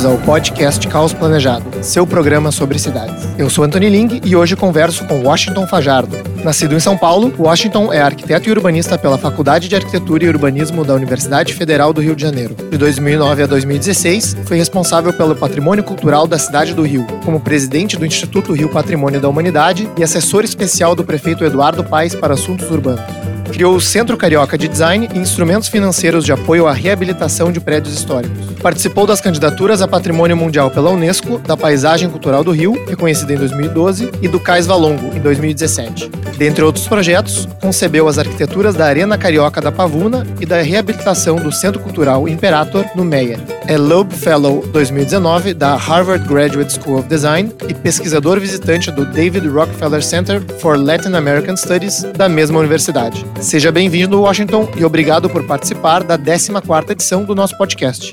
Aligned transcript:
bem-vindos 0.00 0.04
ao 0.04 0.18
podcast 0.18 0.86
Caos 0.88 1.12
Planejado, 1.12 1.64
seu 1.82 2.06
programa 2.06 2.50
sobre 2.50 2.78
cidades. 2.78 3.28
Eu 3.36 3.50
sou 3.50 3.64
Anthony 3.64 3.88
Ling 3.88 4.20
e 4.24 4.34
hoje 4.34 4.56
converso 4.56 5.04
com 5.04 5.22
Washington 5.22 5.66
Fajardo. 5.66 6.16
Nascido 6.42 6.74
em 6.74 6.80
São 6.80 6.96
Paulo, 6.96 7.32
Washington 7.38 7.92
é 7.92 8.00
arquiteto 8.00 8.48
e 8.48 8.52
urbanista 8.52 8.96
pela 8.96 9.18
Faculdade 9.18 9.68
de 9.68 9.76
Arquitetura 9.76 10.24
e 10.24 10.28
Urbanismo 10.28 10.84
da 10.84 10.94
Universidade 10.94 11.52
Federal 11.52 11.92
do 11.92 12.00
Rio 12.00 12.16
de 12.16 12.22
Janeiro. 12.22 12.54
De 12.70 12.78
2009 12.78 13.42
a 13.42 13.46
2016, 13.46 14.38
foi 14.44 14.56
responsável 14.56 15.12
pelo 15.12 15.36
patrimônio 15.36 15.84
cultural 15.84 16.26
da 16.26 16.38
cidade 16.38 16.72
do 16.72 16.82
Rio, 16.82 17.06
como 17.24 17.40
presidente 17.40 17.96
do 17.98 18.06
Instituto 18.06 18.52
Rio 18.52 18.70
Patrimônio 18.70 19.20
da 19.20 19.28
Humanidade 19.28 19.88
e 19.98 20.02
assessor 20.02 20.44
especial 20.44 20.94
do 20.94 21.04
prefeito 21.04 21.44
Eduardo 21.44 21.84
Paes 21.84 22.14
para 22.14 22.34
assuntos 22.34 22.70
urbanos. 22.70 23.19
Criou 23.50 23.74
o 23.74 23.80
Centro 23.80 24.16
Carioca 24.16 24.56
de 24.56 24.68
Design 24.68 25.08
e 25.12 25.18
instrumentos 25.18 25.68
financeiros 25.68 26.24
de 26.24 26.32
apoio 26.32 26.66
à 26.66 26.72
reabilitação 26.72 27.50
de 27.50 27.60
prédios 27.60 27.94
históricos. 27.94 28.46
Participou 28.62 29.06
das 29.06 29.20
candidaturas 29.20 29.82
a 29.82 29.88
Patrimônio 29.88 30.36
Mundial 30.36 30.70
pela 30.70 30.90
Unesco, 30.90 31.38
da 31.38 31.56
Paisagem 31.56 32.08
Cultural 32.08 32.44
do 32.44 32.52
Rio, 32.52 32.72
reconhecida 32.86 33.32
em 33.32 33.36
2012, 33.36 34.10
e 34.22 34.28
do 34.28 34.38
Cais 34.38 34.66
Valongo, 34.66 35.14
em 35.14 35.20
2017. 35.20 36.10
Dentre 36.38 36.64
outros 36.64 36.86
projetos, 36.86 37.48
concebeu 37.60 38.06
as 38.06 38.18
arquiteturas 38.18 38.74
da 38.74 38.86
Arena 38.86 39.18
Carioca 39.18 39.60
da 39.60 39.72
Pavuna 39.72 40.26
e 40.40 40.46
da 40.46 40.62
reabilitação 40.62 41.36
do 41.36 41.50
Centro 41.50 41.80
Cultural 41.80 42.28
Imperator, 42.28 42.84
no 42.94 43.04
Meia. 43.04 43.38
É 43.70 43.78
Loeb 43.78 44.12
Fellow 44.12 44.66
2019 44.66 45.54
da 45.54 45.76
Harvard 45.76 46.26
Graduate 46.26 46.72
School 46.72 46.98
of 46.98 47.08
Design 47.08 47.54
e 47.68 47.72
pesquisador 47.72 48.40
visitante 48.40 48.90
do 48.90 49.04
David 49.04 49.46
Rockefeller 49.46 50.02
Center 50.02 50.40
for 50.58 50.76
Latin 50.76 51.14
American 51.14 51.56
Studies 51.56 52.02
da 52.02 52.28
mesma 52.28 52.58
universidade. 52.58 53.24
Seja 53.40 53.70
bem-vindo, 53.70 54.22
Washington, 54.22 54.68
e 54.76 54.84
obrigado 54.84 55.30
por 55.30 55.46
participar 55.46 56.02
da 56.02 56.18
14ª 56.18 56.90
edição 56.90 57.22
do 57.22 57.32
nosso 57.32 57.56
podcast. 57.56 58.12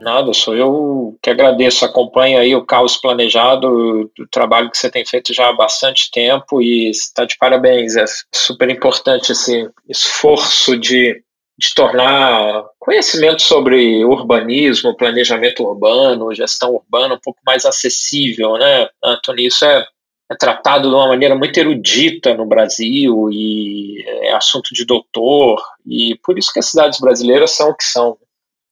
Nada, 0.00 0.32
sou 0.32 0.54
eu 0.54 1.18
que 1.20 1.30
agradeço. 1.30 1.84
Acompanho 1.84 2.38
aí 2.38 2.54
o 2.54 2.64
Caos 2.64 2.96
Planejado, 2.96 3.68
o 4.16 4.26
trabalho 4.30 4.70
que 4.70 4.78
você 4.78 4.88
tem 4.88 5.04
feito 5.04 5.34
já 5.34 5.48
há 5.48 5.52
bastante 5.52 6.08
tempo 6.12 6.62
e 6.62 6.88
está 6.88 7.24
de 7.24 7.36
parabéns. 7.36 7.96
É 7.96 8.04
super 8.32 8.70
importante 8.70 9.32
esse 9.32 9.68
esforço 9.88 10.78
de, 10.78 11.20
de 11.62 11.74
tornar 11.76 12.64
conhecimento 12.80 13.40
sobre 13.40 14.04
urbanismo, 14.04 14.96
planejamento 14.96 15.62
urbano, 15.62 16.34
gestão 16.34 16.74
urbana 16.74 17.14
um 17.14 17.20
pouco 17.22 17.38
mais 17.46 17.64
acessível, 17.64 18.54
né, 18.58 18.88
Antônio? 19.02 19.46
Isso 19.46 19.64
é, 19.64 19.86
é 20.28 20.34
tratado 20.34 20.88
de 20.88 20.94
uma 20.94 21.06
maneira 21.06 21.36
muito 21.36 21.56
erudita 21.56 22.34
no 22.34 22.44
Brasil 22.44 23.28
e 23.30 24.04
é 24.22 24.32
assunto 24.32 24.74
de 24.74 24.84
doutor, 24.84 25.62
e 25.86 26.18
por 26.24 26.36
isso 26.36 26.52
que 26.52 26.58
as 26.58 26.66
cidades 26.66 26.98
brasileiras 26.98 27.52
são 27.52 27.70
o 27.70 27.76
que 27.76 27.84
são. 27.84 28.16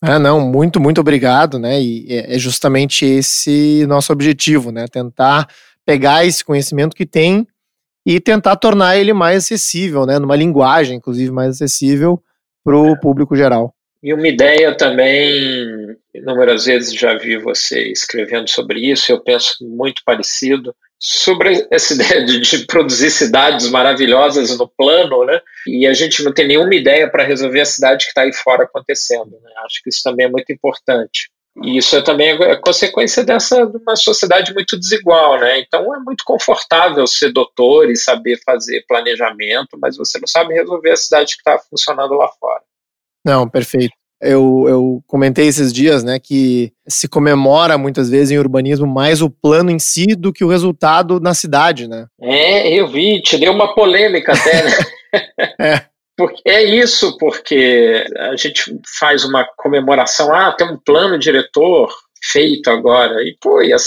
Ah, 0.03 0.19
não, 0.19 0.41
muito, 0.41 0.81
muito 0.81 1.01
obrigado, 1.01 1.61
né? 1.61 1.81
E 1.81 2.07
é, 2.11 2.35
é 2.35 2.39
justamente 2.41 3.05
esse 3.05 3.87
nosso 3.87 4.13
objetivo, 4.13 4.73
né? 4.73 4.87
Tentar 4.91 5.47
pegar 5.87 6.25
esse 6.25 6.45
conhecimento 6.45 6.97
que 6.97 7.07
tem 7.07 7.47
e 8.05 8.19
tentar 8.19 8.57
tornar 8.57 8.97
ele 8.97 9.13
mais 9.13 9.45
acessível, 9.45 10.07
né? 10.07 10.19
Numa 10.19 10.35
linguagem, 10.35 10.97
inclusive, 10.97 11.31
mais 11.31 11.51
acessível 11.51 12.21
para 12.65 12.77
o 12.77 12.99
público 12.99 13.37
geral. 13.37 13.75
E 14.03 14.15
uma 14.15 14.27
ideia 14.27 14.75
também, 14.75 15.97
inúmeras 16.15 16.65
vezes 16.65 16.95
já 16.95 17.17
vi 17.19 17.37
você 17.37 17.91
escrevendo 17.93 18.49
sobre 18.49 18.81
isso, 18.81 19.13
eu 19.13 19.21
penso 19.21 19.57
muito 19.61 20.03
parecido, 20.05 20.75
sobre 20.99 21.67
essa 21.71 21.93
ideia 21.95 22.25
de, 22.25 22.41
de, 22.41 22.67
produzir 22.67 23.11
cidades 23.11 23.69
maravilhosas 23.71 24.57
no 24.57 24.69
plano, 24.69 25.25
né? 25.25 25.41
E 25.67 25.87
a 25.87 25.93
gente 25.93 26.23
não 26.23 26.33
tem 26.33 26.47
nenhuma 26.47 26.75
ideia 26.75 27.11
para 27.11 27.25
resolver 27.25 27.61
a 27.61 27.67
cidade 27.67 28.05
que 28.05 28.11
está 28.11 28.23
aí 28.23 28.33
fora 28.33 28.65
acontecendo. 28.65 29.31
Né? 29.43 29.51
Acho 29.65 29.83
que 29.83 29.91
isso 29.91 30.03
também 30.03 30.27
é 30.27 30.31
muito 30.31 30.53
importante. 30.53 31.31
E 31.63 31.77
isso 31.77 31.97
é 31.97 32.03
também 32.03 32.31
é 32.31 32.57
consequência 32.57 33.25
dessa 33.25 33.67
de 33.67 33.77
uma 33.79 33.97
sociedade 33.97 34.55
muito 34.55 34.79
desigual, 34.79 35.39
né? 35.41 35.61
Então 35.61 35.95
é 35.95 35.99
muito 35.99 36.25
confortável 36.25 37.07
ser 37.07 37.33
doutor 37.33 37.91
e 37.91 37.97
saber 37.97 38.41
fazer 38.45 38.85
planejamento, 38.87 39.77
mas 39.81 39.97
você 39.97 40.19
não 40.19 40.29
sabe 40.29 40.55
resolver 40.55 40.93
a 40.93 40.97
cidade 40.97 41.35
que 41.35 41.41
está 41.41 41.59
funcionando 41.59 42.15
lá 42.15 42.29
fora. 42.39 42.63
Não, 43.25 43.49
perfeito. 43.49 43.93
Eu, 44.23 44.67
eu 44.69 45.03
comentei 45.07 45.49
esses 45.49 45.73
dias, 45.73 46.05
né, 46.05 46.19
que 46.19 46.73
se 46.87 47.09
comemora 47.09 47.79
muitas 47.79 48.11
vezes 48.11 48.31
em 48.31 48.39
urbanismo 48.39 48.87
mais 48.87 49.23
o 49.23 49.31
plano 49.31 49.71
em 49.71 49.79
si 49.79 50.09
do 50.15 50.31
que 50.31 50.45
o 50.45 50.49
resultado 50.49 51.19
na 51.19 51.33
cidade, 51.33 51.89
né? 51.89 52.07
É, 52.21 52.69
eu 52.79 52.87
vi, 52.87 53.23
te 53.23 53.39
deu 53.39 53.53
uma 53.53 53.75
polêmica 53.75 54.33
até, 54.33 54.63
né? 54.63 54.71
é. 55.59 55.91
Porque 56.21 56.43
é 56.45 56.63
isso, 56.63 57.17
porque 57.17 58.05
a 58.15 58.37
gente 58.37 58.79
faz 58.99 59.25
uma 59.25 59.43
comemoração, 59.57 60.31
ah, 60.35 60.53
tem 60.53 60.71
um 60.71 60.77
plano 60.77 61.19
diretor 61.19 61.91
feito 62.23 62.69
agora, 62.69 63.23
e 63.23 63.39
pô, 63.41 63.63
e 63.63 63.73
a, 63.73 63.79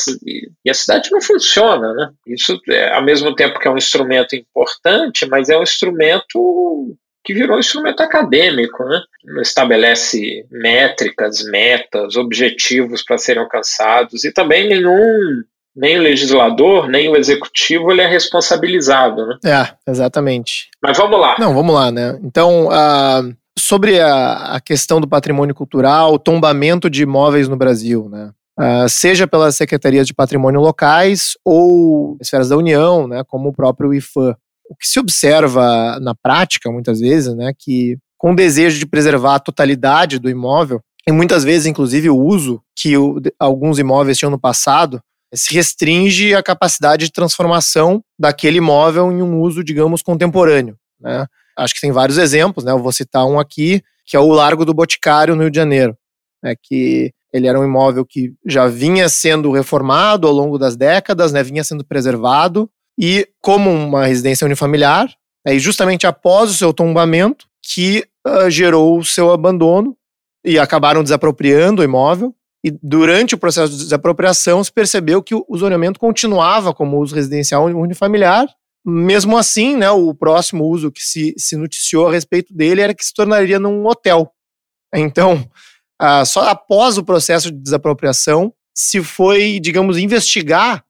e 0.65 0.67
a 0.67 0.73
cidade 0.73 1.11
não 1.11 1.21
funciona, 1.21 1.93
né? 1.93 2.09
Isso, 2.25 2.59
é, 2.69 2.91
ao 2.91 3.03
mesmo 3.03 3.35
tempo 3.35 3.59
que 3.59 3.67
é 3.67 3.71
um 3.71 3.77
instrumento 3.77 4.35
importante, 4.35 5.27
mas 5.27 5.47
é 5.49 5.55
um 5.59 5.61
instrumento 5.61 6.97
que 7.23 7.35
virou 7.35 7.57
um 7.57 7.59
instrumento 7.59 8.01
acadêmico, 8.01 8.83
né? 8.83 8.99
estabelece 9.39 10.43
métricas, 10.49 11.43
metas, 11.45 12.17
objetivos 12.17 13.03
para 13.03 13.19
serem 13.19 13.43
alcançados 13.43 14.23
e 14.23 14.33
também 14.33 14.67
nenhum 14.67 15.43
nem 15.75 15.97
o 15.97 16.01
legislador, 16.01 16.87
nem 16.87 17.09
o 17.09 17.15
executivo 17.15 17.91
ele 17.91 18.01
é 18.01 18.07
responsabilizado, 18.07 19.25
né? 19.25 19.37
É, 19.45 19.91
exatamente. 19.91 20.69
Mas 20.81 20.97
vamos 20.97 21.19
lá. 21.19 21.35
Não, 21.39 21.53
vamos 21.53 21.73
lá, 21.73 21.91
né? 21.91 22.19
Então, 22.23 22.67
uh, 22.67 23.35
sobre 23.57 23.99
a, 23.99 24.55
a, 24.55 24.61
questão 24.61 25.01
do 25.01 25.07
patrimônio 25.07 25.55
cultural, 25.55 26.13
o 26.13 26.19
tombamento 26.19 26.89
de 26.89 27.03
imóveis 27.03 27.47
no 27.47 27.57
Brasil, 27.57 28.07
né? 28.09 28.31
Uh, 28.59 28.87
seja 28.87 29.27
pelas 29.27 29.55
secretarias 29.55 30.05
de 30.05 30.13
patrimônio 30.13 30.61
locais 30.61 31.35
ou 31.43 32.17
esferas 32.21 32.49
da 32.49 32.57
União, 32.57 33.07
né, 33.07 33.23
como 33.27 33.49
o 33.49 33.53
próprio 33.53 33.91
IFAM 33.95 34.35
o 34.69 34.75
que 34.75 34.87
se 34.87 34.99
observa 34.99 35.99
na 35.99 36.15
prática, 36.15 36.71
muitas 36.71 36.99
vezes, 36.99 37.33
né, 37.35 37.53
que 37.57 37.97
com 38.17 38.31
o 38.31 38.35
desejo 38.35 38.79
de 38.79 38.85
preservar 38.85 39.35
a 39.35 39.39
totalidade 39.39 40.19
do 40.19 40.29
imóvel, 40.29 40.81
e 41.07 41.11
muitas 41.11 41.43
vezes, 41.43 41.67
inclusive, 41.67 42.09
o 42.09 42.17
uso 42.17 42.61
que 42.75 42.97
o, 42.97 43.21
alguns 43.37 43.77
imóveis 43.77 44.17
tinham 44.17 44.31
no 44.31 44.39
passado, 44.39 45.01
se 45.33 45.53
restringe 45.53 46.33
a 46.35 46.43
capacidade 46.43 47.05
de 47.05 47.11
transformação 47.11 48.03
daquele 48.17 48.57
imóvel 48.57 49.11
em 49.11 49.21
um 49.21 49.39
uso, 49.39 49.63
digamos, 49.63 50.01
contemporâneo. 50.01 50.77
Né? 50.99 51.25
Acho 51.57 51.73
que 51.73 51.81
tem 51.81 51.91
vários 51.91 52.17
exemplos, 52.17 52.63
né? 52.63 52.71
Eu 52.71 52.79
vou 52.79 52.91
citar 52.91 53.25
um 53.25 53.39
aqui, 53.39 53.81
que 54.05 54.15
é 54.15 54.19
o 54.19 54.31
Largo 54.31 54.65
do 54.65 54.73
Boticário, 54.73 55.35
no 55.35 55.41
Rio 55.41 55.51
de 55.51 55.57
Janeiro, 55.57 55.97
né? 56.41 56.55
que 56.61 57.11
ele 57.31 57.47
era 57.47 57.59
um 57.59 57.63
imóvel 57.63 58.05
que 58.05 58.33
já 58.45 58.67
vinha 58.67 59.09
sendo 59.09 59.51
reformado 59.51 60.27
ao 60.27 60.33
longo 60.33 60.57
das 60.57 60.75
décadas, 60.75 61.31
né? 61.31 61.43
vinha 61.43 61.63
sendo 61.63 61.83
preservado, 61.83 62.69
e 62.97 63.27
como 63.41 63.71
uma 63.71 64.05
residência 64.05 64.45
unifamiliar, 64.45 65.11
aí 65.45 65.59
justamente 65.59 66.05
após 66.05 66.51
o 66.51 66.53
seu 66.53 66.71
tombamento, 66.71 67.47
que 67.61 68.05
uh, 68.27 68.49
gerou 68.49 68.99
o 68.99 69.05
seu 69.05 69.31
abandono 69.31 69.97
e 70.45 70.59
acabaram 70.59 71.01
desapropriando 71.01 71.81
o 71.81 71.85
imóvel. 71.85 72.35
E 72.63 72.71
durante 72.81 73.35
o 73.35 73.37
processo 73.37 73.73
de 73.73 73.83
desapropriação 73.83 74.63
se 74.63 74.71
percebeu 74.71 75.21
que 75.21 75.35
o 75.35 75.57
zoneamento 75.57 75.99
continuava 75.99 76.73
como 76.73 76.99
uso 76.99 77.13
residencial 77.13 77.65
unifamiliar. 77.65 78.47
Mesmo 78.85 79.37
assim, 79.37 79.75
né, 79.75 79.89
o 79.89 80.13
próximo 80.13 80.65
uso 80.65 80.91
que 80.91 81.01
se, 81.01 81.33
se 81.37 81.55
noticiou 81.57 82.07
a 82.07 82.11
respeito 82.11 82.53
dele 82.53 82.81
era 82.81 82.93
que 82.93 83.03
se 83.03 83.13
tornaria 83.13 83.59
num 83.59 83.85
hotel. 83.85 84.31
Então, 84.93 85.49
só 86.25 86.47
após 86.49 86.97
o 86.97 87.03
processo 87.03 87.51
de 87.51 87.57
desapropriação 87.57 88.53
se 88.75 89.03
foi, 89.03 89.59
digamos, 89.59 89.97
investigar 89.97 90.83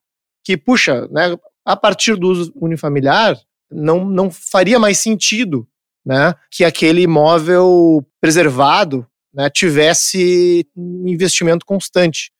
que, 0.44 0.56
puxa, 0.56 1.06
né, 1.08 1.36
a 1.64 1.76
partir 1.76 2.16
do 2.16 2.28
uso 2.28 2.52
unifamiliar, 2.56 3.36
não, 3.70 4.04
não 4.04 4.30
faria 4.30 4.78
mais 4.78 4.98
sentido 4.98 5.66
né, 6.04 6.34
que 6.50 6.64
aquele 6.64 7.02
imóvel 7.02 8.04
preservado 8.20 9.06
né, 9.34 9.50
tivesse 9.50 10.66
um 10.76 11.08
investimento 11.08 11.66
constante. 11.66 12.30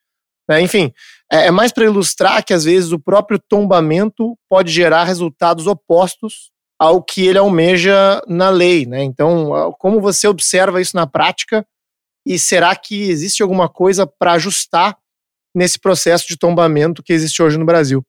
Né? 0.49 0.61
Enfim, 0.61 0.93
é, 1.31 1.46
é 1.46 1.50
mais 1.50 1.73
para 1.73 1.85
ilustrar 1.85 2.44
que 2.44 2.55
às 2.55 2.64
vezes 2.64 2.93
o 2.93 2.99
próprio 2.99 3.38
tombamento 3.38 4.38
pode 4.49 4.70
gerar 4.70 5.05
resultados 5.05 5.67
opostos 5.67 6.52
ao 6.79 7.02
que 7.02 7.26
ele 7.26 7.38
almeja 7.38 8.23
na 8.29 8.50
lei. 8.50 8.87
Né? 8.87 9.02
Então, 9.02 9.75
como 9.79 10.00
você 10.00 10.29
observa 10.29 10.81
isso 10.81 10.96
na 10.96 11.06
prática 11.06 11.67
e 12.26 12.38
será 12.38 12.75
que 12.75 13.11
existe 13.11 13.43
alguma 13.43 13.69
coisa 13.69 14.06
para 14.06 14.32
ajustar 14.32 14.97
nesse 15.55 15.79
processo 15.79 16.26
de 16.26 16.37
tombamento 16.37 17.02
que 17.02 17.12
existe 17.12 17.43
hoje 17.43 17.58
no 17.58 17.64
Brasil? 17.64 18.05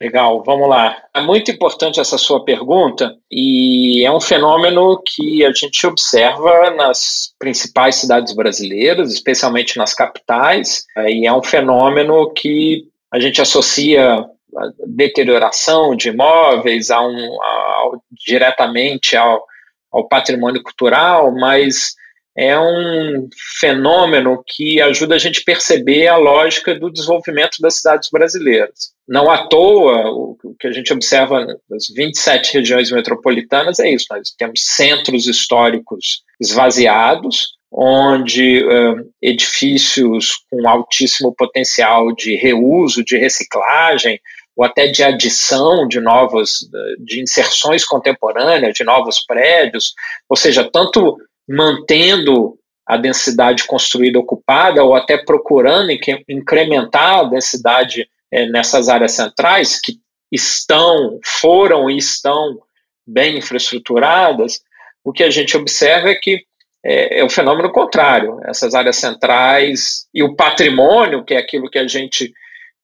Legal, 0.00 0.44
vamos 0.44 0.68
lá. 0.68 0.96
É 1.12 1.20
muito 1.20 1.50
importante 1.50 1.98
essa 1.98 2.16
sua 2.16 2.44
pergunta 2.44 3.16
e 3.28 4.06
é 4.06 4.12
um 4.12 4.20
fenômeno 4.20 5.02
que 5.04 5.44
a 5.44 5.52
gente 5.52 5.84
observa 5.88 6.70
nas 6.70 7.34
principais 7.36 7.96
cidades 7.96 8.32
brasileiras, 8.32 9.12
especialmente 9.12 9.76
nas 9.76 9.94
capitais, 9.94 10.84
e 11.08 11.26
é 11.26 11.32
um 11.32 11.42
fenômeno 11.42 12.32
que 12.32 12.84
a 13.10 13.18
gente 13.18 13.42
associa 13.42 14.24
a 14.56 14.70
deterioração 14.86 15.96
de 15.96 16.10
imóveis 16.10 16.92
a 16.92 17.00
um, 17.00 17.42
a, 17.42 17.90
diretamente 18.12 19.16
ao, 19.16 19.44
ao 19.90 20.06
patrimônio 20.06 20.62
cultural, 20.62 21.32
mas 21.32 21.96
é 22.38 22.58
um 22.58 23.28
fenômeno 23.58 24.44
que 24.46 24.80
ajuda 24.80 25.16
a 25.16 25.18
gente 25.18 25.40
a 25.40 25.44
perceber 25.44 26.06
a 26.06 26.16
lógica 26.16 26.72
do 26.72 26.88
desenvolvimento 26.88 27.56
das 27.60 27.78
cidades 27.78 28.08
brasileiras. 28.12 28.92
Não 29.08 29.28
à 29.28 29.48
toa, 29.48 30.08
o 30.08 30.54
que 30.60 30.68
a 30.68 30.72
gente 30.72 30.92
observa 30.92 31.44
nas 31.68 31.88
27 31.92 32.54
regiões 32.54 32.92
metropolitanas 32.92 33.80
é 33.80 33.90
isso: 33.90 34.06
nós 34.10 34.30
temos 34.38 34.60
centros 34.62 35.26
históricos 35.26 36.22
esvaziados, 36.40 37.54
onde 37.72 38.64
uh, 38.64 39.04
edifícios 39.20 40.34
com 40.48 40.68
altíssimo 40.68 41.34
potencial 41.34 42.14
de 42.14 42.36
reuso, 42.36 43.04
de 43.04 43.18
reciclagem, 43.18 44.20
ou 44.56 44.64
até 44.64 44.86
de 44.86 45.02
adição 45.02 45.86
de 45.88 46.00
novos, 46.00 46.68
de 47.00 47.20
inserções 47.20 47.84
contemporâneas, 47.84 48.74
de 48.74 48.84
novos 48.84 49.24
prédios, 49.24 49.92
ou 50.28 50.36
seja, 50.36 50.68
tanto 50.70 51.16
mantendo 51.48 52.58
a 52.86 52.96
densidade 52.96 53.64
construída 53.64 54.18
ocupada 54.18 54.82
ou 54.82 54.94
até 54.94 55.16
procurando 55.16 55.90
incrementar 56.28 57.20
a 57.20 57.24
densidade 57.24 58.08
é, 58.30 58.46
nessas 58.46 58.88
áreas 58.88 59.12
centrais 59.12 59.80
que 59.80 59.98
estão, 60.30 61.18
foram 61.24 61.88
e 61.88 61.96
estão 61.96 62.58
bem 63.06 63.38
infraestruturadas, 63.38 64.60
o 65.02 65.12
que 65.12 65.24
a 65.24 65.30
gente 65.30 65.56
observa 65.56 66.10
é 66.10 66.14
que 66.14 66.42
é, 66.84 67.20
é 67.20 67.24
o 67.24 67.30
fenômeno 67.30 67.72
contrário. 67.72 68.38
Essas 68.44 68.74
áreas 68.74 68.96
centrais 68.96 70.06
e 70.12 70.22
o 70.22 70.34
patrimônio, 70.36 71.24
que 71.24 71.34
é 71.34 71.38
aquilo 71.38 71.70
que 71.70 71.78
a 71.78 71.86
gente 71.86 72.32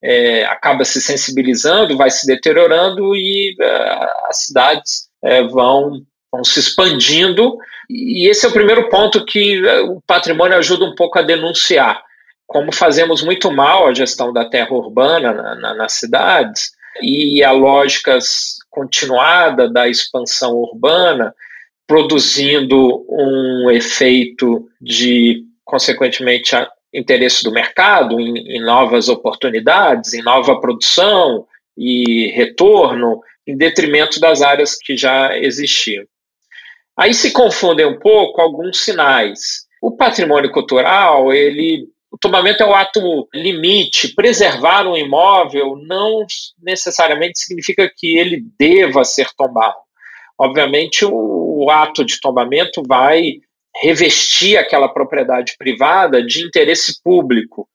é, 0.02 0.44
acaba 0.44 0.84
se 0.84 1.00
sensibilizando, 1.00 1.96
vai 1.96 2.10
se 2.10 2.26
deteriorando 2.26 3.14
e 3.14 3.54
uh, 3.60 4.28
as 4.28 4.44
cidades 4.44 5.08
é, 5.22 5.42
vão, 5.42 6.02
vão 6.30 6.44
se 6.44 6.60
expandindo. 6.60 7.56
E 7.88 8.28
esse 8.28 8.46
é 8.46 8.48
o 8.48 8.52
primeiro 8.52 8.88
ponto 8.88 9.24
que 9.24 9.62
o 9.82 10.00
patrimônio 10.06 10.56
ajuda 10.56 10.84
um 10.84 10.94
pouco 10.94 11.18
a 11.18 11.22
denunciar. 11.22 12.02
Como 12.46 12.72
fazemos 12.72 13.22
muito 13.22 13.50
mal 13.50 13.86
a 13.86 13.94
gestão 13.94 14.32
da 14.32 14.44
terra 14.44 14.72
urbana 14.72 15.32
na, 15.32 15.54
na, 15.54 15.74
nas 15.74 15.92
cidades 15.94 16.72
e 17.02 17.42
a 17.42 17.50
lógica 17.50 18.18
continuada 18.70 19.68
da 19.68 19.88
expansão 19.88 20.52
urbana, 20.52 21.34
produzindo 21.86 23.04
um 23.08 23.70
efeito 23.70 24.68
de, 24.80 25.44
consequentemente, 25.64 26.54
interesse 26.92 27.42
do 27.42 27.52
mercado 27.52 28.20
em, 28.20 28.56
em 28.56 28.60
novas 28.60 29.08
oportunidades, 29.08 30.14
em 30.14 30.22
nova 30.22 30.60
produção 30.60 31.46
e 31.76 32.28
retorno, 32.34 33.20
em 33.46 33.56
detrimento 33.56 34.20
das 34.20 34.42
áreas 34.42 34.76
que 34.76 34.96
já 34.96 35.36
existiam. 35.36 36.04
Aí 36.96 37.12
se 37.12 37.32
confundem 37.32 37.86
um 37.86 37.98
pouco 37.98 38.40
alguns 38.40 38.80
sinais. 38.80 39.66
O 39.82 39.96
patrimônio 39.96 40.50
cultural, 40.50 41.32
ele, 41.32 41.88
o 42.10 42.16
tombamento 42.16 42.62
é 42.62 42.66
o 42.66 42.74
ato 42.74 43.28
limite. 43.34 44.14
Preservar 44.14 44.86
um 44.86 44.96
imóvel 44.96 45.76
não 45.86 46.24
necessariamente 46.62 47.38
significa 47.38 47.90
que 47.94 48.16
ele 48.16 48.44
deva 48.58 49.04
ser 49.04 49.28
tombado. 49.36 49.76
Obviamente, 50.38 51.04
o, 51.04 51.64
o 51.64 51.70
ato 51.70 52.04
de 52.04 52.20
tombamento 52.20 52.82
vai 52.86 53.34
revestir 53.82 54.56
aquela 54.56 54.88
propriedade 54.88 55.56
privada 55.58 56.24
de 56.24 56.44
interesse 56.44 57.02
público. 57.02 57.68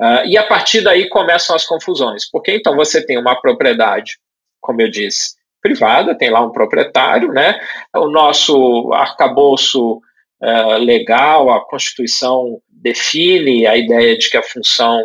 Uh, 0.00 0.26
e 0.26 0.36
a 0.36 0.42
partir 0.42 0.80
daí 0.80 1.08
começam 1.08 1.54
as 1.54 1.64
confusões, 1.64 2.28
porque 2.28 2.52
então 2.52 2.74
você 2.74 3.04
tem 3.06 3.16
uma 3.16 3.40
propriedade, 3.40 4.18
como 4.60 4.82
eu 4.82 4.90
disse, 4.90 5.34
privada, 5.64 6.14
tem 6.14 6.28
lá 6.28 6.44
um 6.44 6.52
proprietário, 6.52 7.32
né? 7.32 7.58
O 7.96 8.06
nosso 8.10 8.92
arcabouço 8.92 9.96
uh, 10.42 10.78
legal, 10.78 11.50
a 11.50 11.64
Constituição 11.66 12.60
define 12.68 13.66
a 13.66 13.74
ideia 13.74 14.16
de 14.18 14.28
que 14.28 14.36
a 14.36 14.42
função, 14.42 15.00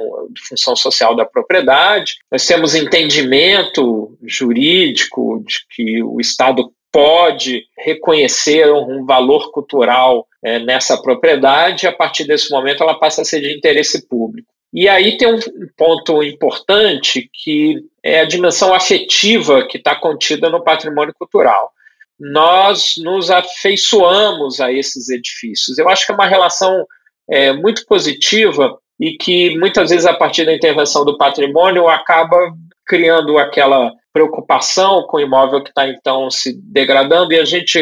função 0.50 0.75
social 0.75 1.15
da 1.15 1.23
propriedade. 1.23 2.15
Nós 2.29 2.45
temos 2.45 2.75
entendimento 2.75 4.17
jurídico 4.21 5.41
de 5.47 5.59
que 5.69 6.03
o 6.03 6.19
Estado 6.19 6.69
pode 6.91 7.63
reconhecer 7.77 8.69
um 8.69 9.05
valor 9.05 9.51
cultural 9.51 10.27
é, 10.44 10.59
nessa 10.59 11.01
propriedade, 11.01 11.88
a 11.88 11.91
partir 11.91 12.25
desse 12.25 12.51
momento 12.51 12.83
ela 12.83 13.00
passa 13.00 13.21
a 13.21 13.25
ser 13.25 13.39
de 13.39 13.55
interesse 13.55 14.07
público. 14.09 14.51
E 14.74 14.88
aí 14.88 15.18
tem 15.18 15.33
um 15.33 15.39
ponto 15.75 16.21
importante 16.24 17.30
que 17.33 17.83
é 18.04 18.21
a 18.21 18.25
dimensão 18.25 18.74
afetiva 18.74 19.66
que 19.68 19.77
está 19.77 19.95
contida 19.95 20.50
no 20.50 20.63
patrimônio 20.63 21.13
cultural. 21.18 21.71
Nós 22.19 22.95
nos 22.98 23.31
afeiçoamos 23.31 24.60
a 24.60 24.71
esses 24.71 25.10
edifícios. 25.10 25.77
Eu 25.77 25.89
acho 25.89 26.06
que 26.06 26.12
é 26.12 26.16
uma 26.16 26.27
relação 26.27 26.86
é, 27.27 27.51
muito 27.54 27.86
positiva 27.86 28.77
e 29.00 29.18
que 29.18 29.57
muitas 29.57 29.89
vezes 29.89 30.06
a 30.06 30.13
partir 30.13 30.45
da 30.45 30.54
intervenção 30.54 31.06
do 31.06 31.18
patrimônio 31.18 31.88
acaba 31.88 32.38
criando 32.86 33.38
aquela 33.38 33.94
preocupação 34.12 35.04
com 35.04 35.18
o 35.18 35.22
imóvel 35.22 35.63
que 35.63 35.69
está 35.69 35.88
então 35.88 36.30
se 36.30 36.60
degradando 36.62 37.31
e 37.31 37.39
a 37.39 37.45
gente 37.45 37.80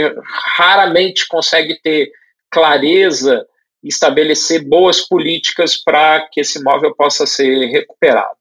raramente 0.55 1.27
consegue 1.27 1.79
ter 1.81 2.11
clareza 2.51 3.45
estabelecer 3.87 4.67
boas 4.67 5.01
políticas 5.01 5.77
para 5.77 6.27
que 6.29 6.41
esse 6.41 6.59
imóvel 6.59 6.95
possa 6.95 7.25
ser 7.25 7.67
recuperado. 7.67 8.35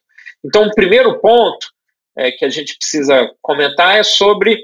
Então, 0.44 0.66
o 0.66 0.74
primeiro 0.74 1.18
ponto 1.20 1.68
é, 2.16 2.30
que 2.30 2.44
a 2.44 2.48
gente 2.48 2.76
precisa 2.76 3.30
comentar 3.42 3.96
é 3.96 4.02
sobre 4.02 4.58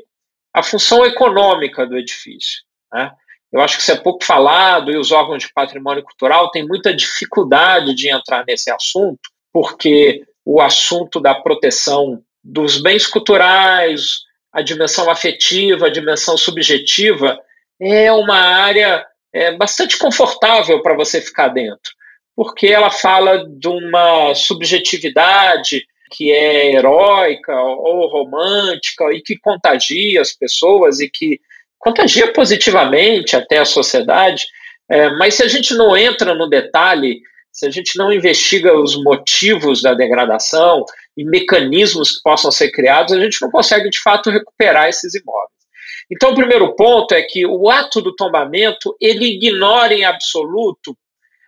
a 0.54 0.62
função 0.62 1.04
econômica 1.04 1.86
do 1.86 1.96
edifício. 1.96 2.62
Né? 2.92 3.10
Eu 3.52 3.60
acho 3.60 3.76
que 3.76 3.82
isso 3.82 3.92
é 3.92 3.96
pouco 3.96 4.24
falado 4.24 4.90
e 4.90 4.96
os 4.96 5.12
órgãos 5.12 5.42
de 5.42 5.52
patrimônio 5.52 6.02
cultural 6.02 6.50
têm 6.50 6.66
muita 6.66 6.94
dificuldade 6.94 7.94
de 7.94 8.10
entrar 8.10 8.44
nesse 8.46 8.70
assunto, 8.70 9.20
porque 9.52 10.24
o 10.44 10.60
assunto 10.60 11.20
da 11.20 11.34
proteção 11.34 12.22
dos 12.42 12.80
bens 12.80 13.06
culturais, 13.06 14.22
a 14.52 14.62
dimensão 14.62 15.10
afetiva, 15.10 15.86
a 15.86 15.90
dimensão 15.90 16.36
subjetiva, 16.36 17.38
é 17.80 18.12
uma 18.12 18.38
área 18.38 19.04
é, 19.32 19.56
bastante 19.56 19.98
confortável 19.98 20.82
para 20.82 20.94
você 20.94 21.20
ficar 21.20 21.48
dentro, 21.48 21.92
porque 22.36 22.66
ela 22.66 22.90
fala 22.90 23.44
de 23.48 23.68
uma 23.68 24.34
subjetividade 24.34 25.84
que 26.10 26.30
é 26.30 26.74
heróica 26.74 27.54
ou 27.54 28.06
romântica 28.08 29.12
e 29.12 29.22
que 29.22 29.38
contagia 29.38 30.20
as 30.20 30.32
pessoas 30.32 31.00
e 31.00 31.08
que 31.08 31.40
contagia 31.78 32.32
positivamente 32.32 33.34
até 33.34 33.58
a 33.58 33.64
sociedade. 33.64 34.46
É, 34.90 35.10
mas 35.16 35.34
se 35.34 35.42
a 35.42 35.48
gente 35.48 35.74
não 35.74 35.96
entra 35.96 36.34
no 36.34 36.48
detalhe, 36.48 37.20
se 37.50 37.66
a 37.66 37.70
gente 37.70 37.96
não 37.96 38.12
investiga 38.12 38.78
os 38.78 39.02
motivos 39.02 39.82
da 39.82 39.94
degradação 39.94 40.84
e 41.16 41.24
mecanismos 41.24 42.16
que 42.16 42.22
possam 42.22 42.50
ser 42.50 42.70
criados, 42.70 43.12
a 43.12 43.20
gente 43.20 43.40
não 43.40 43.50
consegue 43.50 43.88
de 43.88 44.00
fato 44.00 44.30
recuperar 44.30 44.88
esses 44.88 45.14
imóveis. 45.14 45.61
Então, 46.10 46.30
o 46.30 46.34
primeiro 46.34 46.74
ponto 46.74 47.14
é 47.14 47.22
que 47.22 47.46
o 47.46 47.70
ato 47.70 48.00
do 48.00 48.14
tombamento 48.14 48.96
ele 49.00 49.26
ignora 49.26 49.94
em 49.94 50.04
absoluto 50.04 50.96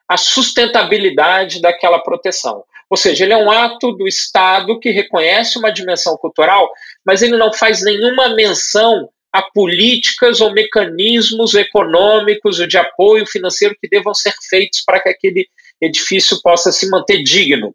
a 0.08 0.16
sustentabilidade 0.16 1.61
daquela 1.61 1.99
proteção. 1.99 2.62
Ou 2.90 2.96
seja, 2.96 3.25
ele 3.25 3.32
é 3.32 3.37
um 3.37 3.50
ato 3.50 3.92
do 3.92 4.06
Estado 4.06 4.78
que 4.78 4.90
reconhece 4.90 5.58
uma 5.58 5.73
dimensão 5.73 6.16
cultural, 6.16 6.70
mas 7.04 7.23
ele 7.23 7.37
não 7.37 7.52
faz 7.52 7.82
nenhuma 7.82 8.28
menção 8.34 9.08
a 9.32 9.42
políticas 9.42 10.40
ou 10.40 10.52
mecanismos 10.52 11.54
econômicos 11.54 12.61
ou 12.61 12.68
de 12.68 12.78
apoio 12.78 13.26
financeiro 13.26 13.75
que 13.80 13.88
devam 13.88 14.14
ser 14.14 14.32
feitos 14.49 14.82
para 14.87 15.00
que 15.00 15.08
aquele 15.08 15.49
edifício 15.80 16.40
possa 16.40 16.70
se 16.70 16.88
manter 16.88 17.23
digno. 17.23 17.75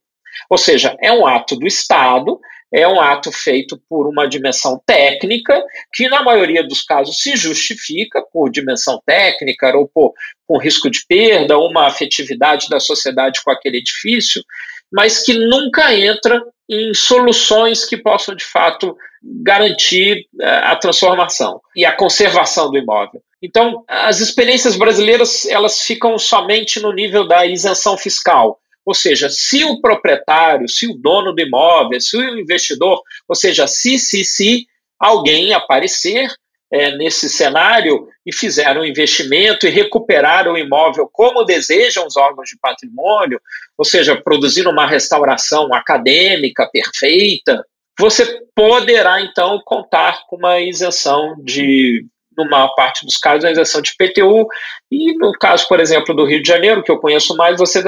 Ou 0.49 0.57
seja, 0.57 0.95
é 1.01 1.11
um 1.11 1.27
ato 1.27 1.57
do 1.57 1.67
Estado 1.67 2.39
é 2.71 2.87
um 2.87 3.01
ato 3.01 3.31
feito 3.31 3.81
por 3.89 4.07
uma 4.07 4.27
dimensão 4.27 4.81
técnica, 4.85 5.63
que 5.93 6.07
na 6.07 6.21
maioria 6.21 6.63
dos 6.63 6.83
casos 6.83 7.19
se 7.19 7.35
justifica 7.35 8.21
por 8.31 8.51
dimensão 8.51 9.01
técnica 9.05 9.75
ou 9.75 9.87
por, 9.87 10.13
por 10.47 10.63
risco 10.63 10.89
de 10.89 11.05
perda, 11.07 11.57
uma 11.57 11.87
afetividade 11.87 12.67
da 12.69 12.79
sociedade 12.79 13.41
com 13.43 13.51
aquele 13.51 13.77
edifício, 13.77 14.43
mas 14.91 15.23
que 15.23 15.33
nunca 15.33 15.93
entra 15.95 16.41
em 16.69 16.93
soluções 16.93 17.83
que 17.83 17.97
possam, 17.97 18.35
de 18.35 18.45
fato, 18.45 18.95
garantir 19.23 20.27
eh, 20.39 20.61
a 20.63 20.75
transformação 20.75 21.59
e 21.75 21.83
a 21.83 21.95
conservação 21.95 22.69
do 22.69 22.77
imóvel. 22.77 23.21
Então, 23.41 23.83
as 23.87 24.19
experiências 24.19 24.75
brasileiras 24.75 25.45
elas 25.45 25.81
ficam 25.81 26.17
somente 26.17 26.79
no 26.79 26.91
nível 26.91 27.27
da 27.27 27.45
isenção 27.45 27.97
fiscal. 27.97 28.59
Ou 28.85 28.93
seja, 28.93 29.29
se 29.29 29.63
o 29.63 29.79
proprietário, 29.81 30.67
se 30.67 30.87
o 30.87 30.95
dono 30.95 31.33
do 31.33 31.41
imóvel, 31.41 31.99
se 32.01 32.17
o 32.17 32.39
investidor, 32.39 33.01
ou 33.27 33.35
seja, 33.35 33.67
se, 33.67 33.99
se, 33.99 34.23
se 34.23 34.65
alguém 34.99 35.53
aparecer 35.53 36.29
é, 36.71 36.95
nesse 36.95 37.29
cenário 37.29 38.07
e 38.25 38.33
fizer 38.33 38.77
um 38.77 38.85
investimento 38.85 39.65
e 39.65 39.71
recuperar 39.71 40.47
o 40.47 40.57
imóvel 40.57 41.09
como 41.11 41.43
desejam 41.43 42.05
os 42.05 42.15
órgãos 42.15 42.49
de 42.49 42.57
patrimônio, 42.59 43.41
ou 43.77 43.85
seja, 43.85 44.15
produzindo 44.15 44.69
uma 44.69 44.85
restauração 44.85 45.73
acadêmica 45.73 46.69
perfeita, 46.71 47.65
você 47.99 48.41
poderá 48.55 49.21
então 49.21 49.59
contar 49.65 50.25
com 50.27 50.37
uma 50.37 50.59
isenção 50.59 51.35
de 51.43 52.05
no 52.43 52.49
maior 52.49 52.73
parte 52.75 53.05
dos 53.05 53.17
casos, 53.17 53.45
a 53.45 53.51
isenção 53.51 53.81
de 53.81 53.93
PTU. 53.95 54.47
E 54.91 55.17
no 55.17 55.31
caso, 55.33 55.67
por 55.67 55.79
exemplo, 55.79 56.15
do 56.15 56.25
Rio 56.25 56.41
de 56.41 56.47
Janeiro, 56.47 56.83
que 56.83 56.91
eu 56.91 56.99
conheço 56.99 57.35
mais, 57.35 57.57
você, 57.57 57.83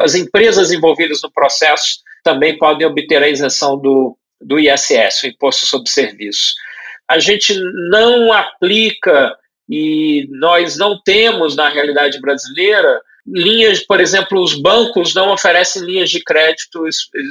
as 0.00 0.14
empresas 0.14 0.70
envolvidas 0.70 1.20
no 1.22 1.30
processo 1.30 2.00
também 2.22 2.58
podem 2.58 2.86
obter 2.86 3.22
a 3.22 3.28
isenção 3.28 3.78
do, 3.78 4.16
do 4.40 4.58
ISS, 4.58 5.22
o 5.22 5.26
Imposto 5.26 5.66
sobre 5.66 5.88
Serviço. 5.88 6.54
A 7.08 7.18
gente 7.18 7.58
não 7.90 8.32
aplica 8.32 9.34
e 9.68 10.26
nós 10.30 10.76
não 10.76 11.00
temos, 11.02 11.56
na 11.56 11.68
realidade 11.68 12.20
brasileira, 12.20 13.00
linhas, 13.26 13.80
por 13.80 14.00
exemplo, 14.00 14.42
os 14.42 14.54
bancos 14.54 15.14
não 15.14 15.30
oferecem 15.30 15.82
linhas 15.82 16.10
de 16.10 16.22
crédito 16.22 16.86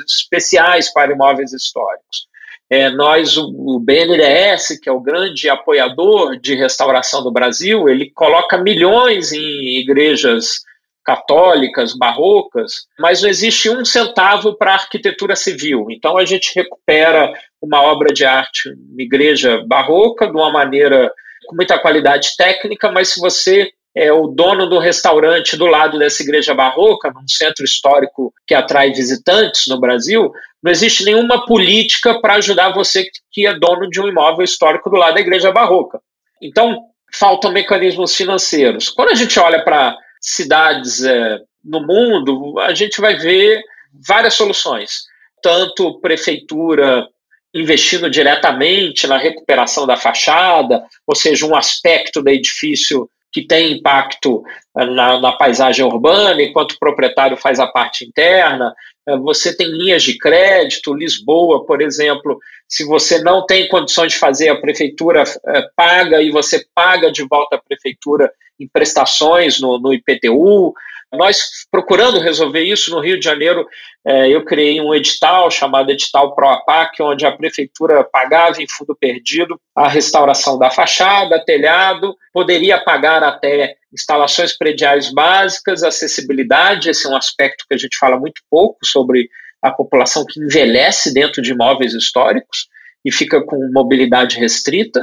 especiais 0.06 0.92
para 0.94 1.12
imóveis 1.12 1.54
históricos. 1.54 2.28
É, 2.70 2.90
nós, 2.90 3.38
o, 3.38 3.80
BNDES, 3.80 4.80
que 4.82 4.90
é 4.90 4.92
o 4.92 5.00
grande 5.00 5.50
apoiador 5.50 6.38
de 6.38 6.54
restauração 6.54 7.24
do 7.24 7.32
Brasil, 7.32 7.88
ele 7.88 8.12
coloca 8.12 8.58
milhões 8.58 9.32
em 9.32 9.80
igrejas 9.80 10.66
católicas, 11.06 11.98
barrocas, 11.98 12.86
mas 13.00 13.22
não 13.22 13.30
existe 13.30 13.70
um 13.70 13.86
centavo 13.86 14.58
para 14.58 14.74
arquitetura 14.74 15.38
civil. 15.38 15.88
Então 15.90 16.18
a 16.18 16.26
gente 16.26 16.52
recupera 16.54 17.32
uma 17.62 17.82
obra 17.82 18.14
de 18.14 18.26
arte, 18.26 18.70
uma 18.70 19.02
igreja 19.02 19.64
barroca, 19.66 20.28
de 20.28 20.34
uma 20.34 20.52
maneira 20.52 21.10
com 21.48 21.56
muita 21.56 21.80
qualidade 21.80 22.36
técnica, 22.36 22.92
mas 22.92 23.14
se 23.14 23.22
você 23.22 23.72
é 23.98 24.14
o 24.14 24.28
dono 24.28 24.68
do 24.68 24.78
restaurante 24.78 25.58
do 25.58 25.66
lado 25.66 25.98
dessa 25.98 26.22
igreja 26.22 26.54
barroca, 26.54 27.12
num 27.12 27.28
centro 27.28 27.66
histórico 27.66 28.32
que 28.46 28.54
atrai 28.54 28.92
visitantes 28.92 29.66
no 29.68 29.80
Brasil, 29.80 30.32
não 30.62 30.72
existe 30.72 31.04
nenhuma 31.04 31.46
política 31.48 32.22
para 32.22 32.36
ajudar 32.36 32.74
você 32.74 33.10
que 33.32 33.48
é 33.48 33.58
dono 33.58 33.90
de 33.90 34.00
um 34.00 34.08
imóvel 34.08 34.46
histórico 34.46 34.88
do 34.92 34.98
lado 34.98 35.16
da 35.16 35.20
igreja 35.20 35.52
barroca. 35.52 36.00
Então, 36.42 36.80
faltam 37.12 37.52
mecanismos 37.52 38.16
financeiros. 38.16 38.88
Quando 38.90 39.10
a 39.10 39.16
gente 39.16 39.40
olha 39.40 39.64
para 39.64 39.98
cidades 40.22 41.04
é, 41.04 41.40
no 41.66 41.82
mundo, 41.82 42.60
a 42.60 42.76
gente 42.76 43.02
vai 43.02 43.18
ver 43.18 43.64
várias 44.08 44.36
soluções. 44.36 45.06
Tanto 45.42 46.00
prefeitura 46.00 47.08
investindo 47.52 48.12
diretamente 48.12 49.08
na 49.08 49.18
recuperação 49.18 49.88
da 49.88 49.98
fachada, 49.98 50.84
ou 51.08 51.16
seja, 51.16 51.48
um 51.48 51.56
aspecto 51.56 52.22
do 52.22 52.30
edifício 52.30 53.10
que 53.32 53.46
tem 53.46 53.74
impacto 53.74 54.44
eh, 54.78 54.86
na, 54.86 55.20
na, 55.20 55.32
paisagem 55.34 55.86
urbana, 55.86 56.42
enquanto 56.42 56.72
o 56.72 56.80
proprietário 56.80 57.38
faz 57.38 57.60
a 57.60 57.68
parte 57.68 58.06
interna. 58.06 58.74
Eh, 59.08 59.18
você 59.18 59.56
tem 59.56 59.68
linhas 59.68 60.04
de 60.04 60.18
crédito, 60.18 60.94
Lisboa, 60.94 61.66
por 61.66 61.82
exemplo, 61.82 62.40
se 62.68 62.86
você 62.86 63.22
não 63.22 63.46
tem 63.46 63.68
condições 63.68 64.14
de 64.14 64.20
fazer, 64.20 64.50
a 64.50 64.60
prefeitura 64.60 65.24
é, 65.24 65.62
paga 65.76 66.22
e 66.22 66.30
você 66.30 66.66
paga 66.76 67.12
de 67.12 67.26
volta 67.26 67.56
à 67.56 67.62
prefeitura 67.62 68.32
em 68.60 68.68
prestações 68.68 69.60
no, 69.60 69.80
no 69.80 69.94
IPTU. 69.94 70.74
Nós, 71.14 71.66
procurando 71.72 72.20
resolver 72.20 72.64
isso 72.64 72.92
no 72.92 73.00
Rio 73.00 73.18
de 73.18 73.24
Janeiro, 73.24 73.66
é, 74.06 74.30
eu 74.30 74.44
criei 74.44 74.82
um 74.82 74.94
edital 74.94 75.50
chamado 75.50 75.90
Edital 75.90 76.36
ProAPAC, 76.36 77.02
onde 77.02 77.26
a 77.26 77.32
prefeitura 77.32 78.04
pagava 78.04 78.62
em 78.62 78.68
fundo 78.68 78.96
perdido 78.96 79.60
a 79.76 79.88
restauração 79.88 80.60
da 80.60 80.70
fachada, 80.70 81.44
telhado, 81.44 82.14
poderia 82.34 82.78
pagar 82.84 83.24
até 83.24 83.76
instalações 83.94 84.58
prediais 84.58 85.12
básicas, 85.14 85.82
acessibilidade, 85.82 86.90
esse 86.90 87.08
é 87.08 87.10
um 87.10 87.16
aspecto 87.16 87.66
que 87.68 87.76
a 87.76 87.78
gente 87.78 87.98
fala 87.98 88.20
muito 88.20 88.42
pouco 88.50 88.86
sobre 88.86 89.30
a 89.62 89.72
população 89.72 90.26
que 90.26 90.40
envelhece 90.42 91.14
dentro 91.14 91.42
de 91.42 91.52
imóveis 91.52 91.94
históricos 91.94 92.68
e 93.04 93.12
fica 93.12 93.42
com 93.42 93.58
mobilidade 93.74 94.38
restrita, 94.38 95.02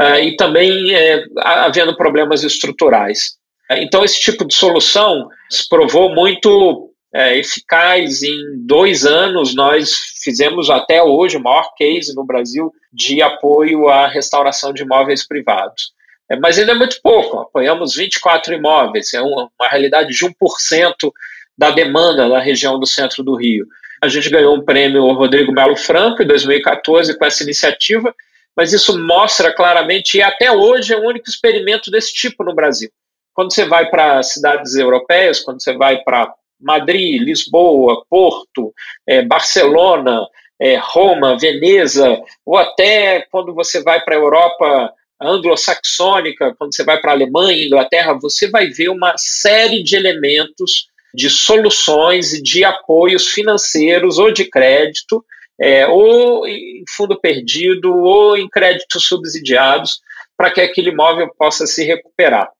uh, 0.00 0.18
e 0.20 0.36
também 0.36 0.94
é, 0.94 1.24
havendo 1.38 1.96
problemas 1.96 2.42
estruturais. 2.42 3.36
Então, 3.70 4.04
esse 4.04 4.20
tipo 4.20 4.44
de 4.44 4.54
solução 4.54 5.28
se 5.50 5.68
provou 5.68 6.14
muito 6.14 6.90
é, 7.14 7.38
eficaz. 7.38 8.22
Em 8.22 8.66
dois 8.66 9.06
anos, 9.06 9.54
nós 9.54 9.94
fizemos 10.22 10.68
até 10.68 11.02
hoje 11.02 11.36
o 11.36 11.42
maior 11.42 11.72
case 11.76 12.14
no 12.14 12.24
Brasil 12.24 12.72
de 12.92 13.22
apoio 13.22 13.88
à 13.88 14.06
restauração 14.06 14.72
de 14.72 14.82
imóveis 14.82 15.26
privados. 15.26 15.92
É, 16.30 16.36
mas 16.36 16.58
ainda 16.58 16.72
é 16.72 16.74
muito 16.74 16.98
pouco, 17.02 17.38
apoiamos 17.38 17.94
24 17.94 18.54
imóveis, 18.54 19.12
é 19.12 19.20
uma, 19.20 19.50
uma 19.58 19.68
realidade 19.68 20.08
de 20.08 20.24
1% 20.24 21.12
da 21.56 21.70
demanda 21.70 22.28
da 22.28 22.40
região 22.40 22.80
do 22.80 22.86
centro 22.86 23.22
do 23.22 23.34
Rio. 23.34 23.66
A 24.02 24.08
gente 24.08 24.30
ganhou 24.30 24.56
um 24.56 24.64
prêmio 24.64 25.12
Rodrigo 25.12 25.52
Melo 25.52 25.76
Franco 25.76 26.22
em 26.22 26.26
2014 26.26 27.16
com 27.16 27.24
essa 27.24 27.42
iniciativa, 27.42 28.14
mas 28.56 28.72
isso 28.72 28.98
mostra 28.98 29.52
claramente, 29.52 30.16
e 30.16 30.22
até 30.22 30.50
hoje 30.50 30.92
é 30.92 30.96
o 30.96 31.06
único 31.06 31.28
experimento 31.28 31.90
desse 31.90 32.12
tipo 32.12 32.44
no 32.44 32.54
Brasil. 32.54 32.90
Quando 33.34 33.52
você 33.52 33.64
vai 33.64 33.90
para 33.90 34.22
cidades 34.22 34.74
europeias, 34.74 35.40
quando 35.40 35.62
você 35.62 35.76
vai 35.76 36.02
para 36.02 36.32
Madrid, 36.60 37.20
Lisboa, 37.20 38.04
Porto, 38.08 38.72
é, 39.06 39.22
Barcelona, 39.22 40.26
é, 40.60 40.76
Roma, 40.80 41.36
Veneza, 41.38 42.20
ou 42.46 42.56
até 42.56 43.26
quando 43.30 43.52
você 43.52 43.82
vai 43.82 44.00
para 44.02 44.14
a 44.14 44.18
Europa 44.18 44.92
anglo-saxônica, 45.20 46.54
quando 46.56 46.74
você 46.74 46.84
vai 46.84 47.00
para 47.00 47.10
a 47.10 47.14
Alemanha, 47.14 47.66
Inglaterra, 47.66 48.18
você 48.20 48.48
vai 48.48 48.68
ver 48.68 48.88
uma 48.88 49.14
série 49.16 49.82
de 49.82 49.96
elementos 49.96 50.88
de 51.14 51.30
soluções 51.30 52.32
e 52.32 52.42
de 52.42 52.64
apoios 52.64 53.28
financeiros 53.28 54.18
ou 54.18 54.32
de 54.32 54.44
crédito, 54.44 55.24
é, 55.60 55.86
ou 55.86 56.46
em 56.46 56.84
fundo 56.96 57.18
perdido, 57.20 57.96
ou 57.96 58.36
em 58.36 58.48
créditos 58.48 59.06
subsidiados, 59.06 60.00
para 60.36 60.50
que 60.50 60.60
aquele 60.60 60.90
imóvel 60.90 61.32
possa 61.38 61.66
se 61.66 61.84
recuperar. 61.84 62.50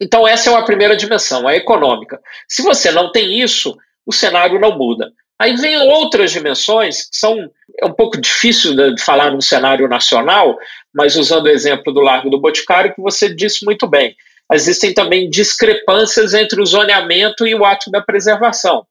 Então, 0.00 0.26
essa 0.26 0.50
é 0.50 0.52
uma 0.52 0.64
primeira 0.64 0.96
dimensão, 0.96 1.46
a 1.46 1.54
econômica. 1.54 2.20
Se 2.48 2.62
você 2.62 2.90
não 2.90 3.12
tem 3.12 3.40
isso, 3.40 3.76
o 4.06 4.12
cenário 4.12 4.58
não 4.58 4.76
muda. 4.76 5.12
Aí 5.38 5.56
vem 5.56 5.76
outras 5.76 6.30
dimensões 6.30 7.08
que 7.10 7.16
são 7.16 7.50
é 7.80 7.86
um 7.86 7.92
pouco 7.92 8.20
difícil 8.20 8.74
de 8.94 9.02
falar 9.02 9.32
num 9.32 9.40
cenário 9.40 9.88
nacional, 9.88 10.56
mas 10.94 11.16
usando 11.16 11.46
o 11.46 11.50
exemplo 11.50 11.92
do 11.92 12.00
Largo 12.00 12.30
do 12.30 12.40
Boticário, 12.40 12.94
que 12.94 13.00
você 13.00 13.34
disse 13.34 13.64
muito 13.64 13.86
bem. 13.86 14.14
Existem 14.52 14.94
também 14.94 15.28
discrepâncias 15.28 16.34
entre 16.34 16.60
o 16.60 16.66
zoneamento 16.66 17.46
e 17.46 17.54
o 17.54 17.64
ato 17.64 17.90
da 17.90 18.00
preservação. 18.00 18.86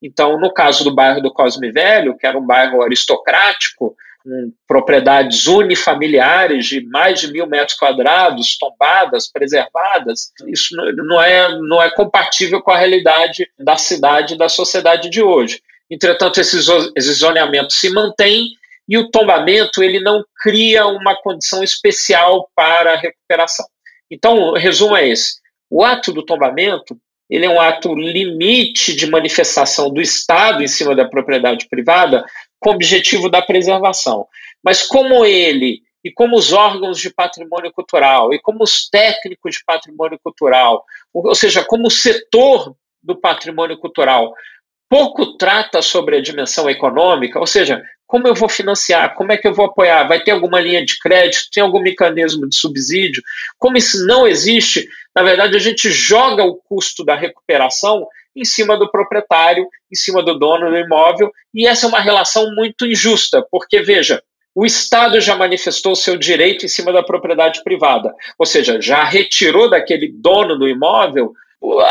Então, 0.00 0.38
no 0.38 0.52
caso 0.52 0.84
do 0.84 0.94
bairro 0.94 1.20
do 1.20 1.32
Cosme 1.32 1.72
Velho, 1.72 2.16
que 2.16 2.26
era 2.26 2.38
um 2.38 2.46
bairro 2.46 2.82
aristocrático, 2.82 3.96
com 4.28 4.52
propriedades 4.66 5.46
unifamiliares 5.46 6.66
de 6.66 6.86
mais 6.86 7.20
de 7.20 7.32
mil 7.32 7.46
metros 7.46 7.78
quadrados, 7.78 8.58
tombadas, 8.58 9.30
preservadas, 9.30 10.32
isso 10.46 10.76
não 10.76 11.22
é, 11.22 11.58
não 11.60 11.82
é 11.82 11.90
compatível 11.90 12.60
com 12.60 12.70
a 12.70 12.76
realidade 12.76 13.48
da 13.58 13.76
cidade 13.76 14.34
e 14.34 14.38
da 14.38 14.48
sociedade 14.48 15.08
de 15.08 15.22
hoje. 15.22 15.62
Entretanto, 15.90 16.38
esse, 16.38 16.60
zoneamento 16.60 17.72
se 17.72 17.88
mantém 17.90 18.48
e 18.86 18.98
o 18.98 19.10
tombamento 19.10 19.82
ele 19.82 19.98
não 19.98 20.22
cria 20.36 20.86
uma 20.86 21.16
condição 21.16 21.62
especial 21.62 22.50
para 22.54 22.92
a 22.92 22.96
recuperação. 22.96 23.66
Então, 24.10 24.38
o 24.50 24.54
resumo 24.54 24.96
é 24.96 25.08
esse. 25.08 25.38
O 25.70 25.82
ato 25.82 26.12
do 26.12 26.24
tombamento 26.24 26.96
ele 27.30 27.44
é 27.44 27.50
um 27.50 27.60
ato 27.60 27.94
limite 27.94 28.96
de 28.96 29.06
manifestação 29.06 29.90
do 29.90 30.00
Estado 30.00 30.62
em 30.62 30.66
cima 30.66 30.94
da 30.94 31.04
propriedade 31.04 31.68
privada 31.68 32.24
com 32.60 32.70
o 32.70 32.74
objetivo 32.74 33.28
da 33.28 33.42
preservação. 33.42 34.26
Mas 34.62 34.82
como 34.82 35.24
ele 35.24 35.82
e 36.04 36.12
como 36.12 36.36
os 36.36 36.52
órgãos 36.52 36.98
de 36.98 37.10
patrimônio 37.10 37.72
cultural 37.72 38.32
e 38.32 38.38
como 38.38 38.62
os 38.62 38.88
técnicos 38.88 39.56
de 39.56 39.64
patrimônio 39.64 40.18
cultural, 40.22 40.84
ou 41.12 41.34
seja, 41.34 41.64
como 41.64 41.88
o 41.88 41.90
setor 41.90 42.74
do 43.02 43.16
patrimônio 43.16 43.78
cultural 43.78 44.32
pouco 44.88 45.36
trata 45.36 45.82
sobre 45.82 46.16
a 46.16 46.22
dimensão 46.22 46.68
econômica, 46.68 47.38
ou 47.38 47.46
seja, 47.46 47.82
como 48.06 48.26
eu 48.26 48.34
vou 48.34 48.48
financiar, 48.48 49.14
como 49.14 49.32
é 49.32 49.36
que 49.36 49.46
eu 49.46 49.52
vou 49.52 49.66
apoiar, 49.66 50.08
vai 50.08 50.20
ter 50.20 50.30
alguma 50.30 50.58
linha 50.60 50.82
de 50.82 50.98
crédito, 50.98 51.50
tem 51.52 51.62
algum 51.62 51.80
mecanismo 51.80 52.48
de 52.48 52.56
subsídio? 52.56 53.22
Como 53.58 53.76
isso 53.76 54.06
não 54.06 54.26
existe, 54.26 54.88
na 55.14 55.22
verdade 55.22 55.56
a 55.56 55.60
gente 55.60 55.90
joga 55.90 56.42
o 56.42 56.56
custo 56.56 57.04
da 57.04 57.14
recuperação 57.14 58.06
em 58.36 58.44
cima 58.44 58.76
do 58.76 58.90
proprietário, 58.90 59.66
em 59.90 59.96
cima 59.96 60.22
do 60.22 60.38
dono 60.38 60.70
do 60.70 60.76
imóvel, 60.76 61.30
e 61.54 61.66
essa 61.66 61.86
é 61.86 61.88
uma 61.88 62.00
relação 62.00 62.54
muito 62.54 62.86
injusta, 62.86 63.44
porque 63.50 63.82
veja, 63.82 64.22
o 64.54 64.66
Estado 64.66 65.20
já 65.20 65.36
manifestou 65.36 65.94
seu 65.94 66.16
direito 66.16 66.64
em 66.64 66.68
cima 66.68 66.92
da 66.92 67.02
propriedade 67.02 67.62
privada, 67.62 68.12
ou 68.38 68.44
seja, 68.44 68.80
já 68.80 69.04
retirou 69.04 69.70
daquele 69.70 70.12
dono 70.12 70.58
do 70.58 70.68
imóvel 70.68 71.32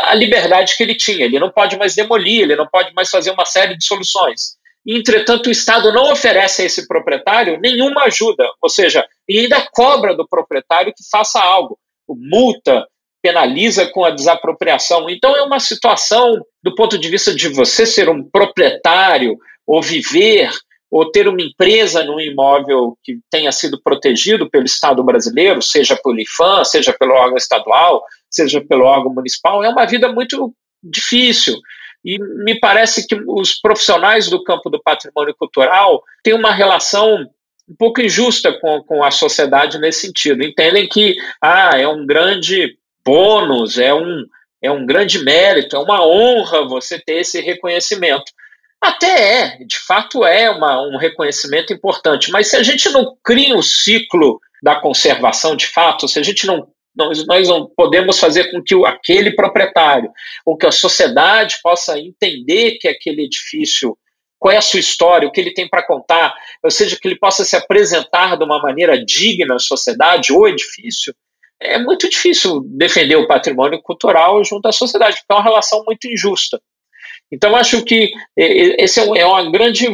a 0.04 0.14
liberdade 0.14 0.76
que 0.76 0.82
ele 0.82 0.94
tinha. 0.94 1.26
Ele 1.26 1.38
não 1.38 1.50
pode 1.50 1.76
mais 1.76 1.94
demolir, 1.94 2.42
ele 2.42 2.56
não 2.56 2.66
pode 2.66 2.92
mais 2.94 3.10
fazer 3.10 3.30
uma 3.30 3.44
série 3.44 3.76
de 3.76 3.84
soluções. 3.84 4.56
Entretanto, 4.86 5.48
o 5.48 5.50
Estado 5.50 5.92
não 5.92 6.12
oferece 6.12 6.62
a 6.62 6.64
esse 6.64 6.86
proprietário 6.86 7.60
nenhuma 7.60 8.04
ajuda, 8.04 8.44
ou 8.60 8.70
seja, 8.70 9.04
e 9.28 9.40
ainda 9.40 9.66
cobra 9.72 10.16
do 10.16 10.26
proprietário 10.26 10.94
que 10.96 11.04
faça 11.10 11.40
algo, 11.40 11.78
multa, 12.08 12.86
penaliza 13.22 13.86
com 13.86 14.04
a 14.04 14.10
desapropriação. 14.10 15.08
Então, 15.10 15.36
é 15.36 15.42
uma 15.42 15.60
situação, 15.60 16.40
do 16.62 16.74
ponto 16.74 16.98
de 16.98 17.08
vista 17.08 17.34
de 17.34 17.48
você 17.48 17.84
ser 17.84 18.08
um 18.08 18.22
proprietário 18.22 19.36
ou 19.66 19.82
viver 19.82 20.50
ou 20.90 21.10
ter 21.10 21.28
uma 21.28 21.42
empresa 21.42 22.02
num 22.02 22.18
imóvel 22.18 22.96
que 23.04 23.18
tenha 23.30 23.52
sido 23.52 23.80
protegido 23.82 24.48
pelo 24.48 24.64
Estado 24.64 25.04
brasileiro, 25.04 25.60
seja 25.60 25.96
pelo 26.02 26.18
IFAM, 26.18 26.64
seja 26.64 26.94
pelo 26.98 27.12
órgão 27.12 27.36
estadual, 27.36 28.02
seja 28.30 28.60
pelo 28.60 28.84
órgão 28.84 29.12
municipal, 29.12 29.62
é 29.62 29.68
uma 29.68 29.84
vida 29.84 30.10
muito 30.10 30.54
difícil. 30.82 31.58
E 32.04 32.18
me 32.18 32.58
parece 32.58 33.06
que 33.06 33.14
os 33.26 33.60
profissionais 33.60 34.30
do 34.30 34.42
campo 34.42 34.70
do 34.70 34.80
patrimônio 34.82 35.34
cultural 35.36 36.02
têm 36.22 36.32
uma 36.32 36.52
relação 36.52 37.26
um 37.68 37.76
pouco 37.76 38.00
injusta 38.00 38.58
com, 38.60 38.82
com 38.82 39.04
a 39.04 39.10
sociedade 39.10 39.78
nesse 39.78 40.06
sentido. 40.06 40.42
Entendem 40.42 40.88
que 40.88 41.16
ah, 41.42 41.72
é 41.76 41.86
um 41.86 42.06
grande 42.06 42.78
bônus, 43.08 43.78
é 43.78 43.94
um, 43.94 44.26
é 44.62 44.70
um 44.70 44.84
grande 44.84 45.24
mérito, 45.24 45.74
é 45.74 45.78
uma 45.78 46.06
honra 46.06 46.68
você 46.68 46.98
ter 46.98 47.20
esse 47.20 47.40
reconhecimento. 47.40 48.30
Até 48.78 49.06
é, 49.06 49.64
de 49.64 49.78
fato 49.78 50.24
é 50.24 50.50
uma, 50.50 50.82
um 50.86 50.98
reconhecimento 50.98 51.72
importante, 51.72 52.30
mas 52.30 52.48
se 52.48 52.56
a 52.56 52.62
gente 52.62 52.90
não 52.90 53.16
cria 53.24 53.56
um 53.56 53.62
ciclo 53.62 54.38
da 54.62 54.78
conservação 54.78 55.56
de 55.56 55.66
fato, 55.66 56.06
se 56.06 56.18
a 56.18 56.22
gente 56.22 56.46
não 56.46 56.68
nós, 56.94 57.24
nós 57.26 57.48
não 57.48 57.66
podemos 57.76 58.18
fazer 58.18 58.50
com 58.50 58.60
que 58.62 58.74
o, 58.74 58.84
aquele 58.84 59.30
proprietário 59.30 60.10
ou 60.44 60.56
que 60.56 60.66
a 60.66 60.72
sociedade 60.72 61.56
possa 61.62 61.98
entender 61.98 62.72
que 62.80 62.88
aquele 62.88 63.24
edifício, 63.24 63.96
qual 64.36 64.52
é 64.52 64.56
a 64.56 64.62
sua 64.62 64.80
história, 64.80 65.28
o 65.28 65.30
que 65.30 65.40
ele 65.40 65.54
tem 65.54 65.68
para 65.68 65.86
contar, 65.86 66.34
ou 66.62 66.70
seja, 66.70 66.98
que 67.00 67.06
ele 67.06 67.18
possa 67.18 67.44
se 67.44 67.54
apresentar 67.54 68.36
de 68.36 68.44
uma 68.44 68.60
maneira 68.60 69.02
digna 69.02 69.54
à 69.54 69.58
sociedade 69.60 70.32
ou 70.32 70.48
edifício, 70.48 71.14
é 71.60 71.78
muito 71.78 72.08
difícil 72.08 72.60
defender 72.64 73.16
o 73.16 73.26
patrimônio 73.26 73.80
cultural 73.82 74.42
junto 74.44 74.66
à 74.66 74.72
sociedade, 74.72 75.16
porque 75.16 75.32
é 75.32 75.34
uma 75.34 75.42
relação 75.42 75.82
muito 75.84 76.06
injusta. 76.06 76.60
Então, 77.30 77.54
acho 77.54 77.84
que 77.84 78.10
esse 78.36 79.00
é 79.00 79.04
um, 79.04 79.16
é 79.16 79.26
um 79.26 79.50
grande 79.50 79.86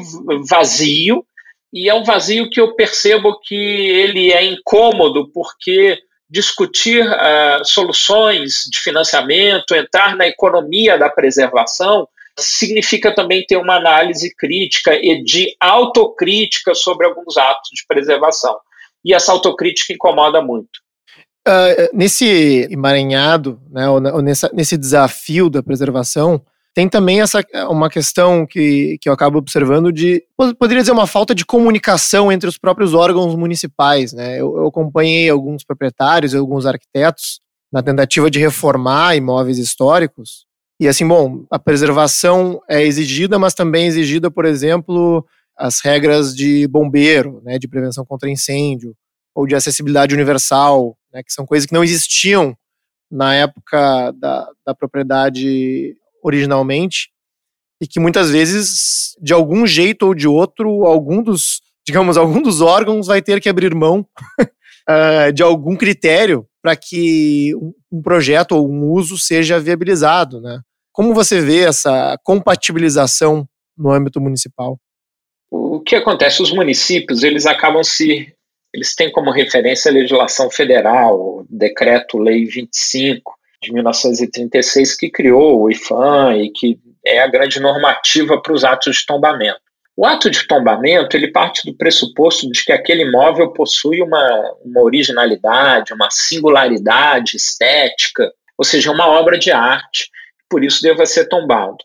vazio, 0.49 1.25
e 1.73 1.89
é 1.89 1.95
um 1.95 2.05
vazio 2.05 2.49
que 2.49 2.61
eu 2.61 2.77
percebo 2.77 3.41
que 3.41 3.57
ele 3.57 4.33
é 4.33 4.45
incômodo, 4.45 5.29
porque 5.33 5.99
discutir 6.31 7.05
uh, 7.05 7.65
soluções 7.65 8.65
de 8.71 8.79
financiamento, 8.79 9.75
entrar 9.75 10.17
na 10.17 10.27
economia 10.27 10.97
da 10.97 11.11
preservação, 11.11 12.09
significa 12.39 13.13
também 13.13 13.45
ter 13.45 13.57
uma 13.57 13.77
análise 13.77 14.35
crítica 14.37 14.95
e 14.95 15.23
de 15.23 15.55
autocrítica 15.61 16.75
sobre 16.75 17.07
alguns 17.07 17.37
atos 17.37 17.71
de 17.73 17.85
preservação. 17.87 18.57
E 19.05 19.13
essa 19.13 19.33
autocrítica 19.33 19.93
incomoda 19.93 20.41
muito. 20.41 20.84
Uh, 21.47 21.91
nesse 21.93 22.67
emaranhado, 22.71 23.61
né, 23.71 23.89
ou, 23.89 24.01
nessa, 24.01 24.51
nesse 24.55 24.79
desafio 24.79 25.51
da 25.51 25.63
preservação, 25.63 26.43
tem 26.75 26.89
também 26.89 27.21
essa 27.21 27.45
uma 27.69 27.89
questão 27.89 28.45
que, 28.45 28.99
que 29.01 29.09
eu 29.09 29.13
acabo 29.13 29.39
observando 29.39 29.93
de 29.93 30.25
poderia 30.59 30.81
dizer 30.81 30.93
uma 30.93 31.07
falta 31.07 31.35
de 31.35 31.45
comunicação 31.45 32.33
entre 32.33 32.49
os 32.49 32.59
próprios 32.59 32.95
órgãos 32.95 33.37
municipais, 33.37 34.13
né? 34.13 34.41
Eu, 34.41 34.57
eu 34.57 34.67
acompanhei 34.67 35.31
alguns 35.31 35.63
proprietários 35.63 36.35
alguns 36.35 36.67
arquitetos 36.67 37.41
na 37.73 37.83
tentativa 37.83 38.31
de 38.31 38.41
reformar 38.41 39.15
imóveis 39.15 39.59
históricos. 39.59 40.47
E 40.81 40.89
assim, 40.89 41.07
bom, 41.07 41.45
a 41.51 41.59
preservação 41.59 42.61
é 42.69 42.83
exigida, 42.83 43.39
mas 43.39 43.55
também 43.55 43.85
é 43.85 43.89
exigida, 43.89 44.31
por 44.31 44.45
exemplo, 44.45 45.25
as 45.57 45.81
regras 45.81 46.35
de 46.35 46.67
bombeiro, 46.67 47.41
né, 47.45 47.59
de 47.59 47.69
prevenção 47.69 48.05
contra 48.05 48.29
incêndio, 48.29 48.97
ou 49.35 49.47
de 49.47 49.55
acessibilidade 49.55 50.15
universal, 50.15 50.97
né, 51.15 51.23
que 51.23 51.33
são 51.33 51.47
coisas 51.47 51.67
que 51.67 51.73
não 51.73 51.85
existiam 51.85 52.57
na 53.11 53.33
época 53.35 54.11
da, 54.19 54.51
da 54.67 54.75
propriedade 54.75 55.97
originalmente 56.23 57.11
e 57.81 57.87
que 57.87 58.01
muitas 58.01 58.31
vezes, 58.31 59.17
de 59.23 59.33
algum 59.33 59.67
jeito 59.67 60.07
ou 60.07 60.15
de 60.15 60.27
outro, 60.27 60.85
algum 60.85 61.23
dos, 61.23 61.61
digamos, 61.87 62.17
algum 62.17 62.43
dos 62.43 62.61
órgãos 62.61 63.07
vai 63.07 63.23
ter 63.23 63.41
que 63.41 63.49
abrir 63.49 63.75
mão 63.75 64.07
uh, 64.41 65.31
de 65.33 65.43
algum 65.43 65.77
critério 65.77 66.47
para 66.63 66.75
que 66.75 67.53
um 67.93 68.03
projeto 68.03 68.53
ou 68.53 68.69
um 68.69 68.91
uso 68.91 69.19
seja 69.19 69.61
viabilizado, 69.61 70.41
né? 70.41 70.61
Como 70.93 71.13
você 71.13 71.41
vê 71.41 71.61
essa 71.61 72.17
compatibilização 72.23 73.47
no 73.77 73.91
âmbito 73.91 74.21
municipal? 74.21 74.79
O 75.51 75.81
que 75.81 75.97
acontece? 75.97 76.41
Os 76.41 76.53
municípios 76.53 77.23
eles 77.23 77.47
acabam 77.47 77.83
se 77.85 78.34
eles 78.75 78.93
têm 78.93 79.11
como 79.11 79.31
referência 79.31 79.89
a 79.89 79.95
legislação 79.95 80.51
federal, 80.51 81.17
o 81.17 81.47
Decreto-Lei 81.49 82.45
25, 82.45 83.33
de 83.63 83.73
1936 83.73 84.97
que 84.97 85.09
criou 85.09 85.63
o 85.63 85.71
IFAM 85.71 86.37
e 86.37 86.51
que 86.51 86.77
é 87.07 87.23
a 87.23 87.29
grande 87.29 87.61
normativa 87.61 88.43
para 88.43 88.53
os 88.53 88.65
atos 88.65 88.97
de 88.97 89.07
tombamento. 89.07 89.61
O 89.97 90.05
ato 90.05 90.29
de 90.29 90.45
tombamento 90.49 91.17
ele 91.17 91.31
parte 91.31 91.65
do 91.65 91.77
pressuposto 91.77 92.51
de 92.51 92.65
que 92.65 92.73
aquele 92.73 93.03
imóvel 93.03 93.53
possui 93.53 94.03
uma, 94.03 94.57
uma 94.65 94.83
originalidade, 94.83 95.95
uma 95.95 96.09
singularidade 96.11 97.37
estética, 97.37 98.33
ou 98.59 98.65
seja, 98.65 98.91
uma 98.91 99.07
obra 99.07 99.39
de 99.39 99.53
arte, 99.53 100.11
por 100.51 100.65
isso 100.65 100.83
deva 100.83 101.07
ser 101.07 101.29
tombado. 101.29 101.77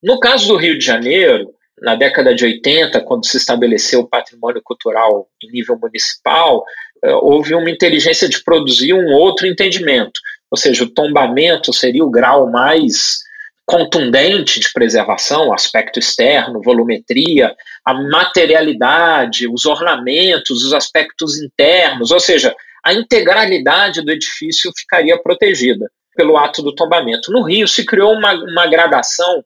No 0.00 0.20
caso 0.20 0.46
do 0.46 0.56
Rio 0.56 0.78
de 0.78 0.84
Janeiro, 0.84 1.52
na 1.82 1.94
década 1.94 2.34
de 2.34 2.44
80, 2.44 3.00
quando 3.02 3.26
se 3.26 3.36
estabeleceu 3.36 4.00
o 4.00 4.08
patrimônio 4.08 4.62
cultural 4.64 5.28
em 5.42 5.50
nível 5.50 5.78
municipal, 5.78 6.64
eh, 7.04 7.14
houve 7.14 7.54
uma 7.54 7.70
inteligência 7.70 8.28
de 8.28 8.42
produzir 8.42 8.94
um 8.94 9.12
outro 9.12 9.46
entendimento 9.46 10.20
ou 10.50 10.56
seja, 10.56 10.84
o 10.84 10.90
tombamento 10.90 11.72
seria 11.72 12.04
o 12.04 12.10
grau 12.10 12.50
mais 12.50 13.24
contundente 13.64 14.60
de 14.60 14.72
preservação, 14.72 15.52
aspecto 15.52 15.98
externo, 15.98 16.62
volumetria, 16.62 17.54
a 17.84 17.92
materialidade, 17.92 19.48
os 19.48 19.66
ornamentos, 19.66 20.64
os 20.64 20.72
aspectos 20.72 21.36
internos, 21.42 22.12
ou 22.12 22.20
seja, 22.20 22.54
a 22.84 22.94
integralidade 22.94 24.02
do 24.02 24.12
edifício 24.12 24.70
ficaria 24.76 25.20
protegida 25.20 25.90
pelo 26.14 26.38
ato 26.38 26.62
do 26.62 26.74
tombamento. 26.74 27.32
No 27.32 27.42
Rio 27.42 27.66
se 27.66 27.84
criou 27.84 28.12
uma, 28.12 28.32
uma 28.34 28.66
gradação 28.68 29.44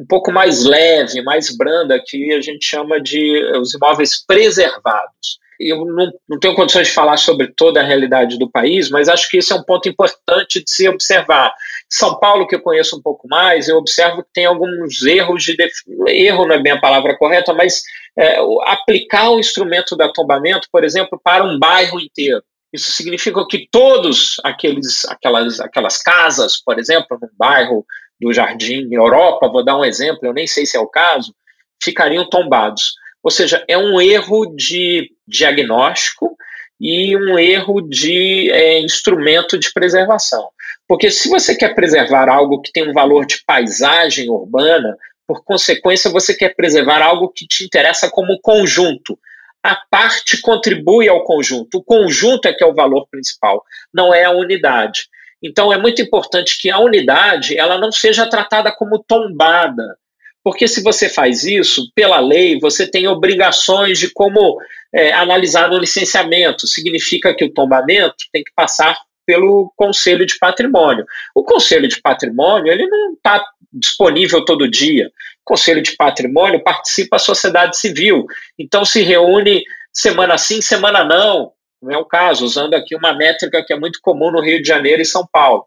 um 0.00 0.06
pouco 0.06 0.32
mais 0.32 0.64
leve, 0.64 1.22
mais 1.22 1.54
branda, 1.56 2.02
que 2.04 2.32
a 2.32 2.40
gente 2.40 2.64
chama 2.64 3.00
de 3.00 3.42
os 3.56 3.74
imóveis 3.74 4.24
preservados 4.26 5.40
eu 5.60 5.84
não, 5.84 6.10
não 6.26 6.40
tenho 6.40 6.54
condições 6.54 6.88
de 6.88 6.94
falar 6.94 7.18
sobre 7.18 7.48
toda 7.48 7.80
a 7.80 7.84
realidade 7.84 8.38
do 8.38 8.50
país, 8.50 8.88
mas 8.88 9.08
acho 9.08 9.28
que 9.28 9.36
esse 9.36 9.52
é 9.52 9.56
um 9.56 9.62
ponto 9.62 9.88
importante 9.88 10.64
de 10.64 10.70
se 10.70 10.88
observar. 10.88 11.52
São 11.88 12.18
Paulo, 12.18 12.46
que 12.46 12.56
eu 12.56 12.62
conheço 12.62 12.96
um 12.96 13.02
pouco 13.02 13.28
mais, 13.28 13.68
eu 13.68 13.76
observo 13.76 14.22
que 14.22 14.30
tem 14.32 14.46
alguns 14.46 15.02
erros 15.02 15.42
de. 15.44 15.56
Def... 15.56 15.72
Erro 16.08 16.46
não 16.46 16.54
é 16.54 16.62
bem 16.62 16.72
a 16.72 16.80
palavra 16.80 17.16
correta, 17.16 17.52
mas 17.52 17.82
é, 18.18 18.38
aplicar 18.64 19.30
o 19.30 19.38
instrumento 19.38 19.94
do 19.94 20.02
atombamento, 20.02 20.66
por 20.72 20.82
exemplo, 20.82 21.20
para 21.22 21.44
um 21.44 21.58
bairro 21.58 22.00
inteiro. 22.00 22.42
Isso 22.72 22.92
significa 22.92 23.44
que 23.46 23.68
todos 23.70 24.36
aqueles, 24.42 25.04
aquelas, 25.06 25.60
aquelas 25.60 26.00
casas, 26.00 26.56
por 26.56 26.78
exemplo, 26.78 27.18
num 27.20 27.28
bairro 27.36 27.84
do 28.20 28.32
Jardim 28.32 28.88
Europa, 28.92 29.48
vou 29.48 29.64
dar 29.64 29.78
um 29.78 29.84
exemplo, 29.84 30.20
eu 30.22 30.32
nem 30.32 30.46
sei 30.46 30.66
se 30.66 30.76
é 30.76 30.80
o 30.80 30.86
caso, 30.86 31.34
ficariam 31.82 32.28
tombados. 32.28 32.94
Ou 33.22 33.30
seja, 33.30 33.64
é 33.68 33.76
um 33.76 34.00
erro 34.00 34.46
de 34.54 35.10
diagnóstico 35.26 36.36
e 36.80 37.16
um 37.16 37.38
erro 37.38 37.82
de 37.82 38.50
é, 38.50 38.80
instrumento 38.80 39.58
de 39.58 39.72
preservação. 39.72 40.48
Porque 40.88 41.10
se 41.10 41.28
você 41.28 41.54
quer 41.54 41.74
preservar 41.74 42.28
algo 42.28 42.60
que 42.60 42.72
tem 42.72 42.88
um 42.88 42.92
valor 42.92 43.26
de 43.26 43.42
paisagem 43.44 44.30
urbana, 44.30 44.96
por 45.26 45.44
consequência, 45.44 46.10
você 46.10 46.34
quer 46.34 46.56
preservar 46.56 47.00
algo 47.02 47.28
que 47.28 47.46
te 47.46 47.64
interessa 47.64 48.10
como 48.10 48.40
conjunto. 48.40 49.16
A 49.62 49.76
parte 49.88 50.40
contribui 50.40 51.08
ao 51.08 51.22
conjunto. 51.22 51.78
O 51.78 51.84
conjunto 51.84 52.46
é 52.46 52.52
que 52.52 52.64
é 52.64 52.66
o 52.66 52.74
valor 52.74 53.06
principal, 53.08 53.62
não 53.94 54.12
é 54.12 54.24
a 54.24 54.32
unidade. 54.32 55.02
Então 55.42 55.72
é 55.72 55.78
muito 55.78 56.02
importante 56.02 56.58
que 56.60 56.70
a 56.70 56.78
unidade 56.78 57.56
ela 57.56 57.78
não 57.78 57.90
seja 57.90 58.26
tratada 58.26 58.70
como 58.72 59.02
tombada, 59.06 59.96
porque 60.42 60.66
se 60.66 60.82
você 60.82 61.08
faz 61.08 61.44
isso, 61.44 61.90
pela 61.94 62.18
lei, 62.18 62.58
você 62.58 62.90
tem 62.90 63.06
obrigações 63.06 63.98
de 63.98 64.10
como 64.10 64.58
é, 64.92 65.12
analisar 65.12 65.68
no 65.68 65.78
licenciamento. 65.78 66.66
Significa 66.66 67.34
que 67.34 67.44
o 67.44 67.52
tombamento 67.52 68.16
tem 68.32 68.42
que 68.42 68.52
passar 68.54 68.96
pelo 69.26 69.72
Conselho 69.76 70.24
de 70.24 70.38
Patrimônio. 70.38 71.04
O 71.34 71.44
Conselho 71.44 71.86
de 71.86 72.00
Patrimônio 72.00 72.72
ele 72.72 72.86
não 72.86 73.12
está 73.12 73.44
disponível 73.72 74.44
todo 74.44 74.70
dia. 74.70 75.06
O 75.06 75.44
Conselho 75.44 75.82
de 75.82 75.94
Patrimônio 75.94 76.62
participa 76.64 77.16
a 77.16 77.20
sociedade 77.20 77.78
civil. 77.78 78.24
Então 78.58 78.84
se 78.84 79.02
reúne 79.02 79.62
semana 79.92 80.38
sim, 80.38 80.62
semana 80.62 81.04
não. 81.04 81.52
Não 81.82 81.92
é 81.92 81.98
o 81.98 82.04
caso, 82.04 82.44
usando 82.44 82.74
aqui 82.74 82.94
uma 82.94 83.14
métrica 83.14 83.64
que 83.64 83.72
é 83.72 83.78
muito 83.78 84.00
comum 84.02 84.30
no 84.30 84.42
Rio 84.42 84.60
de 84.60 84.68
Janeiro 84.68 85.00
e 85.00 85.06
São 85.06 85.26
Paulo. 85.30 85.66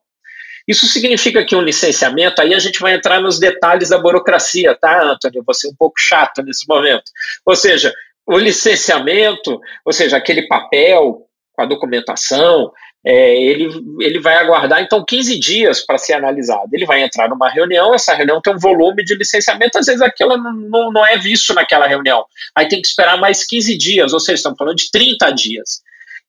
Isso 0.68 0.88
significa 0.88 1.44
que 1.44 1.56
um 1.56 1.62
licenciamento, 1.62 2.42
aí 2.42 2.54
a 2.54 2.60
gente 2.60 2.80
vai 2.80 2.94
entrar 2.94 3.20
nos 3.20 3.38
detalhes 3.38 3.90
da 3.90 3.98
burocracia, 3.98 4.76
tá, 4.76 5.04
Antônio? 5.04 5.40
Eu 5.40 5.44
vou 5.44 5.54
ser 5.54 5.68
um 5.68 5.76
pouco 5.76 6.00
chato 6.00 6.42
nesse 6.42 6.68
momento. 6.68 7.04
Ou 7.46 7.56
seja, 7.56 7.94
o 8.26 8.38
licenciamento, 8.38 9.60
ou 9.86 9.92
seja, 9.92 10.16
aquele 10.16 10.48
papel 10.48 11.28
com 11.54 11.62
a 11.62 11.66
documentação, 11.66 12.72
é, 13.06 13.36
ele, 13.36 13.70
ele 14.00 14.20
vai 14.20 14.36
aguardar 14.38 14.82
então 14.82 15.04
15 15.04 15.38
dias 15.38 15.86
para 15.86 15.98
ser 15.98 16.14
analisado. 16.14 16.70
Ele 16.72 16.86
vai 16.86 17.04
entrar 17.04 17.28
numa 17.28 17.50
reunião, 17.50 17.94
essa 17.94 18.14
reunião 18.14 18.42
tem 18.42 18.56
um 18.56 18.60
volume 18.60 19.04
de 19.04 19.16
licenciamento, 19.16 19.78
às 19.78 19.86
vezes 19.86 20.02
aquilo 20.02 20.38
não, 20.38 20.54
não, 20.54 20.92
não 20.92 21.06
é 21.06 21.18
visto 21.18 21.54
naquela 21.54 21.86
reunião. 21.86 22.26
Aí 22.56 22.68
tem 22.68 22.82
que 22.82 22.88
esperar 22.88 23.18
mais 23.18 23.46
15 23.46 23.78
dias, 23.78 24.14
ou 24.14 24.20
seja, 24.20 24.36
estamos 24.36 24.58
falando 24.58 24.78
de 24.78 24.90
30 24.90 25.32
dias. 25.32 25.83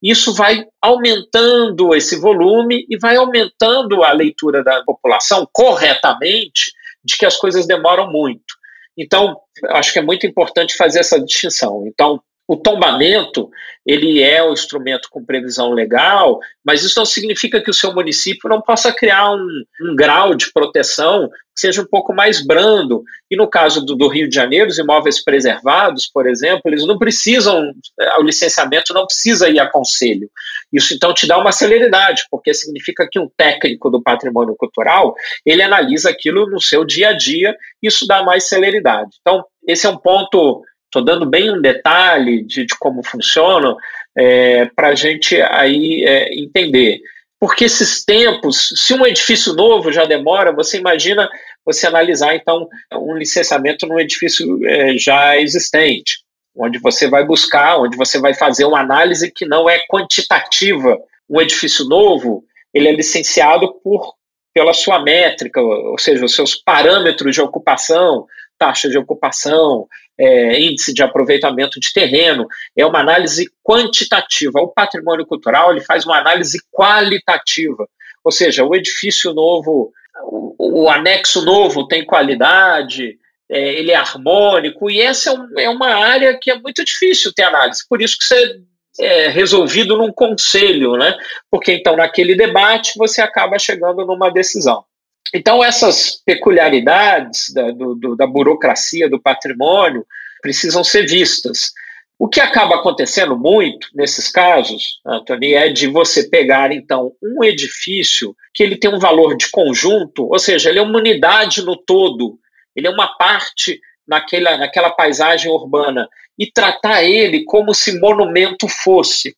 Isso 0.05 0.35
vai 0.35 0.67
aumentando 0.83 1.95
esse 1.95 2.21
volume 2.21 2.85
e 2.91 2.99
vai 2.99 3.17
aumentando 3.17 4.05
a 4.05 4.13
leitura 4.13 4.63
da 4.63 4.83
população 4.85 5.49
corretamente 5.51 6.73
de 7.03 7.17
que 7.17 7.25
as 7.25 7.39
coisas 7.39 7.67
demoram 7.67 8.13
muito. 8.13 8.55
Então, 8.99 9.35
acho 9.71 9.95
que 9.95 9.99
é 9.99 10.03
muito 10.03 10.27
importante 10.27 10.77
fazer 10.77 11.01
essa 11.01 11.19
distinção. 11.19 11.85
Então, 11.87 12.21
o 12.47 12.57
tombamento, 12.57 13.49
ele 13.87 14.23
é 14.23 14.43
o 14.43 14.53
instrumento 14.53 15.09
com 15.11 15.25
previsão 15.25 15.73
legal, 15.73 16.39
mas 16.65 16.83
isso 16.83 16.99
não 16.99 17.07
significa 17.07 17.63
que 17.63 17.71
o 17.71 17.75
seu 17.75 17.95
município 17.95 18.49
não 18.51 18.61
possa 18.61 18.93
criar 18.93 19.31
um, 19.33 19.65
um 19.83 19.97
grau 19.97 20.35
de 20.35 20.53
proteção 20.53 21.29
que 21.29 21.61
seja 21.61 21.81
um 21.81 21.87
pouco 21.87 22.13
mais 22.13 22.45
brando. 22.45 23.03
E 23.31 23.37
no 23.37 23.49
caso 23.49 23.85
do, 23.85 23.95
do, 23.95 24.09
Rio 24.09 24.29
de 24.29 24.35
Janeiro, 24.35 24.69
os 24.69 24.79
imóveis 24.79 25.23
preservados, 25.23 26.11
por 26.13 26.27
exemplo, 26.27 26.63
eles 26.67 26.87
não 26.87 26.99
precisam, 26.99 27.73
o 28.19 28.23
licenciamento 28.23 28.93
não 28.93 29.07
precisa 29.07 29.49
ir 29.49 29.59
a 29.59 29.71
conselho. 29.71 30.29
Isso 30.73 30.93
então 30.93 31.15
te 31.15 31.27
dá 31.27 31.39
uma 31.39 31.53
celeridade, 31.53 32.25
porque 32.31 32.53
significa 32.53 33.09
que 33.11 33.19
um 33.19 33.31
técnico 33.37 33.89
do 33.89 34.03
patrimônio 34.03 34.55
cultural, 34.57 35.15
ele 35.47 35.63
analisa 35.63 36.11
aquilo 36.11 36.51
no 36.51 36.61
seu 36.61 36.85
dia 36.85 37.11
a 37.11 37.13
dia, 37.17 37.57
isso 37.83 38.07
dá 38.07 38.23
mais 38.23 38.49
celeridade. 38.49 39.11
Então, 39.21 39.45
esse 39.67 39.87
é 39.87 39.91
um 39.91 39.97
ponto 39.97 40.63
Estou 40.95 41.05
dando 41.05 41.27
bem 41.27 41.51
um 41.51 41.61
detalhe 41.61 42.45
de, 42.45 42.65
de 42.65 42.79
como 42.79 43.03
funciona 43.03 43.77
é, 44.17 44.67
para 44.67 44.91
a 44.91 44.95
gente 44.95 45.35
aí 45.43 46.05
é, 46.05 46.33
entender. 46.39 47.01
Porque 47.41 47.65
esses 47.65 48.05
tempos, 48.05 48.69
se 48.77 48.95
um 48.95 49.05
edifício 49.05 49.55
novo 49.55 49.91
já 49.91 50.05
demora, 50.05 50.53
você 50.53 50.79
imagina 50.79 51.29
você 51.67 51.89
analisar 51.89 52.37
então 52.37 52.69
um 52.93 53.17
licenciamento 53.17 53.89
num 53.89 53.99
edifício 53.99 54.65
é, 54.65 54.97
já 54.97 55.37
existente, 55.37 56.19
onde 56.57 56.79
você 56.79 57.09
vai 57.09 57.27
buscar, 57.27 57.77
onde 57.77 57.97
você 57.97 58.21
vai 58.21 58.33
fazer 58.33 58.65
uma 58.65 58.79
análise 58.79 59.33
que 59.33 59.45
não 59.45 59.69
é 59.69 59.81
quantitativa. 59.91 60.97
Um 61.29 61.41
edifício 61.41 61.87
novo, 61.87 62.45
ele 62.73 62.87
é 62.87 62.93
licenciado 62.93 63.75
por 63.83 64.15
pela 64.55 64.73
sua 64.73 65.03
métrica, 65.03 65.61
ou 65.61 65.99
seja, 65.99 66.25
os 66.25 66.33
seus 66.33 66.55
parâmetros 66.55 67.35
de 67.35 67.41
ocupação, 67.41 68.29
taxa 68.57 68.89
de 68.89 68.97
ocupação, 68.97 69.89
é, 70.19 70.61
índice 70.61 70.93
de 70.93 71.03
aproveitamento 71.03 71.81
de 71.81 71.93
terreno, 71.93 72.47
é 72.77 72.85
uma 72.87 73.01
análise 73.01 73.51
quantitativa. 73.63 74.61
O 74.61 74.69
patrimônio 74.69 75.27
cultural 75.27 75.71
ele 75.71 75.81
faz 75.81 76.05
uma 76.05 76.19
análise 76.19 76.59
qualitativa, 76.73 77.89
ou 78.23 78.31
seja, 78.31 78.65
o 78.65 78.75
edifício 78.75 79.33
novo, 79.33 79.93
o, 80.25 80.85
o 80.85 80.91
anexo 80.91 81.45
novo 81.45 81.87
tem 81.87 82.05
qualidade, 82.05 83.19
é, 83.51 83.75
ele 83.75 83.91
é 83.91 83.97
harmônico, 83.97 84.91
e 84.91 85.01
essa 85.01 85.31
é, 85.31 85.33
um, 85.33 85.49
é, 85.59 85.69
uma 85.69 85.89
área 85.89 86.39
que 86.41 86.51
é 86.51 86.59
muito 86.59 86.85
difícil 86.85 87.33
ter 87.35 87.43
análise, 87.43 87.85
por 87.89 88.01
isso 88.01 88.17
que 88.19 88.25
você 88.25 88.61
é 89.01 89.29
resolvido 89.29 89.97
num 89.97 90.13
conselho, 90.13 90.97
né? 90.97 91.17
Porque 91.51 91.73
então 91.73 91.97
naquele 91.97 92.37
debate 92.37 92.93
você 92.97 93.21
acaba 93.21 93.59
chegando 93.59 94.07
numa 94.07 94.31
decisão. 94.31 94.85
Então, 95.33 95.65
essas 95.65 96.23
peculiaridades 96.25 97.53
da, 97.53 97.71
do, 97.71 97.95
do, 97.95 98.17
da 98.17 98.27
burocracia 98.27 99.09
do 99.09 99.21
patrimônio 99.21 100.07
precisam 100.43 100.85
ser 100.85 101.07
vistas. 101.07 101.73
O 102.19 102.29
que 102.29 102.41
acaba 102.41 102.77
acontecendo 102.77 103.37
muito 103.37 103.89
nesses 103.95 104.29
casos, 104.31 105.01
Anthony, 105.05 105.55
é 105.55 105.69
de 105.69 105.89
você 105.89 106.29
pegar, 106.29 106.73
então, 106.73 107.13
um 107.23 107.43
edifício 107.43 108.37
que 108.53 108.63
ele 108.63 108.77
tem 108.77 108.95
um 108.95 109.01
valor 109.01 109.37
de 109.37 109.51
conjunto, 109.51 110.29
ou 110.31 110.39
seja, 110.39 110.71
ele 110.71 110.79
é 110.79 110.83
uma 110.83 110.99
unidade 110.99 111.65
no 111.65 111.77
todo, 111.77 112.39
ele 112.77 112.87
é 112.87 112.91
uma 112.91 113.17
parte 113.17 113.81
naquela, 114.07 114.57
naquela 114.57 114.91
paisagem 114.91 115.51
urbana, 115.51 116.09
e 116.39 116.51
tratar 116.51 117.03
ele 117.03 117.45
como 117.45 117.75
se 117.75 117.99
monumento 117.99 118.69
fosse. 118.69 119.37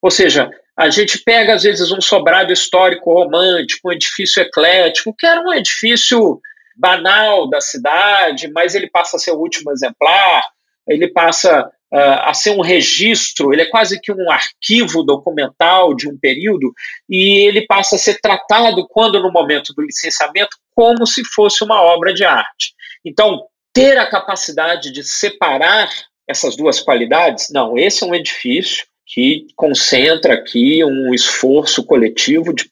Ou 0.00 0.10
seja, 0.10 0.50
a 0.76 0.88
gente 0.88 1.18
pega, 1.18 1.54
às 1.54 1.62
vezes, 1.62 1.90
um 1.90 2.00
sobrado 2.00 2.52
histórico 2.52 3.12
romântico, 3.12 3.88
um 3.88 3.92
edifício 3.92 4.42
eclético, 4.42 5.14
que 5.16 5.26
era 5.26 5.40
um 5.40 5.52
edifício 5.52 6.40
banal 6.76 7.48
da 7.48 7.60
cidade, 7.60 8.50
mas 8.50 8.74
ele 8.74 8.88
passa 8.88 9.16
a 9.16 9.20
ser 9.20 9.32
o 9.32 9.38
último 9.38 9.70
exemplar, 9.70 10.42
ele 10.88 11.08
passa 11.08 11.70
uh, 11.92 12.20
a 12.22 12.32
ser 12.32 12.50
um 12.50 12.62
registro, 12.62 13.52
ele 13.52 13.62
é 13.62 13.70
quase 13.70 14.00
que 14.00 14.10
um 14.10 14.30
arquivo 14.30 15.02
documental 15.02 15.94
de 15.94 16.08
um 16.08 16.18
período, 16.18 16.72
e 17.08 17.46
ele 17.46 17.66
passa 17.66 17.96
a 17.96 17.98
ser 17.98 18.18
tratado, 18.20 18.86
quando 18.88 19.22
no 19.22 19.30
momento 19.30 19.74
do 19.74 19.82
licenciamento, 19.82 20.56
como 20.74 21.06
se 21.06 21.22
fosse 21.24 21.62
uma 21.62 21.82
obra 21.82 22.14
de 22.14 22.24
arte. 22.24 22.74
Então, 23.04 23.44
ter 23.74 23.98
a 23.98 24.08
capacidade 24.08 24.90
de 24.90 25.04
separar 25.04 25.90
essas 26.26 26.56
duas 26.56 26.80
qualidades, 26.80 27.48
não, 27.50 27.76
esse 27.76 28.02
é 28.02 28.06
um 28.06 28.14
edifício 28.14 28.86
que 29.12 29.46
concentra 29.54 30.32
aqui 30.32 30.82
um 30.82 31.12
esforço 31.12 31.84
coletivo 31.84 32.54
de, 32.54 32.64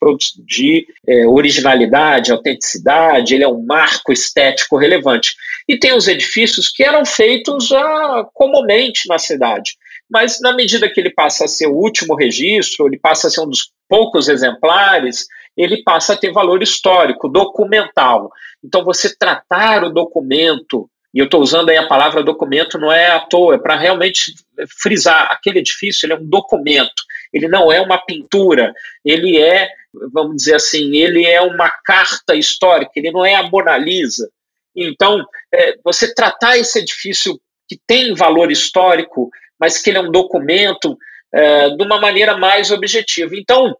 de 0.43 0.87
é, 1.07 1.27
originalidade, 1.27 2.31
autenticidade, 2.31 3.35
ele 3.35 3.43
é 3.43 3.47
um 3.47 3.63
marco 3.63 4.11
estético 4.11 4.75
relevante. 4.75 5.35
E 5.69 5.77
tem 5.77 5.95
os 5.95 6.07
edifícios 6.07 6.67
que 6.67 6.83
eram 6.83 7.05
feitos 7.05 7.71
ah, 7.71 8.25
comumente 8.33 9.07
na 9.07 9.19
cidade, 9.19 9.73
mas 10.09 10.39
na 10.41 10.51
medida 10.51 10.89
que 10.89 10.99
ele 10.99 11.11
passa 11.11 11.45
a 11.45 11.47
ser 11.47 11.67
o 11.67 11.75
último 11.75 12.15
registro, 12.15 12.87
ele 12.87 12.97
passa 12.97 13.27
a 13.27 13.29
ser 13.29 13.41
um 13.41 13.47
dos 13.47 13.71
poucos 13.87 14.27
exemplares, 14.27 15.27
ele 15.55 15.83
passa 15.83 16.13
a 16.13 16.17
ter 16.17 16.31
valor 16.31 16.63
histórico, 16.63 17.29
documental. 17.29 18.31
Então, 18.63 18.83
você 18.83 19.15
tratar 19.15 19.83
o 19.83 19.93
documento 19.93 20.89
e 21.13 21.19
eu 21.19 21.25
estou 21.25 21.41
usando 21.41 21.69
aí 21.69 21.77
a 21.77 21.87
palavra 21.87 22.23
documento, 22.23 22.79
não 22.79 22.91
é 22.91 23.11
à 23.11 23.19
toa, 23.19 23.55
é 23.55 23.57
para 23.57 23.77
realmente 23.77 24.33
frisar, 24.81 25.27
aquele 25.31 25.59
edifício 25.59 26.05
ele 26.05 26.13
é 26.13 26.17
um 26.17 26.25
documento, 26.25 27.03
ele 27.33 27.47
não 27.47 27.71
é 27.71 27.81
uma 27.81 27.97
pintura, 27.97 28.73
ele 29.03 29.37
é, 29.37 29.69
vamos 30.13 30.37
dizer 30.37 30.55
assim, 30.55 30.95
ele 30.95 31.25
é 31.25 31.41
uma 31.41 31.69
carta 31.69 32.35
histórica, 32.35 32.91
ele 32.95 33.11
não 33.11 33.25
é 33.25 33.35
a 33.35 33.43
Mona 33.43 33.77
Lisa. 33.77 34.29
Então, 34.75 35.25
é, 35.53 35.75
você 35.83 36.13
tratar 36.13 36.57
esse 36.57 36.79
edifício 36.79 37.39
que 37.67 37.77
tem 37.85 38.13
valor 38.13 38.51
histórico, 38.51 39.29
mas 39.59 39.77
que 39.77 39.89
ele 39.89 39.97
é 39.97 40.01
um 40.01 40.11
documento, 40.11 40.97
é, 41.33 41.69
de 41.69 41.83
uma 41.83 41.99
maneira 41.99 42.37
mais 42.37 42.71
objetiva. 42.71 43.35
Então, 43.35 43.75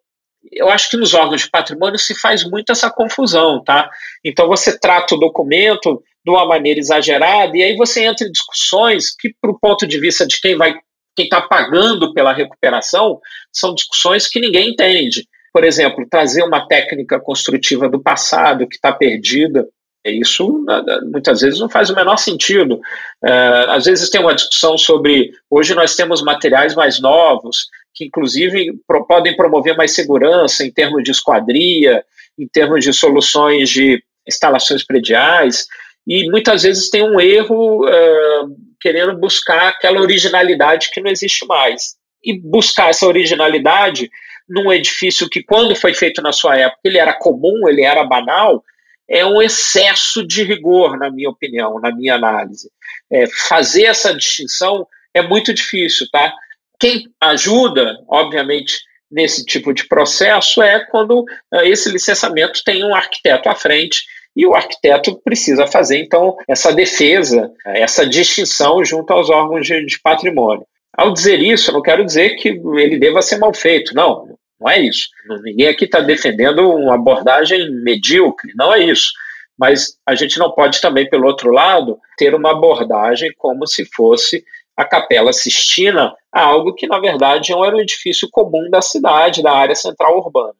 eu 0.52 0.70
acho 0.70 0.90
que 0.90 0.98
nos 0.98 1.14
órgãos 1.14 1.42
de 1.42 1.50
patrimônio 1.50 2.00
se 2.00 2.20
faz 2.20 2.44
muito 2.44 2.72
essa 2.72 2.90
confusão, 2.90 3.64
tá? 3.64 3.90
Então 4.24 4.48
você 4.48 4.78
trata 4.78 5.16
o 5.16 5.20
documento 5.20 6.02
de 6.24 6.32
uma 6.32 6.46
maneira 6.46 6.80
exagerada 6.80 7.58
e 7.58 7.64
aí 7.64 7.76
você 7.76 8.04
entra 8.04 8.28
em 8.28 8.32
discussões 8.32 9.16
que, 9.18 9.34
para 9.42 9.52
o 9.52 9.60
ponto 9.60 9.88
de 9.88 10.00
vista 10.00 10.26
de 10.26 10.40
quem 10.40 10.56
vai, 10.56 10.76
quem 11.16 11.26
está 11.26 11.42
pagando 11.42 12.14
pela 12.14 12.34
recuperação, 12.34 13.20
são 13.52 13.74
discussões 13.74 14.28
que 14.28 14.40
ninguém 14.40 14.70
entende. 14.70 15.28
Por 15.54 15.64
exemplo, 15.64 16.08
trazer 16.10 16.44
uma 16.44 16.68
técnica 16.68 17.20
construtiva 17.20 17.90
do 17.90 18.02
passado 18.02 18.68
que 18.68 18.76
está 18.76 18.94
perdida, 18.94 19.68
isso 20.06 20.66
muitas 21.12 21.42
vezes 21.42 21.60
não 21.60 21.70
faz 21.70 21.90
o 21.90 21.96
menor 21.96 22.18
sentido. 22.18 22.80
É, 23.24 23.66
às 23.70 23.86
vezes 23.86 24.10
tem 24.10 24.22
uma 24.22 24.34
discussão 24.34 24.78
sobre 24.78 25.32
hoje 25.50 25.76
nós 25.76 25.96
temos 25.96 26.24
materiais 26.24 26.74
mais 26.74 27.00
novos, 27.00 27.68
que 27.94 28.06
inclusive 28.06 28.74
podem 29.08 29.36
promover 29.36 29.76
mais 29.76 29.94
segurança 29.94 30.66
em 30.66 30.72
termos 30.72 31.04
de 31.04 31.12
esquadria, 31.12 32.04
em 32.40 32.48
termos 32.48 32.84
de 32.84 32.94
soluções 32.94 33.70
de 33.70 34.04
instalações 34.28 34.84
prediais, 34.84 35.68
e 36.08 36.30
muitas 36.30 36.64
vezes 36.64 36.90
tem 36.90 37.04
um 37.04 37.20
erro 37.20 37.86
uh, 37.86 38.56
querendo 38.80 39.18
buscar 39.18 39.70
aquela 39.70 40.02
originalidade 40.02 40.90
que 40.92 41.02
não 41.02 41.12
existe 41.12 41.46
mais. 41.46 41.96
E 42.24 42.40
buscar 42.40 42.90
essa 42.90 43.08
originalidade 43.08 44.10
num 44.48 44.72
edifício 44.72 45.30
que, 45.30 45.44
quando 45.44 45.76
foi 45.76 45.94
feito 45.94 46.22
na 46.22 46.32
sua 46.32 46.58
época, 46.58 46.82
ele 46.84 46.98
era 46.98 47.14
comum, 47.14 47.68
ele 47.68 47.84
era 47.84 48.04
banal, 48.04 48.64
é 49.10 49.26
um 49.26 49.42
excesso 49.42 50.26
de 50.26 50.44
rigor, 50.44 50.98
na 50.98 51.10
minha 51.10 51.30
opinião, 51.30 51.80
na 51.80 51.94
minha 51.94 52.16
análise. 52.16 52.70
É, 53.12 53.26
fazer 53.50 53.86
essa 53.86 54.14
distinção 54.14 54.88
é 55.14 55.22
muito 55.22 55.54
difícil, 55.54 56.08
tá? 56.12 56.34
Quem 56.80 57.08
ajuda, 57.20 57.98
obviamente, 58.08 58.82
nesse 59.12 59.46
tipo 59.46 59.74
de 59.74 59.88
processo 59.88 60.62
é 60.62 60.80
quando 60.86 61.22
uh, 61.22 61.62
esse 61.64 61.90
licenciamento 61.90 62.64
tem 62.64 62.84
um 62.84 62.96
arquiteto 62.96 63.50
à 63.50 63.56
frente 63.56 64.04
e 64.36 64.46
o 64.46 64.56
arquiteto 64.56 65.20
precisa 65.24 65.68
fazer, 65.68 66.00
então, 66.00 66.36
essa 66.48 66.74
defesa, 66.74 67.52
essa 67.66 68.08
distinção 68.08 68.84
junto 68.84 69.12
aos 69.12 69.30
órgãos 69.30 69.66
de, 69.66 69.86
de 69.86 70.00
patrimônio. 70.00 70.66
Ao 70.96 71.12
dizer 71.12 71.40
isso, 71.40 71.70
eu 71.70 71.76
não 71.76 71.82
quero 71.82 72.06
dizer 72.06 72.36
que 72.36 72.50
ele 72.50 72.98
deva 72.98 73.22
ser 73.22 73.38
mal 73.38 73.54
feito, 73.54 73.94
não, 73.94 74.38
não 74.60 74.70
é 74.70 74.80
isso. 74.80 75.10
Ninguém 75.44 75.68
aqui 75.68 75.86
está 75.86 76.00
defendendo 76.00 76.70
uma 76.70 76.96
abordagem 76.96 77.72
medíocre, 77.82 78.52
não 78.56 78.74
é 78.74 78.84
isso. 78.84 79.12
Mas 79.58 79.98
a 80.06 80.16
gente 80.16 80.40
não 80.40 80.52
pode 80.52 80.82
também, 80.82 81.10
pelo 81.10 81.28
outro 81.28 81.52
lado, 81.52 81.98
ter 82.18 82.34
uma 82.34 82.52
abordagem 82.52 83.32
como 83.38 83.68
se 83.68 83.86
fosse 83.86 84.44
a 84.76 84.86
Capela 84.86 85.34
Sistina 85.34 86.14
a 86.32 86.42
algo 86.42 86.74
que, 86.74 86.88
na 86.88 87.00
verdade, 87.00 87.52
era 87.52 87.76
um 87.76 87.80
edifício 87.80 88.28
comum 88.32 88.70
da 88.70 88.82
cidade, 88.82 89.44
da 89.44 89.52
área 89.52 89.76
central 89.76 90.18
urbana. 90.18 90.56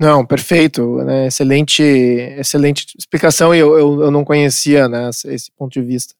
Não, 0.00 0.24
perfeito. 0.26 0.96
Né? 1.04 1.26
Excelente, 1.28 1.82
excelente 1.82 2.86
explicação 2.98 3.54
e 3.54 3.58
eu, 3.58 3.78
eu, 3.78 4.02
eu, 4.02 4.10
não 4.10 4.24
conhecia 4.24 4.88
né, 4.88 5.10
esse 5.26 5.50
ponto 5.52 5.72
de 5.72 5.82
vista. 5.82 6.14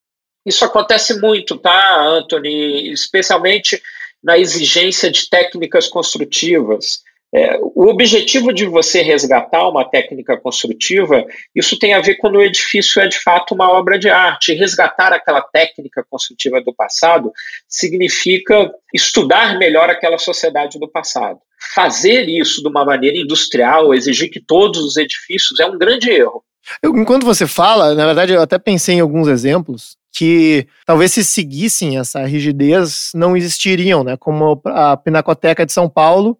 Isso 0.47 0.65
acontece 0.65 1.19
muito, 1.21 1.57
tá, 1.57 2.05
Anthony? 2.07 2.93
Especialmente 2.93 3.81
na 4.23 4.39
exigência 4.39 5.11
de 5.11 5.29
técnicas 5.29 5.89
construtivas. 5.89 7.03
É, 7.37 7.59
o 7.61 7.89
objetivo 7.89 8.53
de 8.53 8.65
você 8.65 9.03
resgatar 9.03 9.69
uma 9.69 9.85
técnica 9.85 10.37
construtiva, 10.37 11.25
isso 11.53 11.77
tem 11.77 11.93
a 11.93 12.01
ver 12.01 12.15
quando 12.15 12.37
o 12.37 12.43
edifício 12.43 13.03
é 13.03 13.09
de 13.09 13.19
fato 13.19 13.57
uma 13.57 13.73
obra 13.73 13.99
de 13.99 14.09
arte. 14.09 14.55
Resgatar 14.55 15.13
aquela 15.13 15.43
técnica 15.43 16.07
construtiva 16.09 16.63
do 16.63 16.73
passado 16.73 17.33
significa 17.69 18.71
estudar 18.95 19.59
melhor 19.59 19.91
aquela 19.91 20.17
sociedade 20.17 20.79
do 20.79 20.89
passado. 20.89 21.41
Fazer 21.75 22.29
isso 22.29 22.63
de 22.63 22.69
uma 22.69 22.85
maneira 22.85 23.19
industrial, 23.19 23.93
exigir 23.93 24.31
que 24.31 24.41
todos 24.41 24.85
os 24.85 24.97
edifícios, 24.97 25.59
é 25.59 25.67
um 25.67 25.77
grande 25.77 26.09
erro. 26.11 26.45
Eu, 26.81 26.97
enquanto 26.97 27.27
você 27.27 27.49
fala, 27.49 27.97
na 27.97 28.07
verdade, 28.07 28.33
eu 28.33 28.43
até 28.43 28.59
pensei 28.61 28.95
em 28.95 29.01
alguns 29.01 29.27
exemplos 29.27 29.97
que 30.13 30.69
talvez 30.87 31.13
se 31.13 31.25
seguissem 31.25 31.99
essa 31.99 32.25
rigidez 32.25 33.11
não 33.13 33.37
existiriam, 33.37 34.05
né? 34.05 34.17
Como 34.17 34.63
a 34.67 34.97
Pinacoteca 34.97 35.67
de 35.67 35.73
São 35.73 35.89
Paulo 35.89 36.39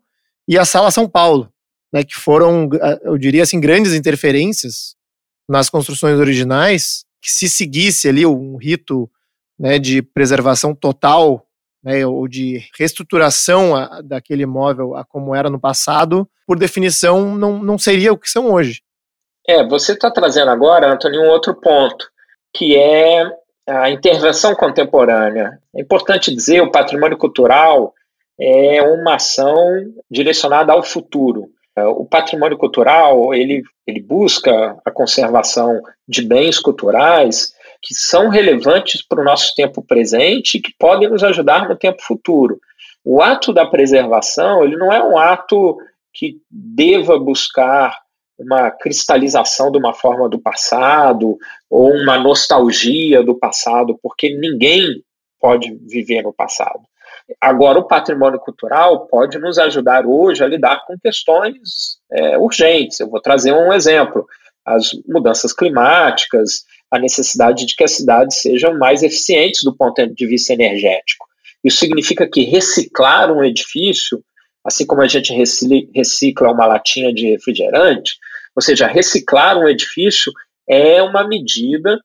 e 0.49 0.59
a 0.59 0.65
Sala 0.65 0.91
São 0.91 1.09
Paulo, 1.09 1.51
né, 1.93 2.03
que 2.05 2.15
foram, 2.15 2.69
eu 3.03 3.17
diria 3.17 3.43
assim, 3.43 3.61
grandes 3.61 3.95
interferências 3.95 4.95
nas 5.49 5.71
construções 5.71 6.19
originais, 6.19 7.05
que 7.21 7.31
se 7.31 7.49
seguisse 7.49 8.09
ali 8.09 8.27
um 8.27 8.57
rito 8.57 9.11
né, 9.59 9.79
de 9.79 10.03
preservação 10.03 10.75
total 10.75 11.47
né, 11.83 12.05
ou 12.07 12.27
de 12.27 12.67
reestruturação 12.79 13.77
a, 13.77 14.01
daquele 14.03 14.43
imóvel 14.43 14.97
a 14.97 15.05
como 15.05 15.35
era 15.35 15.51
no 15.51 15.61
passado, 15.61 16.29
por 16.47 16.59
definição, 16.59 17.35
não, 17.35 17.63
não 17.63 17.79
seria 17.79 18.13
o 18.13 18.19
que 18.19 18.29
são 18.29 18.53
hoje. 18.53 18.83
É, 19.47 19.67
você 19.67 19.93
está 19.93 20.11
trazendo 20.11 20.51
agora, 20.51 20.91
Antônio, 20.91 21.21
um 21.21 21.29
outro 21.29 21.55
ponto, 21.55 22.09
que 22.55 22.77
é 22.77 23.31
a 23.69 23.91
intervenção 23.91 24.55
contemporânea. 24.55 25.59
É 25.75 25.83
importante 25.83 26.35
dizer, 26.35 26.63
o 26.63 26.71
patrimônio 26.71 27.19
cultural 27.19 27.95
é 28.41 28.83
uma 28.83 29.17
ação 29.17 29.57
direcionada 30.11 30.73
ao 30.73 30.83
futuro. 30.83 31.49
O 31.77 32.05
patrimônio 32.05 32.57
cultural 32.57 33.35
ele, 33.35 33.63
ele 33.87 34.01
busca 34.01 34.77
a 34.85 34.91
conservação 34.91 35.81
de 36.07 36.23
bens 36.23 36.59
culturais 36.59 37.53
que 37.83 37.95
são 37.95 38.29
relevantes 38.29 39.07
para 39.07 39.21
o 39.21 39.25
nosso 39.25 39.55
tempo 39.55 39.83
presente 39.83 40.57
e 40.57 40.61
que 40.61 40.73
podem 40.79 41.09
nos 41.09 41.23
ajudar 41.23 41.69
no 41.69 41.77
tempo 41.77 42.03
futuro. 42.03 42.59
O 43.05 43.21
ato 43.21 43.53
da 43.53 43.67
preservação 43.67 44.65
ele 44.65 44.77
não 44.77 44.93
é 44.93 45.03
um 45.03 45.19
ato 45.19 45.77
que 46.13 46.39
deva 46.51 47.19
buscar 47.19 47.99
uma 48.39 48.71
cristalização 48.71 49.71
de 49.71 49.79
uma 49.79 49.93
forma 49.93 50.29
do 50.29 50.39
passado 50.39 51.37
ou 51.69 51.93
uma 51.93 52.19
nostalgia 52.19 53.23
do 53.23 53.35
passado, 53.35 53.99
porque 54.03 54.35
ninguém 54.37 55.03
pode 55.41 55.75
viver 55.87 56.23
no 56.23 56.33
passado. 56.33 56.81
Agora, 57.41 57.79
o 57.79 57.87
patrimônio 57.87 58.39
cultural 58.39 59.07
pode 59.07 59.39
nos 59.39 59.59
ajudar 59.59 60.07
hoje 60.07 60.45
a 60.45 60.47
lidar 60.47 60.85
com 60.87 60.99
questões 60.99 61.99
é, 62.13 62.39
urgentes. 62.39 63.01
Eu 63.01 63.09
vou 63.09 63.21
trazer 63.21 63.53
um 63.53 63.73
exemplo: 63.73 64.27
as 64.65 64.91
mudanças 65.09 65.53
climáticas, 65.53 66.65
a 66.91 66.99
necessidade 66.99 67.67
de 67.67 67.75
que 67.75 67.85
as 67.85 67.93
cidades 67.93 68.41
sejam 68.41 68.79
mais 68.79 69.03
eficientes 69.03 69.63
do 69.63 69.75
ponto 69.75 70.07
de 70.07 70.27
vista 70.27 70.53
energético. 70.53 71.27
Isso 71.65 71.79
significa 71.79 72.29
que 72.29 72.43
reciclar 72.43 73.33
um 73.33 73.43
edifício, 73.43 74.23
assim 74.65 74.85
como 74.85 75.01
a 75.01 75.09
gente 75.09 75.33
recicla 75.95 76.53
uma 76.53 76.67
latinha 76.67 77.13
de 77.13 77.31
refrigerante, 77.31 78.17
ou 78.55 78.63
seja, 78.63 78.87
reciclar 78.87 79.59
um 79.59 79.69
edifício 79.69 80.31
é 80.69 81.03
uma 81.03 81.27
medida 81.27 81.99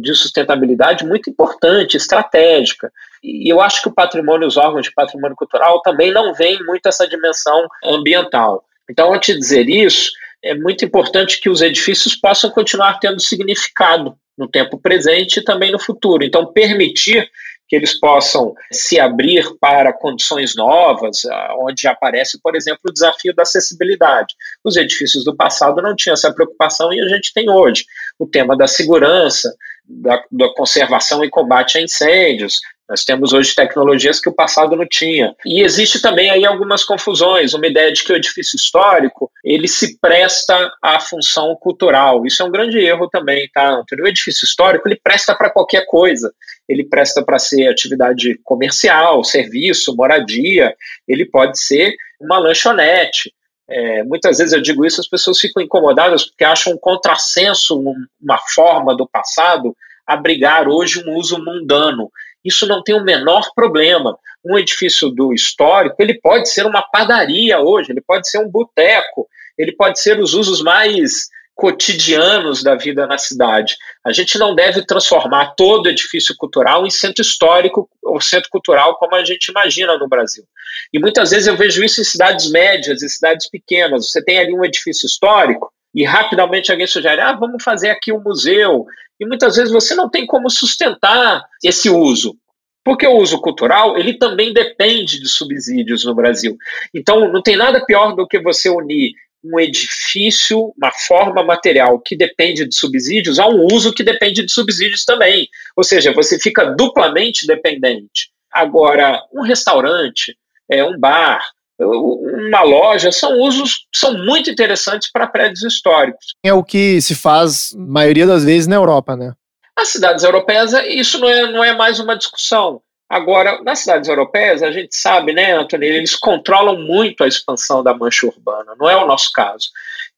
de 0.00 0.14
sustentabilidade 0.14 1.04
muito 1.04 1.28
importante, 1.28 1.96
estratégica. 1.96 2.90
E 3.22 3.52
eu 3.52 3.60
acho 3.60 3.82
que 3.82 3.88
o 3.88 3.94
patrimônio, 3.94 4.46
os 4.46 4.56
órgãos 4.56 4.86
de 4.86 4.92
patrimônio 4.92 5.36
cultural 5.36 5.82
também 5.82 6.12
não 6.12 6.32
veem 6.32 6.62
muito 6.64 6.86
essa 6.86 7.06
dimensão 7.06 7.66
ambiental. 7.84 8.64
Então, 8.90 9.12
antes 9.12 9.34
de 9.34 9.40
dizer 9.40 9.68
isso, 9.68 10.10
é 10.42 10.54
muito 10.54 10.84
importante 10.84 11.40
que 11.40 11.48
os 11.48 11.62
edifícios 11.62 12.14
possam 12.14 12.50
continuar 12.50 12.98
tendo 12.98 13.20
significado 13.20 14.14
no 14.36 14.48
tempo 14.48 14.78
presente 14.78 15.38
e 15.38 15.44
também 15.44 15.72
no 15.72 15.78
futuro. 15.78 16.24
Então, 16.24 16.52
permitir 16.52 17.30
que 17.66 17.76
eles 17.76 17.98
possam 17.98 18.52
se 18.70 19.00
abrir 19.00 19.56
para 19.58 19.90
condições 19.90 20.54
novas, 20.54 21.22
onde 21.60 21.88
aparece, 21.88 22.38
por 22.42 22.54
exemplo, 22.54 22.80
o 22.84 22.92
desafio 22.92 23.34
da 23.34 23.42
acessibilidade. 23.42 24.34
Os 24.62 24.76
edifícios 24.76 25.24
do 25.24 25.34
passado 25.34 25.80
não 25.80 25.96
tinham 25.96 26.12
essa 26.12 26.30
preocupação 26.34 26.92
e 26.92 27.00
a 27.00 27.08
gente 27.08 27.32
tem 27.32 27.48
hoje. 27.48 27.86
O 28.18 28.26
tema 28.26 28.54
da 28.54 28.66
segurança, 28.66 29.50
da, 29.84 30.22
da 30.30 30.48
conservação 30.54 31.24
e 31.24 31.30
combate 31.30 31.78
a 31.78 31.82
incêndios, 31.82 32.60
nós 32.88 33.02
temos 33.02 33.32
hoje 33.32 33.54
tecnologias 33.54 34.20
que 34.20 34.28
o 34.28 34.34
passado 34.34 34.76
não 34.76 34.86
tinha. 34.86 35.34
E 35.44 35.62
existe 35.62 36.02
também 36.02 36.30
aí 36.30 36.44
algumas 36.44 36.84
confusões, 36.84 37.54
uma 37.54 37.66
ideia 37.66 37.90
de 37.90 38.04
que 38.04 38.12
o 38.12 38.16
edifício 38.16 38.56
histórico, 38.56 39.30
ele 39.42 39.66
se 39.66 39.98
presta 39.98 40.70
à 40.82 41.00
função 41.00 41.56
cultural. 41.58 42.26
Isso 42.26 42.42
é 42.42 42.46
um 42.46 42.50
grande 42.50 42.78
erro 42.78 43.08
também, 43.08 43.48
tá, 43.54 43.70
Antônio? 43.70 44.04
O 44.04 44.08
edifício 44.08 44.44
histórico, 44.44 44.86
ele 44.86 45.00
presta 45.02 45.34
para 45.34 45.50
qualquer 45.50 45.86
coisa. 45.86 46.30
Ele 46.68 46.84
presta 46.84 47.24
para 47.24 47.38
ser 47.38 47.68
atividade 47.68 48.38
comercial, 48.44 49.24
serviço, 49.24 49.96
moradia, 49.96 50.74
ele 51.08 51.24
pode 51.24 51.58
ser 51.58 51.94
uma 52.20 52.38
lanchonete. 52.38 53.32
É, 53.68 54.02
muitas 54.04 54.38
vezes 54.38 54.52
eu 54.52 54.60
digo 54.60 54.84
isso, 54.84 55.00
as 55.00 55.08
pessoas 55.08 55.38
ficam 55.38 55.62
incomodadas 55.62 56.24
porque 56.26 56.44
acham 56.44 56.74
um 56.74 56.78
contrassenso, 56.78 57.80
uma 58.20 58.38
forma 58.54 58.94
do 58.96 59.08
passado, 59.08 59.74
abrigar 60.06 60.68
hoje 60.68 61.02
um 61.06 61.16
uso 61.16 61.42
mundano. 61.42 62.10
Isso 62.44 62.66
não 62.66 62.82
tem 62.82 62.94
o 62.94 63.02
menor 63.02 63.50
problema. 63.54 64.18
Um 64.44 64.58
edifício 64.58 65.08
do 65.08 65.32
histórico, 65.32 65.96
ele 65.98 66.20
pode 66.20 66.50
ser 66.50 66.66
uma 66.66 66.82
padaria 66.82 67.58
hoje, 67.60 67.90
ele 67.90 68.02
pode 68.02 68.28
ser 68.28 68.38
um 68.38 68.50
boteco, 68.50 69.26
ele 69.56 69.72
pode 69.72 69.98
ser 69.98 70.20
os 70.20 70.34
usos 70.34 70.62
mais 70.62 71.30
cotidianos 71.54 72.62
da 72.62 72.74
vida 72.74 73.06
na 73.06 73.16
cidade. 73.16 73.76
A 74.04 74.12
gente 74.12 74.36
não 74.38 74.54
deve 74.54 74.84
transformar 74.84 75.54
todo 75.54 75.88
edifício 75.88 76.34
cultural 76.36 76.84
em 76.84 76.90
centro 76.90 77.22
histórico 77.22 77.88
ou 78.02 78.20
centro 78.20 78.50
cultural 78.50 78.96
como 78.96 79.14
a 79.14 79.24
gente 79.24 79.48
imagina 79.48 79.96
no 79.96 80.08
Brasil. 80.08 80.44
E 80.92 80.98
muitas 80.98 81.30
vezes 81.30 81.46
eu 81.46 81.56
vejo 81.56 81.84
isso 81.84 82.00
em 82.00 82.04
cidades 82.04 82.50
médias, 82.50 83.02
em 83.02 83.08
cidades 83.08 83.48
pequenas. 83.48 84.10
Você 84.10 84.22
tem 84.22 84.38
ali 84.38 84.52
um 84.52 84.64
edifício 84.64 85.06
histórico 85.06 85.72
e 85.94 86.04
rapidamente 86.04 86.72
alguém 86.72 86.86
sugere: 86.86 87.20
ah, 87.20 87.32
vamos 87.32 87.62
fazer 87.62 87.90
aqui 87.90 88.12
um 88.12 88.20
museu. 88.20 88.84
E 89.20 89.24
muitas 89.24 89.54
vezes 89.54 89.72
você 89.72 89.94
não 89.94 90.10
tem 90.10 90.26
como 90.26 90.50
sustentar 90.50 91.44
esse 91.62 91.88
uso. 91.88 92.36
Porque 92.84 93.06
o 93.06 93.16
uso 93.16 93.40
cultural, 93.40 93.96
ele 93.96 94.18
também 94.18 94.52
depende 94.52 95.18
de 95.18 95.26
subsídios 95.26 96.04
no 96.04 96.14
Brasil. 96.14 96.54
Então, 96.92 97.32
não 97.32 97.40
tem 97.40 97.56
nada 97.56 97.82
pior 97.86 98.14
do 98.14 98.26
que 98.28 98.38
você 98.38 98.68
unir 98.68 99.14
um 99.44 99.60
edifício, 99.60 100.72
uma 100.76 100.90
forma 100.90 101.42
material 101.42 102.00
que 102.00 102.16
depende 102.16 102.66
de 102.66 102.74
subsídios, 102.74 103.38
a 103.38 103.46
um 103.46 103.66
uso 103.72 103.92
que 103.92 104.02
depende 104.02 104.44
de 104.44 104.50
subsídios 104.50 105.04
também. 105.04 105.48
Ou 105.76 105.84
seja, 105.84 106.12
você 106.12 106.38
fica 106.38 106.64
duplamente 106.64 107.46
dependente. 107.46 108.30
Agora, 108.50 109.22
um 109.32 109.42
restaurante, 109.42 110.36
é, 110.70 110.82
um 110.84 110.98
bar, 110.98 111.44
uma 111.78 112.62
loja, 112.62 113.10
são 113.10 113.40
usos 113.40 113.86
são 113.92 114.16
muito 114.16 114.48
interessantes 114.48 115.10
para 115.10 115.26
prédios 115.26 115.62
históricos. 115.62 116.34
É 116.42 116.52
o 116.52 116.62
que 116.62 117.00
se 117.00 117.14
faz, 117.14 117.74
maioria 117.76 118.26
das 118.26 118.44
vezes, 118.44 118.66
na 118.66 118.76
Europa, 118.76 119.16
né? 119.16 119.32
Nas 119.76 119.88
cidades 119.88 120.22
europeias, 120.22 120.72
isso 120.88 121.18
não 121.18 121.28
é, 121.28 121.50
não 121.50 121.64
é 121.64 121.76
mais 121.76 121.98
uma 121.98 122.16
discussão. 122.16 122.80
Agora, 123.08 123.62
nas 123.62 123.80
cidades 123.80 124.08
europeias, 124.08 124.62
a 124.62 124.70
gente 124.70 124.96
sabe, 124.96 125.32
né, 125.32 125.52
Antônio, 125.52 125.86
eles 125.86 126.16
controlam 126.16 126.78
muito 126.80 127.22
a 127.22 127.28
expansão 127.28 127.82
da 127.82 127.94
mancha 127.94 128.26
urbana, 128.26 128.74
não 128.78 128.88
é 128.88 128.96
o 128.96 129.06
nosso 129.06 129.30
caso. 129.32 129.68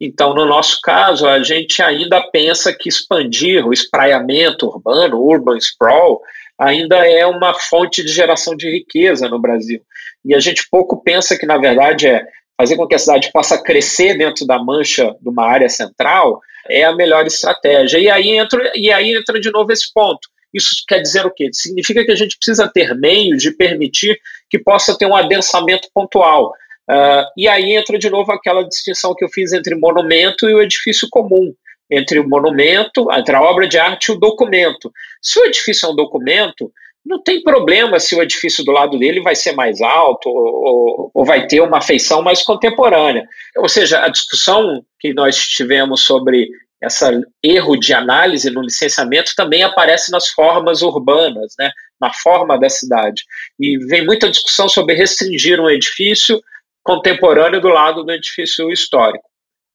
Então, 0.01 0.35
no 0.35 0.47
nosso 0.47 0.81
caso, 0.83 1.27
a 1.27 1.43
gente 1.43 1.83
ainda 1.83 2.21
pensa 2.31 2.73
que 2.73 2.89
expandir 2.89 3.67
o 3.67 3.73
espraiamento 3.73 4.67
urbano, 4.67 5.21
urban 5.21 5.57
sprawl, 5.57 6.23
ainda 6.59 6.97
é 7.07 7.27
uma 7.27 7.55
fonte 7.55 8.05
de 8.05 8.13
geração 8.13 8.57
de 8.57 8.71
riqueza 8.71 9.29
no 9.29 9.41
Brasil. 9.41 9.81
E 10.25 10.35
a 10.35 10.41
gente 10.41 10.69
pouco 10.71 11.03
pensa 11.03 11.37
que, 11.39 11.47
na 11.47 11.59
verdade, 11.59 12.07
é 12.07 12.25
fazer 12.59 12.77
com 12.77 12.87
que 12.87 12.95
a 12.95 12.99
cidade 12.99 13.31
possa 13.33 13.63
crescer 13.63 14.17
dentro 14.17 14.47
da 14.47 14.59
mancha 14.59 15.15
de 15.21 15.29
uma 15.29 15.47
área 15.47 15.69
central 15.69 16.41
é 16.69 16.85
a 16.85 16.95
melhor 16.95 17.27
estratégia. 17.27 17.99
E 17.99 18.11
aí 18.11 18.31
entra, 18.31 18.73
e 18.75 18.91
aí 18.91 19.15
entra 19.15 19.41
de 19.41 19.51
novo 19.51 19.73
esse 19.73 19.93
ponto. 19.93 20.29
Isso 20.57 20.85
quer 20.89 21.01
dizer 21.01 21.27
o 21.27 21.31
quê? 21.31 21.51
Significa 21.53 22.05
que 22.05 22.11
a 22.11 22.17
gente 22.17 22.37
precisa 22.37 22.67
ter 22.67 22.95
meio 22.95 23.37
de 23.37 23.51
permitir 23.51 24.19
que 24.49 24.59
possa 24.59 24.97
ter 24.97 25.07
um 25.07 25.15
adensamento 25.15 25.89
pontual. 25.95 26.53
Uh, 26.89 27.27
e 27.37 27.49
aí 27.49 27.73
entra 27.73 27.99
de 27.99 28.09
novo 28.09 28.31
aquela 28.33 28.63
distinção 28.63 29.15
que 29.15 29.25
eu 29.25 29.29
fiz 29.29 29.53
entre 29.53 29.75
monumento 29.75 30.49
e 30.49 30.55
o 30.55 30.63
edifício 30.63 31.09
comum, 31.11 31.53
entre 31.91 32.19
o 32.19 32.29
monumento, 32.29 33.11
entre 33.13 33.35
a 33.35 33.43
obra 33.43 33.67
de 33.69 33.79
arte 33.79 34.07
e 34.07 34.13
o 34.13 34.19
documento. 34.19 34.93
Se 35.21 35.39
o 35.41 35.45
edifício 35.45 35.87
é 35.87 35.91
um 35.91 35.97
documento, 35.97 36.73
não 37.05 37.23
tem 37.23 37.41
problema 37.43 38.01
se 38.01 38.17
o 38.17 38.23
edifício 38.23 38.65
do 38.65 38.73
lado 38.73 38.99
dele 38.99 39.21
vai 39.21 39.37
ser 39.37 39.53
mais 39.53 39.81
alto 39.81 40.29
ou, 40.29 41.11
ou, 41.15 41.25
vai 41.25 41.47
ter 41.47 41.61
uma 41.61 41.81
feição 41.81 42.21
mais 42.21 42.43
contemporânea. 42.43 43.27
Ou 43.57 43.69
seja, 43.69 44.05
a 44.05 44.09
discussão 44.09 44.85
que 44.99 45.15
nós 45.15 45.37
tivemos 45.37 46.03
sobre 46.03 46.49
esse 46.87 47.05
erro 47.43 47.77
de 47.77 47.93
análise 47.93 48.51
no 48.51 48.63
licenciamento 48.63 49.33
também 49.37 49.63
aparece 49.63 50.11
nas 50.11 50.29
formas 50.29 50.83
urbanas, 50.83 51.55
né, 51.59 51.71
na 52.01 52.13
forma 52.13 52.59
da 52.59 52.69
cidade. 52.69 53.23
E 53.59 53.79
vem 53.87 54.05
muita 54.05 54.31
discussão 54.31 54.69
sobre 54.69 54.95
restringir 54.95 55.61
um 55.61 55.71
edifício 55.71 56.41
contemporâneo 56.83 57.61
do 57.61 57.69
lado 57.69 58.05
do 58.05 58.13
edifício 58.13 58.71
histórico. 58.71 59.25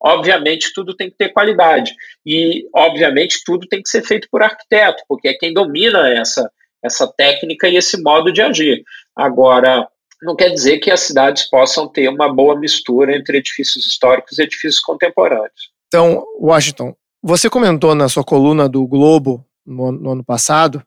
Obviamente, 0.03 0.73
tudo 0.73 0.95
tem 0.95 1.09
que 1.09 1.17
ter 1.17 1.29
qualidade. 1.29 1.93
E, 2.25 2.67
obviamente, 2.73 3.41
tudo 3.45 3.67
tem 3.67 3.83
que 3.83 3.89
ser 3.89 4.01
feito 4.01 4.27
por 4.31 4.41
arquiteto, 4.41 5.03
porque 5.07 5.27
é 5.27 5.33
quem 5.33 5.53
domina 5.53 6.09
essa, 6.09 6.49
essa 6.83 7.07
técnica 7.07 7.67
e 7.67 7.75
esse 7.75 8.01
modo 8.01 8.31
de 8.31 8.41
agir. 8.41 8.83
Agora, 9.15 9.87
não 10.23 10.35
quer 10.35 10.49
dizer 10.49 10.79
que 10.79 10.89
as 10.89 11.01
cidades 11.01 11.49
possam 11.49 11.87
ter 11.87 12.07
uma 12.07 12.33
boa 12.33 12.57
mistura 12.59 13.15
entre 13.15 13.37
edifícios 13.37 13.85
históricos 13.85 14.39
e 14.39 14.43
edifícios 14.43 14.79
contemporâneos. 14.79 15.71
Então, 15.87 16.25
Washington, 16.39 16.95
você 17.21 17.49
comentou 17.49 17.93
na 17.95 18.09
sua 18.09 18.23
coluna 18.23 18.67
do 18.67 18.85
Globo 18.87 19.45
no, 19.65 19.91
no 19.91 20.11
ano 20.11 20.23
passado 20.23 20.83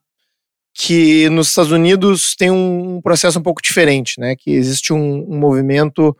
que 0.76 1.28
nos 1.30 1.48
Estados 1.48 1.70
Unidos 1.70 2.34
tem 2.34 2.50
um 2.50 3.00
processo 3.00 3.38
um 3.38 3.42
pouco 3.42 3.62
diferente, 3.62 4.18
né? 4.18 4.34
Que 4.36 4.50
existe 4.50 4.92
um, 4.92 5.24
um 5.28 5.38
movimento 5.38 6.16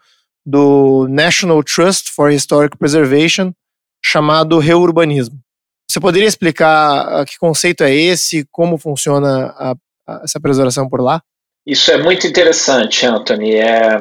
do 0.47 1.09
National 1.09 1.63
Trust 1.65 2.13
for 2.13 2.31
Historic 2.31 2.77
Preservation 2.79 3.53
chamado 4.03 4.59
reurbanismo. 4.59 5.41
Você 5.91 5.99
poderia 5.99 6.29
explicar 6.29 7.21
ah, 7.21 7.25
que 7.25 7.39
conceito 7.39 7.83
é 7.83 7.93
esse, 7.93 8.47
como 8.53 8.79
funciona 8.79 9.47
a, 9.59 9.75
a, 10.07 10.21
essa 10.23 10.39
preservação 10.41 10.89
por 10.89 11.01
lá? 11.01 11.23
Isso 11.67 11.91
é 11.91 12.01
muito 12.01 12.27
interessante, 12.27 13.07
Anthony. 13.07 13.57
É, 13.57 14.01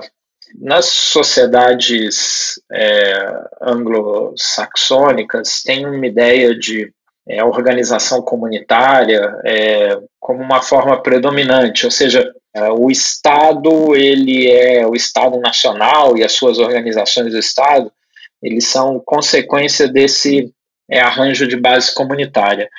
nas 0.59 0.85
sociedades 0.85 2.61
é, 2.71 3.13
anglo-saxônicas 3.61 5.63
tem 5.63 5.85
uma 5.85 6.05
ideia 6.05 6.57
de 6.57 6.93
é, 7.27 7.43
organização 7.43 8.21
comunitária 8.21 9.35
é, 9.45 9.97
como 10.19 10.41
uma 10.41 10.61
forma 10.61 11.01
predominante, 11.01 11.85
ou 11.85 11.91
seja, 11.91 12.31
é, 12.53 12.69
o 12.69 12.91
Estado 12.91 13.95
ele 13.95 14.51
é 14.51 14.85
o 14.85 14.95
Estado 14.95 15.39
nacional 15.39 16.17
e 16.17 16.23
as 16.23 16.33
suas 16.33 16.59
organizações 16.59 17.31
do 17.31 17.39
Estado 17.39 17.91
eles 18.41 18.67
são 18.67 19.01
consequência 19.05 19.87
desse 19.87 20.53
é, 20.89 20.99
arranjo 20.99 21.47
de 21.47 21.55
base 21.55 21.93
comunitária. 21.93 22.69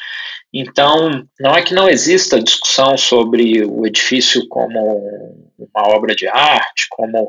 Então, 0.52 1.26
não 1.40 1.56
é 1.56 1.62
que 1.62 1.74
não 1.74 1.88
exista 1.88 2.40
discussão 2.40 2.96
sobre 2.96 3.64
o 3.64 3.86
edifício 3.86 4.46
como 4.46 5.44
uma 5.58 5.88
obra 5.88 6.14
de 6.14 6.28
arte, 6.28 6.86
como 6.90 7.28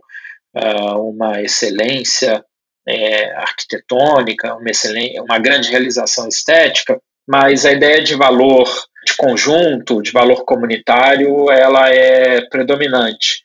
uma 0.98 1.42
excelência 1.42 2.44
é, 2.88 3.32
arquitetônica, 3.36 4.56
uma, 4.56 4.70
excelência, 4.70 5.22
uma 5.22 5.40
grande 5.40 5.70
realização 5.70 6.28
estética, 6.28 7.00
mas 7.28 7.66
a 7.66 7.72
ideia 7.72 8.04
de 8.04 8.16
valor 8.16 8.70
de 9.06 9.16
conjunto, 9.16 10.02
de 10.02 10.12
valor 10.12 10.46
comunitário, 10.46 11.52
ela 11.52 11.90
é 11.90 12.42
predominante. 12.48 13.44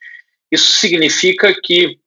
Isso 0.50 0.72
significa 0.72 1.54
que 1.62 1.98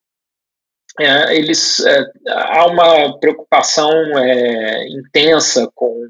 é, 1.00 1.36
eles 1.36 1.80
é, 1.80 2.06
há 2.30 2.66
uma 2.68 3.20
preocupação 3.20 3.92
é, 4.18 4.88
intensa 4.90 5.70
com 5.74 6.08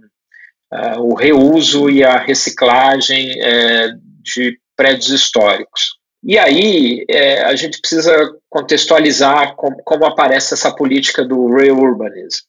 é, 0.73 0.97
o 0.97 1.13
reuso 1.13 1.89
e 1.89 2.03
a 2.03 2.17
reciclagem 2.17 3.41
é, 3.41 3.89
de 4.21 4.59
prédios 4.75 5.09
históricos. 5.09 5.97
E 6.23 6.37
aí 6.37 7.05
é, 7.09 7.43
a 7.43 7.55
gente 7.55 7.79
precisa 7.79 8.15
contextualizar 8.49 9.55
como, 9.55 9.75
como, 9.83 10.05
aparece 10.05 10.53
essa 10.53 10.73
política 10.73 11.23
do 11.23 11.53
real 11.53 11.77
urbanism. 11.77 12.43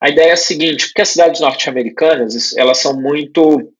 A 0.00 0.08
ideia 0.08 0.30
é 0.30 0.32
a 0.32 0.36
seguinte, 0.36 0.86
porque 0.86 1.02
as 1.02 1.08
cidades 1.08 1.40
norte-americanas 1.40 2.56
elas 2.56 2.78
são 2.78 2.94
muito 3.00 3.72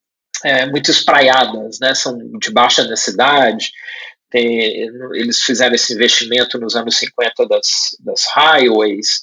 é, 0.44 0.66
muito 0.66 0.90
espraiadas, 0.90 1.78
né? 1.80 1.94
São 1.94 2.18
de 2.38 2.50
baixa 2.50 2.84
densidade. 2.84 3.70
Tem, 4.30 4.88
eles 5.14 5.42
fizeram 5.42 5.74
esse 5.74 5.94
investimento 5.94 6.58
nos 6.58 6.74
anos 6.74 6.96
50 6.98 7.46
das, 7.46 7.96
das 8.00 8.24
highways. 8.34 9.20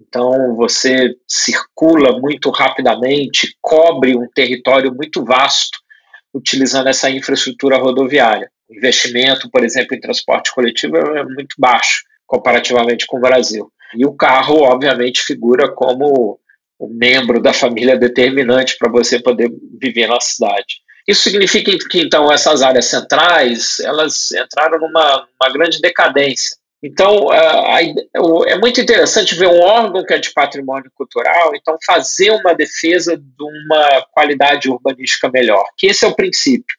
Então 0.00 0.54
você 0.54 1.16
circula 1.28 2.20
muito 2.20 2.50
rapidamente, 2.50 3.56
cobre 3.60 4.16
um 4.16 4.28
território 4.32 4.94
muito 4.94 5.24
vasto 5.24 5.78
utilizando 6.32 6.88
essa 6.88 7.10
infraestrutura 7.10 7.78
rodoviária. 7.78 8.50
Investimento, 8.76 9.50
por 9.50 9.64
exemplo, 9.64 9.96
em 9.96 10.00
transporte 10.00 10.52
coletivo 10.52 10.96
é 10.96 11.24
muito 11.24 11.54
baixo 11.58 12.02
comparativamente 12.26 13.06
com 13.06 13.18
o 13.18 13.20
Brasil. 13.20 13.70
E 13.96 14.04
o 14.04 14.14
carro, 14.14 14.62
obviamente, 14.62 15.22
figura 15.22 15.72
como 15.72 16.38
um 16.80 16.88
membro 16.88 17.40
da 17.40 17.52
família 17.52 17.96
determinante 17.96 18.76
para 18.78 18.90
você 18.90 19.20
poder 19.20 19.50
viver 19.80 20.08
na 20.08 20.20
cidade. 20.20 20.82
Isso 21.06 21.22
significa 21.22 21.70
que, 21.90 22.00
então, 22.00 22.32
essas 22.32 22.62
áreas 22.62 22.86
centrais, 22.86 23.78
elas 23.80 24.32
entraram 24.32 24.78
numa 24.80 25.26
grande 25.52 25.78
decadência. 25.80 26.56
Então, 26.82 27.28
é 27.32 28.58
muito 28.58 28.80
interessante 28.80 29.34
ver 29.34 29.48
um 29.48 29.60
órgão 29.60 30.04
que 30.04 30.12
é 30.12 30.18
de 30.18 30.32
patrimônio 30.32 30.90
cultural, 30.94 31.54
então, 31.54 31.76
fazer 31.86 32.30
uma 32.30 32.54
defesa 32.54 33.16
de 33.16 33.42
uma 33.42 34.06
qualidade 34.12 34.68
urbanística 34.68 35.30
melhor, 35.30 35.64
que 35.78 35.86
esse 35.86 36.04
é 36.04 36.08
o 36.08 36.14
princípio. 36.14 36.76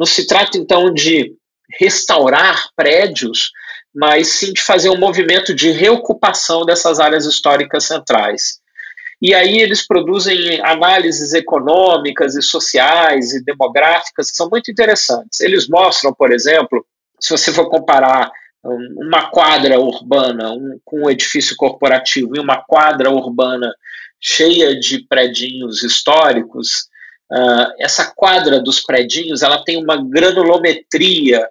Não 0.00 0.06
se 0.06 0.26
trata, 0.26 0.56
então, 0.56 0.90
de 0.90 1.34
restaurar 1.78 2.70
prédios, 2.74 3.50
mas 3.94 4.28
sim 4.28 4.50
de 4.50 4.62
fazer 4.62 4.88
um 4.88 4.98
movimento 4.98 5.54
de 5.54 5.70
reocupação 5.72 6.64
dessas 6.64 6.98
áreas 6.98 7.26
históricas 7.26 7.84
centrais. 7.84 8.60
E 9.20 9.34
aí 9.34 9.58
eles 9.58 9.86
produzem 9.86 10.58
análises 10.62 11.34
econômicas 11.34 12.34
e 12.34 12.40
sociais 12.40 13.34
e 13.34 13.44
demográficas 13.44 14.30
que 14.30 14.38
são 14.38 14.48
muito 14.48 14.70
interessantes. 14.70 15.38
Eles 15.40 15.68
mostram, 15.68 16.14
por 16.14 16.32
exemplo, 16.32 16.82
se 17.20 17.30
você 17.30 17.52
for 17.52 17.68
comparar 17.68 18.32
uma 18.64 19.30
quadra 19.30 19.78
urbana 19.78 20.50
com 20.82 21.04
um 21.04 21.10
edifício 21.10 21.54
corporativo 21.56 22.34
e 22.34 22.40
uma 22.40 22.64
quadra 22.66 23.10
urbana 23.10 23.70
cheia 24.18 24.74
de 24.80 25.06
predinhos 25.06 25.82
históricos, 25.82 26.88
uh, 27.30 27.72
essa 27.78 28.12
quadra 28.14 28.60
dos 28.60 28.80
predinhos 28.80 29.42
ela 29.42 29.64
tem 29.64 29.82
uma 29.82 29.96
granulometria 29.96 31.48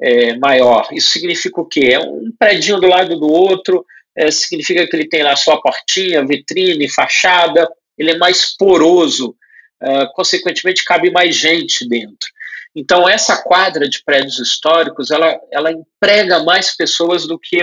é, 0.00 0.36
maior. 0.38 0.88
Isso 0.92 1.10
significa 1.10 1.60
o 1.60 1.66
quê? 1.66 1.90
É 1.92 1.98
um 1.98 2.32
predinho 2.38 2.80
do 2.80 2.86
lado 2.86 3.18
do 3.18 3.28
outro, 3.30 3.84
é, 4.16 4.30
significa 4.30 4.86
que 4.86 4.96
ele 4.96 5.08
tem 5.08 5.22
lá 5.22 5.36
sua 5.36 5.60
portinha, 5.60 6.26
vitrine, 6.26 6.88
fachada, 6.88 7.68
ele 7.98 8.12
é 8.12 8.16
mais 8.16 8.56
poroso, 8.56 9.36
uh, 9.82 10.10
consequentemente 10.14 10.84
cabe 10.84 11.10
mais 11.10 11.36
gente 11.36 11.86
dentro. 11.86 12.28
Então, 12.74 13.08
essa 13.08 13.42
quadra 13.42 13.88
de 13.88 14.02
prédios 14.02 14.38
históricos, 14.38 15.10
ela, 15.10 15.38
ela 15.52 15.72
emprega 15.72 16.42
mais 16.42 16.74
pessoas 16.74 17.26
do 17.26 17.38
que 17.38 17.60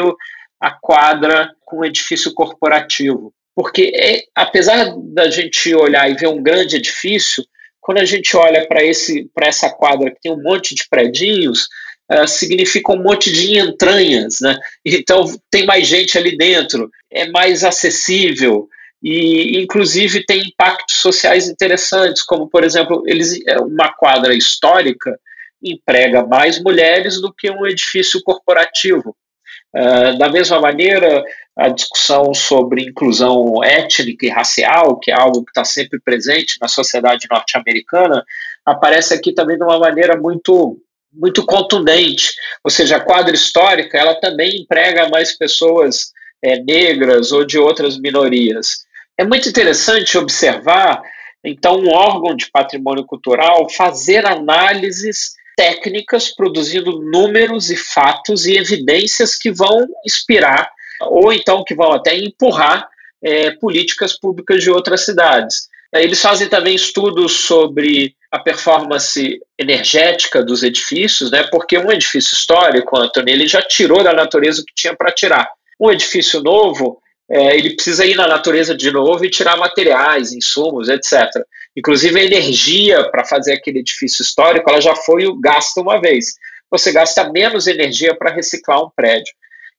a 0.59 0.71
quadra 0.71 1.51
com 1.65 1.85
edifício 1.85 2.33
corporativo. 2.33 3.33
Porque, 3.55 3.91
é, 3.95 4.23
apesar 4.35 4.93
da 5.13 5.29
gente 5.29 5.73
olhar 5.73 6.09
e 6.09 6.15
ver 6.15 6.27
um 6.27 6.43
grande 6.43 6.75
edifício, 6.75 7.43
quando 7.87 7.99
a 7.99 8.05
gente 8.05 8.35
olha 8.35 8.67
para 8.67 9.47
essa 9.47 9.69
quadra 9.69 10.11
que 10.11 10.19
tem 10.21 10.29
um 10.29 10.43
monte 10.43 10.75
de 10.75 10.85
predinhos, 10.89 11.69
uh, 12.11 12.27
significa 12.27 12.91
um 12.91 13.01
monte 13.01 13.31
de 13.31 13.57
entranhas, 13.57 14.39
né? 14.41 14.57
Então, 14.83 15.23
tem 15.49 15.65
mais 15.65 15.87
gente 15.87 16.17
ali 16.17 16.35
dentro, 16.35 16.91
é 17.09 17.29
mais 17.29 17.63
acessível, 17.63 18.67
e 19.01 19.57
inclusive 19.63 20.25
tem 20.25 20.41
impactos 20.41 20.97
sociais 20.97 21.47
interessantes, 21.47 22.23
como 22.23 22.49
por 22.49 22.65
exemplo, 22.65 23.03
eles 23.07 23.39
é, 23.47 23.57
uma 23.59 23.93
quadra 23.93 24.35
histórica 24.35 25.17
emprega 25.63 26.27
mais 26.27 26.61
mulheres 26.61 27.21
do 27.21 27.33
que 27.33 27.49
um 27.49 27.65
edifício 27.65 28.21
corporativo. 28.21 29.15
Uh, 29.73 30.17
da 30.17 30.27
mesma 30.27 30.59
maneira, 30.59 31.23
a 31.57 31.69
discussão 31.69 32.33
sobre 32.33 32.83
inclusão 32.83 33.63
étnica 33.63 34.25
e 34.25 34.29
racial, 34.29 34.99
que 34.99 35.11
é 35.11 35.15
algo 35.15 35.43
que 35.43 35.49
está 35.49 35.65
sempre 35.65 35.99
presente 35.99 36.57
na 36.61 36.67
sociedade 36.67 37.27
norte-americana, 37.29 38.23
aparece 38.65 39.13
aqui 39.13 39.33
também 39.33 39.57
de 39.57 39.63
uma 39.63 39.79
maneira 39.79 40.15
muito 40.15 40.79
muito 41.11 41.43
contundente. 41.45 42.33
Ou 42.63 42.69
seja, 42.69 42.97
a 42.97 43.03
quadra 43.03 43.33
histórica 43.33 43.97
ela 43.97 44.13
também 44.19 44.61
emprega 44.61 45.09
mais 45.09 45.35
pessoas 45.35 46.11
é, 46.43 46.59
negras 46.59 47.31
ou 47.31 47.43
de 47.43 47.57
outras 47.57 47.97
minorias. 47.99 48.85
É 49.17 49.25
muito 49.25 49.49
interessante 49.49 50.17
observar, 50.17 51.01
então, 51.43 51.79
um 51.79 51.89
órgão 51.89 52.35
de 52.35 52.51
patrimônio 52.51 53.03
cultural 53.05 53.67
fazer 53.69 54.27
análises 54.27 55.31
técnicas, 55.55 56.29
produzindo 56.29 57.01
números 57.01 57.71
e 57.71 57.75
fatos 57.75 58.45
e 58.45 58.55
evidências 58.55 59.35
que 59.35 59.51
vão 59.51 59.87
inspirar, 60.05 60.69
ou 61.01 61.31
então 61.31 61.63
que 61.63 61.75
vão 61.75 61.91
até 61.91 62.17
empurrar 62.17 62.87
é, 63.23 63.51
políticas 63.51 64.17
públicas 64.17 64.61
de 64.61 64.69
outras 64.69 65.05
cidades. 65.05 65.67
Eles 65.93 66.21
fazem 66.21 66.49
também 66.49 66.75
estudos 66.75 67.31
sobre 67.31 68.15
a 68.31 68.39
performance 68.39 69.39
energética 69.57 70.43
dos 70.43 70.61
edifícios, 70.61 71.31
né? 71.31 71.43
porque 71.43 71.77
um 71.77 71.91
edifício 71.91 72.35
histórico, 72.35 72.97
Antônio, 72.97 73.33
ele 73.33 73.47
já 73.47 73.61
tirou 73.61 74.03
da 74.03 74.13
natureza 74.13 74.61
o 74.61 74.65
que 74.65 74.73
tinha 74.75 74.95
para 74.95 75.11
tirar. 75.11 75.49
Um 75.79 75.89
edifício 75.89 76.41
novo, 76.41 77.01
é, 77.29 77.55
ele 77.55 77.75
precisa 77.75 78.05
ir 78.05 78.15
na 78.15 78.27
natureza 78.27 78.75
de 78.75 78.91
novo 78.91 79.23
e 79.23 79.29
tirar 79.29 79.57
materiais, 79.57 80.33
insumos, 80.33 80.89
etc. 80.89 81.29
Inclusive 81.75 82.19
a 82.19 82.23
energia 82.23 83.09
para 83.09 83.23
fazer 83.23 83.53
aquele 83.53 83.79
edifício 83.79 84.23
histórico, 84.23 84.69
ela 84.69 84.81
já 84.81 84.95
foi 84.95 85.23
gasta 85.39 85.79
uma 85.79 85.99
vez. 86.01 86.33
Você 86.69 86.91
gasta 86.91 87.31
menos 87.31 87.65
energia 87.65 88.13
para 88.13 88.33
reciclar 88.33 88.83
um 88.83 88.89
prédio. 88.93 89.33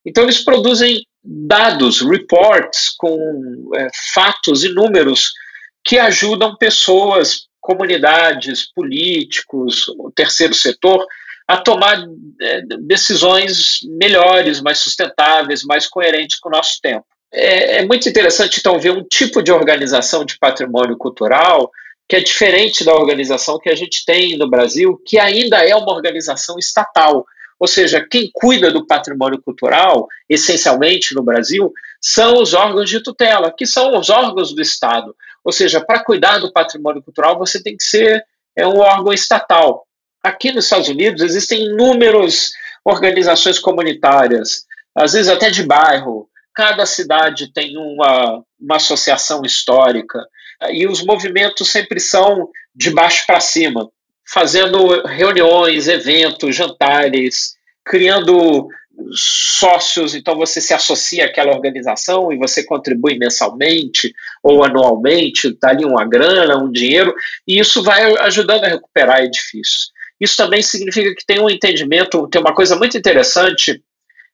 Então 0.08 0.24
eles 0.24 0.42
produzem 0.42 1.02
dados, 1.22 2.00
reports 2.00 2.90
com 2.96 3.70
é, 3.74 3.88
fatos 4.14 4.64
e 4.64 4.68
números 4.70 5.32
que 5.84 5.98
ajudam 5.98 6.56
pessoas, 6.56 7.46
comunidades, 7.60 8.72
políticos, 8.72 9.88
o 9.88 10.10
terceiro 10.10 10.54
setor 10.54 11.06
a 11.46 11.56
tomar 11.56 12.04
é, 12.40 12.62
decisões 12.80 13.78
melhores, 13.84 14.60
mais 14.60 14.78
sustentáveis, 14.78 15.62
mais 15.62 15.86
coerentes 15.86 16.38
com 16.38 16.50
o 16.50 16.52
nosso 16.52 16.78
tempo. 16.82 17.06
É, 17.32 17.78
é, 17.78 17.86
muito 17.86 18.08
interessante, 18.08 18.58
então, 18.58 18.78
ver 18.78 18.90
um 18.90 19.04
tipo 19.04 19.42
de 19.42 19.52
organização 19.52 20.24
de 20.24 20.38
patrimônio 20.38 20.96
cultural 20.96 21.70
que 22.08 22.16
é 22.16 22.20
diferente 22.20 22.84
da 22.84 22.94
organização 22.94 23.58
que 23.58 23.68
a 23.68 23.74
gente 23.74 24.02
tem 24.06 24.36
no 24.38 24.48
Brasil, 24.48 24.98
que 25.04 25.18
ainda 25.18 25.58
é 25.58 25.76
uma 25.76 25.92
organização 25.92 26.58
estatal. 26.58 27.26
Ou 27.58 27.66
seja, 27.66 28.06
quem 28.08 28.30
cuida 28.32 28.70
do 28.70 28.86
patrimônio 28.86 29.42
cultural, 29.42 30.06
essencialmente 30.28 31.14
no 31.14 31.22
Brasil, 31.22 31.72
são 32.00 32.40
os 32.40 32.54
órgãos 32.54 32.88
de 32.88 33.02
tutela, 33.02 33.52
que 33.56 33.66
são 33.66 33.98
os 33.98 34.08
órgãos 34.08 34.54
do 34.54 34.62
Estado. 34.62 35.14
Ou 35.44 35.50
seja, 35.50 35.80
para 35.80 36.04
cuidar 36.04 36.38
do 36.38 36.52
patrimônio 36.52 37.02
cultural, 37.02 37.36
você 37.38 37.60
tem 37.62 37.76
que 37.76 37.82
ser 37.82 38.24
é, 38.56 38.66
um 38.66 38.78
órgão 38.78 39.12
estatal. 39.12 39.86
Aqui 40.22 40.52
nos 40.52 40.64
Estados 40.64 40.88
Unidos 40.88 41.22
existem 41.22 41.64
inúmeras 41.64 42.50
organizações 42.84 43.58
comunitárias, 43.58 44.64
às 44.94 45.12
vezes 45.12 45.28
até 45.28 45.50
de 45.50 45.64
bairro. 45.64 46.28
Cada 46.54 46.86
cidade 46.86 47.52
tem 47.52 47.76
uma, 47.76 48.42
uma 48.60 48.76
associação 48.76 49.42
histórica 49.44 50.26
e 50.70 50.86
os 50.86 51.04
movimentos 51.04 51.70
sempre 51.70 52.00
são 52.00 52.48
de 52.74 52.90
baixo 52.90 53.24
para 53.26 53.40
cima 53.40 53.88
fazendo 54.30 55.02
reuniões, 55.06 55.88
eventos, 55.88 56.54
jantares, 56.54 57.56
criando 57.84 58.68
sócios, 59.12 60.14
então 60.14 60.36
você 60.36 60.60
se 60.60 60.74
associa 60.74 61.26
àquela 61.26 61.52
organização 61.52 62.32
e 62.32 62.36
você 62.36 62.64
contribui 62.64 63.16
mensalmente 63.16 64.12
ou 64.42 64.64
anualmente, 64.64 65.56
dá 65.60 65.70
ali 65.70 65.84
uma 65.84 66.04
grana, 66.04 66.58
um 66.58 66.70
dinheiro, 66.70 67.14
e 67.46 67.58
isso 67.58 67.82
vai 67.82 68.16
ajudando 68.18 68.64
a 68.64 68.68
recuperar 68.68 69.22
edifícios. 69.22 69.92
Isso 70.20 70.36
também 70.36 70.60
significa 70.62 71.14
que 71.14 71.24
tem 71.24 71.40
um 71.40 71.48
entendimento, 71.48 72.28
tem 72.28 72.40
uma 72.40 72.54
coisa 72.54 72.76
muito 72.76 72.98
interessante 72.98 73.80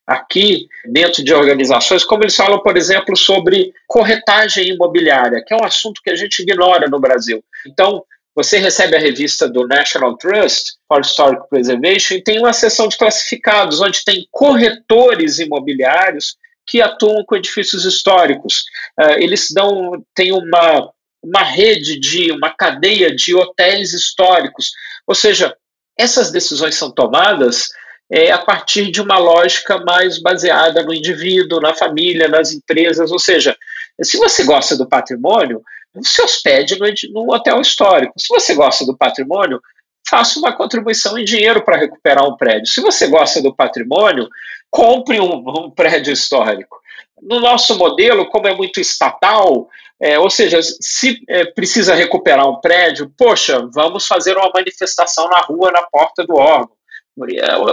aqui 0.05 0.67
dentro 0.85 1.23
de 1.23 1.33
organizações, 1.33 2.03
como 2.03 2.23
eles 2.23 2.35
falam, 2.35 2.61
por 2.61 2.75
exemplo, 2.75 3.15
sobre 3.15 3.71
corretagem 3.87 4.69
imobiliária, 4.69 5.43
que 5.45 5.53
é 5.53 5.57
um 5.57 5.63
assunto 5.63 6.01
que 6.03 6.09
a 6.09 6.15
gente 6.15 6.41
ignora 6.41 6.87
no 6.87 6.99
Brasil. 6.99 7.43
Então, 7.67 8.03
você 8.35 8.57
recebe 8.57 8.97
a 8.97 8.99
revista 8.99 9.47
do 9.47 9.65
National 9.65 10.17
Trust 10.17 10.73
for 10.87 10.99
Historic 10.99 11.47
Preservation 11.49 12.15
e 12.15 12.23
tem 12.23 12.37
uma 12.37 12.51
seção 12.51 12.87
de 12.89 12.97
classificados, 12.97 13.79
onde 13.79 14.03
tem 14.03 14.27
corretores 14.29 15.39
imobiliários 15.39 16.35
que 16.67 16.81
atuam 16.81 17.23
com 17.25 17.35
edifícios 17.35 17.85
históricos. 17.85 18.65
Uh, 18.99 19.13
eles 19.19 19.51
dão, 19.51 20.03
têm 20.13 20.33
uma, 20.33 20.91
uma 21.23 21.43
rede 21.43 21.97
de, 21.97 22.31
uma 22.31 22.49
cadeia 22.49 23.15
de 23.15 23.33
hotéis 23.33 23.93
históricos. 23.93 24.71
Ou 25.07 25.15
seja, 25.15 25.55
essas 25.97 26.29
decisões 26.31 26.75
são 26.75 26.91
tomadas 26.91 27.69
é, 28.11 28.31
a 28.31 28.39
partir 28.39 28.91
de 28.91 29.01
uma 29.01 29.17
lógica 29.17 29.77
mais 29.79 30.21
baseada 30.21 30.83
no 30.83 30.93
indivíduo, 30.93 31.61
na 31.61 31.73
família, 31.73 32.27
nas 32.27 32.51
empresas. 32.51 33.11
Ou 33.11 33.19
seja, 33.19 33.55
se 34.03 34.17
você 34.17 34.43
gosta 34.43 34.75
do 34.75 34.89
patrimônio, 34.89 35.61
se 36.01 36.21
hospede 36.21 36.77
no, 36.79 36.85
no 37.11 37.33
hotel 37.33 37.61
histórico. 37.61 38.13
Se 38.17 38.27
você 38.29 38.53
gosta 38.53 38.85
do 38.85 38.97
patrimônio, 38.97 39.61
faça 40.07 40.39
uma 40.39 40.55
contribuição 40.55 41.17
em 41.17 41.23
dinheiro 41.23 41.63
para 41.63 41.77
recuperar 41.77 42.23
um 42.25 42.37
prédio. 42.37 42.67
Se 42.67 42.81
você 42.81 43.07
gosta 43.07 43.41
do 43.41 43.55
patrimônio, 43.55 44.29
compre 44.69 45.19
um, 45.19 45.43
um 45.47 45.71
prédio 45.71 46.13
histórico. 46.13 46.77
No 47.21 47.39
nosso 47.39 47.77
modelo, 47.77 48.27
como 48.27 48.47
é 48.47 48.53
muito 48.53 48.79
estatal, 48.79 49.67
é, 49.99 50.19
ou 50.19 50.29
seja, 50.29 50.59
se 50.61 51.23
é, 51.29 51.45
precisa 51.45 51.95
recuperar 51.95 52.47
um 52.47 52.59
prédio, 52.59 53.11
poxa, 53.17 53.67
vamos 53.73 54.05
fazer 54.05 54.37
uma 54.37 54.51
manifestação 54.53 55.29
na 55.29 55.39
rua, 55.39 55.71
na 55.71 55.81
porta 55.83 56.25
do 56.25 56.35
órgão. 56.35 56.75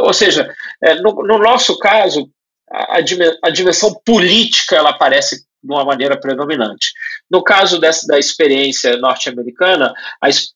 Ou 0.05 0.12
seja, 0.12 0.55
é, 0.81 0.95
no, 0.97 1.14
no, 1.14 1.39
nosso 1.39 1.77
caso, 1.79 2.31
a, 2.73 2.99
a 3.45 3.51
dimensão 3.51 3.95
política 4.05 4.77
ela 4.77 4.91
aparece 4.91 5.45
de 5.62 5.73
uma 5.73 5.85
maneira 5.85 6.18
predominante. 6.18 6.93
No 7.31 7.43
caso 7.43 7.79
dessa, 7.79 8.07
da 8.07 8.18
experiência 8.18 8.97
norte-americana, 8.97 9.95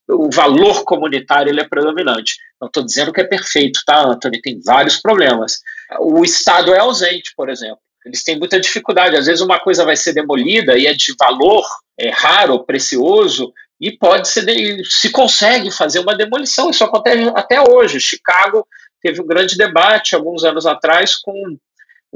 o 0.08 0.28
valor 0.30 0.84
comunitário 0.84 1.50
ele 1.50 1.60
é 1.60 1.68
predominante. 1.68 2.36
Não 2.60 2.66
estou 2.66 2.84
dizendo 2.84 3.12
que 3.12 3.20
é 3.20 3.24
perfeito, 3.24 3.80
tá, 3.86 4.04
Anthony? 4.04 4.40
Tem 4.40 4.60
vários 4.64 4.96
problemas. 5.00 5.60
O 6.00 6.24
Estado 6.24 6.74
é 6.74 6.78
ausente, 6.78 7.32
por 7.36 7.48
exemplo. 7.48 7.78
Eles 8.04 8.24
têm 8.24 8.38
muita 8.38 8.58
dificuldade. 8.58 9.16
Às 9.16 9.26
vezes 9.26 9.40
uma 9.40 9.60
coisa 9.60 9.84
vai 9.84 9.96
ser 9.96 10.12
demolida 10.12 10.76
e 10.76 10.86
é 10.86 10.92
de 10.92 11.14
valor 11.18 11.64
é 11.98 12.10
raro, 12.10 12.64
precioso, 12.64 13.52
e 13.80 13.90
pode 13.90 14.28
ser 14.28 14.44
se 14.84 15.10
consegue 15.10 15.70
fazer 15.70 16.00
uma 16.00 16.14
demolição. 16.14 16.70
Isso 16.70 16.84
acontece 16.84 17.30
até 17.34 17.60
hoje. 17.60 18.00
Chicago 18.00 18.66
teve 19.00 19.20
um 19.20 19.26
grande 19.26 19.56
debate 19.56 20.14
alguns 20.14 20.44
anos 20.44 20.66
atrás 20.66 21.16
com 21.16 21.56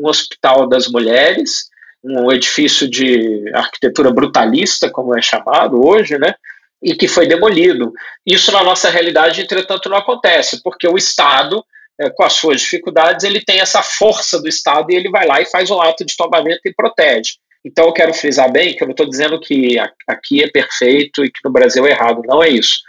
um 0.01 0.09
hospital 0.09 0.69
das 0.69 0.89
mulheres 0.89 1.71
um 2.03 2.33
edifício 2.33 2.89
de 2.89 3.45
arquitetura 3.55 4.11
brutalista, 4.11 4.91
como 4.91 5.17
é 5.17 5.23
chamado 5.23 5.87
hoje, 5.87 6.19
né? 6.19 6.35
E 6.83 6.95
que 6.95 7.07
foi 7.07 7.27
demolido. 7.27 7.93
Isso 8.25 8.51
na 8.51 8.63
nossa 8.63 8.89
realidade, 8.89 9.43
entretanto, 9.43 9.89
não 9.89 9.99
acontece, 9.99 10.63
porque 10.63 10.89
o 10.89 10.97
Estado, 10.97 11.63
é, 12.01 12.09
com 12.09 12.25
as 12.25 12.33
suas 12.33 12.63
dificuldades, 12.63 13.25
ele 13.25 13.45
tem 13.45 13.61
essa 13.61 13.83
força 13.83 14.41
do 14.41 14.49
Estado 14.49 14.91
e 14.91 14.95
ele 14.95 15.11
vai 15.11 15.27
lá 15.27 15.41
e 15.43 15.47
faz 15.47 15.71
um 15.71 15.81
ato 15.81 16.05
de 16.05 16.17
tombamento 16.17 16.61
e 16.65 16.75
protege. 16.75 17.35
Então, 17.63 17.85
eu 17.85 17.93
quero 17.93 18.15
frisar 18.15 18.51
bem 18.51 18.75
que 18.75 18.83
eu 18.83 18.87
não 18.87 18.93
estou 18.93 19.09
dizendo 19.09 19.39
que 19.39 19.77
aqui 20.09 20.43
é 20.43 20.49
perfeito 20.49 21.23
e 21.23 21.31
que 21.31 21.41
no 21.45 21.53
Brasil 21.53 21.87
é 21.87 21.91
errado, 21.91 22.23
não 22.27 22.43
é 22.43 22.49
isso 22.49 22.81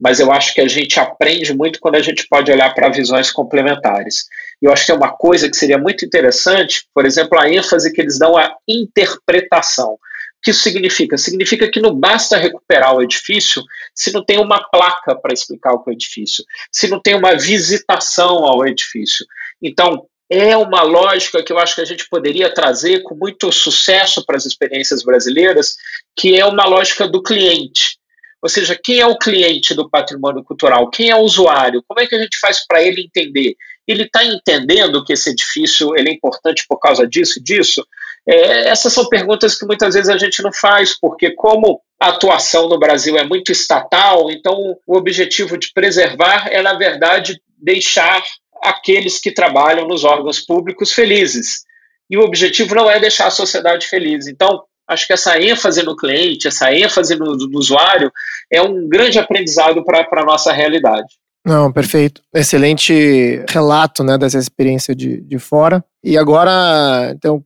mas 0.00 0.18
eu 0.18 0.32
acho 0.32 0.54
que 0.54 0.62
a 0.62 0.66
gente 0.66 0.98
aprende 0.98 1.52
muito 1.54 1.78
quando 1.78 1.96
a 1.96 2.02
gente 2.02 2.26
pode 2.26 2.50
olhar 2.50 2.74
para 2.74 2.88
visões 2.88 3.30
complementares. 3.30 4.24
Eu 4.60 4.72
acho 4.72 4.84
que 4.84 4.92
é 4.92 4.94
uma 4.94 5.12
coisa 5.12 5.48
que 5.48 5.56
seria 5.56 5.78
muito 5.78 6.04
interessante, 6.04 6.86
por 6.94 7.06
exemplo, 7.06 7.40
a 7.40 7.48
ênfase 7.48 7.92
que 7.92 8.00
eles 8.00 8.18
dão 8.18 8.36
à 8.36 8.54
interpretação. 8.68 9.94
O 9.94 9.98
que 10.42 10.50
isso 10.50 10.62
significa? 10.62 11.18
Significa 11.18 11.70
que 11.70 11.80
não 11.80 11.94
basta 11.94 12.36
recuperar 12.36 12.94
o 12.94 13.02
edifício 13.02 13.62
se 13.94 14.12
não 14.12 14.24
tem 14.24 14.38
uma 14.38 14.62
placa 14.70 15.14
para 15.14 15.32
explicar 15.32 15.72
o 15.72 15.82
que 15.82 15.90
é 15.90 15.92
o 15.92 15.94
edifício, 15.94 16.44
se 16.72 16.88
não 16.88 17.00
tem 17.00 17.14
uma 17.14 17.36
visitação 17.36 18.44
ao 18.46 18.66
edifício. 18.66 19.26
Então, 19.62 20.06
é 20.30 20.56
uma 20.56 20.82
lógica 20.82 21.42
que 21.42 21.52
eu 21.52 21.58
acho 21.58 21.74
que 21.74 21.80
a 21.80 21.84
gente 21.84 22.08
poderia 22.08 22.54
trazer 22.54 23.02
com 23.02 23.16
muito 23.16 23.50
sucesso 23.50 24.24
para 24.24 24.36
as 24.36 24.46
experiências 24.46 25.02
brasileiras, 25.02 25.74
que 26.16 26.38
é 26.38 26.46
uma 26.46 26.64
lógica 26.66 27.08
do 27.08 27.22
cliente. 27.22 27.98
Ou 28.40 28.48
seja, 28.48 28.78
quem 28.80 29.00
é 29.00 29.06
o 29.06 29.18
cliente 29.18 29.74
do 29.74 29.90
patrimônio 29.90 30.42
cultural? 30.42 30.88
Quem 30.88 31.10
é 31.10 31.16
o 31.16 31.20
usuário? 31.20 31.82
Como 31.86 32.00
é 32.00 32.06
que 32.06 32.14
a 32.14 32.22
gente 32.22 32.38
faz 32.38 32.64
para 32.66 32.82
ele 32.82 33.02
entender? 33.02 33.56
Ele 33.90 34.04
está 34.04 34.24
entendendo 34.24 35.04
que 35.04 35.12
esse 35.12 35.30
edifício 35.30 35.96
ele 35.96 36.10
é 36.10 36.12
importante 36.12 36.64
por 36.68 36.78
causa 36.78 37.06
disso 37.06 37.38
e 37.38 37.42
disso? 37.42 37.84
É, 38.28 38.68
essas 38.68 38.92
são 38.92 39.08
perguntas 39.08 39.58
que 39.58 39.66
muitas 39.66 39.94
vezes 39.94 40.08
a 40.08 40.18
gente 40.18 40.42
não 40.42 40.52
faz, 40.52 40.98
porque 40.98 41.30
como 41.34 41.80
a 42.00 42.08
atuação 42.08 42.68
no 42.68 42.78
Brasil 42.78 43.16
é 43.16 43.24
muito 43.24 43.50
estatal, 43.50 44.30
então 44.30 44.76
o 44.86 44.96
objetivo 44.96 45.58
de 45.58 45.72
preservar 45.72 46.48
é, 46.50 46.62
na 46.62 46.74
verdade, 46.74 47.40
deixar 47.56 48.22
aqueles 48.62 49.18
que 49.18 49.32
trabalham 49.32 49.88
nos 49.88 50.04
órgãos 50.04 50.40
públicos 50.40 50.92
felizes. 50.92 51.64
E 52.08 52.16
o 52.16 52.22
objetivo 52.22 52.74
não 52.74 52.90
é 52.90 52.98
deixar 52.98 53.26
a 53.28 53.30
sociedade 53.30 53.86
feliz. 53.86 54.26
Então, 54.26 54.64
Acho 54.90 55.06
que 55.06 55.12
essa 55.12 55.40
ênfase 55.40 55.84
no 55.84 55.94
cliente, 55.94 56.48
essa 56.48 56.74
ênfase 56.74 57.14
no, 57.14 57.36
no 57.36 57.58
usuário 57.58 58.10
é 58.52 58.60
um 58.60 58.88
grande 58.88 59.20
aprendizado 59.20 59.84
para 59.84 60.04
a 60.10 60.24
nossa 60.24 60.52
realidade. 60.52 61.14
Não, 61.44 61.72
perfeito. 61.72 62.22
Excelente 62.34 63.44
relato 63.48 64.04
né, 64.04 64.18
dessa 64.18 64.38
experiência 64.38 64.94
de, 64.94 65.20
de 65.22 65.38
fora. 65.38 65.84
E 66.04 66.18
agora, 66.18 67.12
então, 67.14 67.42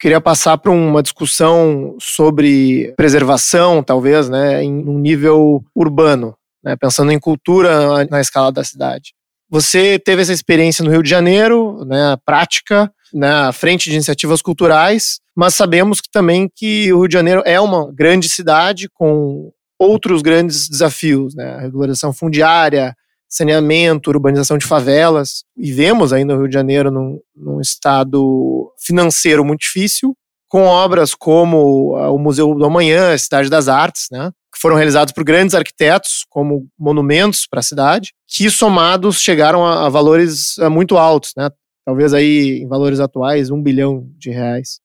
queria 0.00 0.20
passar 0.20 0.58
para 0.58 0.72
uma 0.72 1.02
discussão 1.02 1.96
sobre 2.00 2.92
preservação, 2.96 3.82
talvez, 3.82 4.28
né, 4.28 4.62
em 4.62 4.88
um 4.88 4.98
nível 4.98 5.64
urbano, 5.74 6.36
né, 6.62 6.76
pensando 6.76 7.12
em 7.12 7.18
cultura 7.18 8.04
na 8.10 8.20
escala 8.20 8.50
da 8.50 8.64
cidade. 8.64 9.14
Você 9.50 9.98
teve 9.98 10.20
essa 10.20 10.32
experiência 10.32 10.84
no 10.84 10.90
Rio 10.90 11.02
de 11.02 11.08
Janeiro, 11.08 11.84
né, 11.84 12.16
prática, 12.24 12.92
na 13.14 13.52
frente 13.52 13.88
de 13.88 13.94
iniciativas 13.94 14.42
culturais, 14.42 15.20
mas 15.34 15.54
sabemos 15.54 16.00
que 16.00 16.10
também 16.10 16.50
que 16.54 16.92
o 16.92 16.98
Rio 16.98 17.08
de 17.08 17.14
Janeiro 17.14 17.42
é 17.46 17.58
uma 17.60 17.90
grande 17.92 18.28
cidade 18.28 18.88
com 18.92 19.50
outros 19.78 20.20
grandes 20.22 20.68
desafios, 20.68 21.34
né? 21.34 21.54
A 21.54 21.60
regularização 21.60 22.12
fundiária, 22.12 22.94
saneamento, 23.28 24.10
urbanização 24.10 24.56
de 24.56 24.66
favelas. 24.66 25.44
Vivemos 25.56 26.12
ainda 26.12 26.34
no 26.34 26.40
Rio 26.40 26.48
de 26.48 26.54
Janeiro 26.54 26.90
num, 26.90 27.20
num 27.36 27.60
estado 27.60 28.72
financeiro 28.78 29.44
muito 29.44 29.60
difícil, 29.60 30.16
com 30.48 30.64
obras 30.64 31.14
como 31.14 31.94
o 31.94 32.18
Museu 32.18 32.54
do 32.54 32.64
Amanhã, 32.64 33.12
a 33.12 33.18
Cidade 33.18 33.50
das 33.50 33.68
Artes, 33.68 34.06
né? 34.10 34.30
que 34.52 34.60
foram 34.60 34.76
realizados 34.76 35.12
por 35.12 35.24
grandes 35.24 35.54
arquitetos 35.54 36.24
como 36.30 36.66
monumentos 36.78 37.46
para 37.46 37.60
a 37.60 37.62
cidade, 37.62 38.12
que 38.26 38.50
somados 38.50 39.20
chegaram 39.20 39.64
a, 39.64 39.86
a 39.86 39.88
valores 39.88 40.56
muito 40.70 40.96
altos, 40.96 41.32
né? 41.36 41.50
talvez 41.88 42.12
aí 42.12 42.60
em 42.62 42.68
valores 42.68 43.00
atuais 43.00 43.50
um 43.50 43.62
bilhão 43.62 44.06
de 44.18 44.30
reais. 44.30 44.78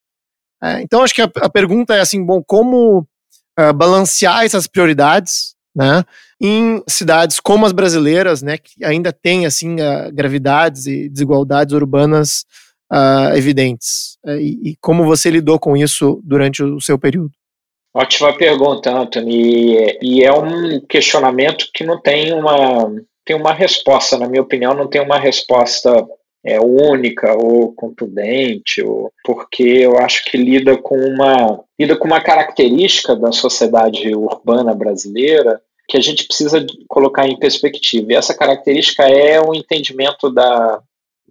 É, 0.64 0.82
então 0.82 1.04
acho 1.04 1.14
que 1.14 1.22
a, 1.22 1.30
a, 1.41 1.50
pergunta 1.50 1.94
é 1.94 2.00
assim, 2.00 2.26
bom, 2.26 2.41
como 2.41 3.00
uh, 3.60 3.74
balancear 3.76 4.46
essas 4.46 4.68
prioridades, 4.68 5.53
né, 5.76 6.03
em 6.39 6.84
cidades 6.88 7.39
como 7.39 7.65
as 7.65 7.71
brasileiras, 7.71 8.41
né, 8.41 8.57
que 8.57 8.84
ainda 8.84 9.11
tem 9.11 9.45
assim 9.45 9.76
gravidades 10.13 10.86
e 10.86 11.09
desigualdades 11.09 11.74
urbanas 11.74 12.45
uh, 12.91 13.36
evidentes. 13.36 14.17
Uh, 14.26 14.38
e, 14.38 14.71
e, 14.71 14.76
como 14.80 15.03
você 15.03 15.30
lidou 15.30 15.59
com 15.59 15.76
isso 15.76 16.21
durante 16.24 16.61
o 16.63 16.80
seu 16.80 16.97
período? 16.99 17.32
Ótima 17.95 18.36
pergunta, 18.36 18.91
Anthony. 18.91 19.97
E 20.01 20.24
é 20.24 20.32
um 20.32 20.80
questionamento 20.82 21.67
que 21.74 21.84
não 21.84 22.01
tem 22.01 22.34
uma 22.34 22.91
tem 23.26 23.36
uma 23.38 23.53
resposta, 23.53 24.17
na 24.17 24.28
minha 24.28 24.41
opinião, 24.41 24.74
não 24.74 24.88
tem 24.88 25.01
uma 25.01 25.17
resposta 25.17 26.05
é, 26.46 26.60
única 26.60 27.34
ou 27.34 27.74
contundente, 27.74 28.82
ou, 28.82 29.12
porque 29.24 29.64
eu 29.64 29.98
acho 29.98 30.26
que 30.26 30.38
lida 30.38 30.78
com 30.78 30.96
uma 30.96 31.64
lida 31.80 31.96
com 31.96 32.06
uma 32.06 32.22
característica 32.22 33.16
da 33.16 33.32
sociedade 33.32 34.14
urbana 34.16 34.74
brasileira 34.74 35.62
que 35.88 35.98
a 35.98 36.02
gente 36.02 36.26
precisa 36.26 36.66
colocar 36.88 37.28
em 37.28 37.38
perspectiva. 37.38 38.12
E 38.12 38.16
essa 38.16 38.34
característica 38.34 39.04
é 39.04 39.39
o 39.39 39.54
entendimento 39.54 40.30
da, 40.30 40.82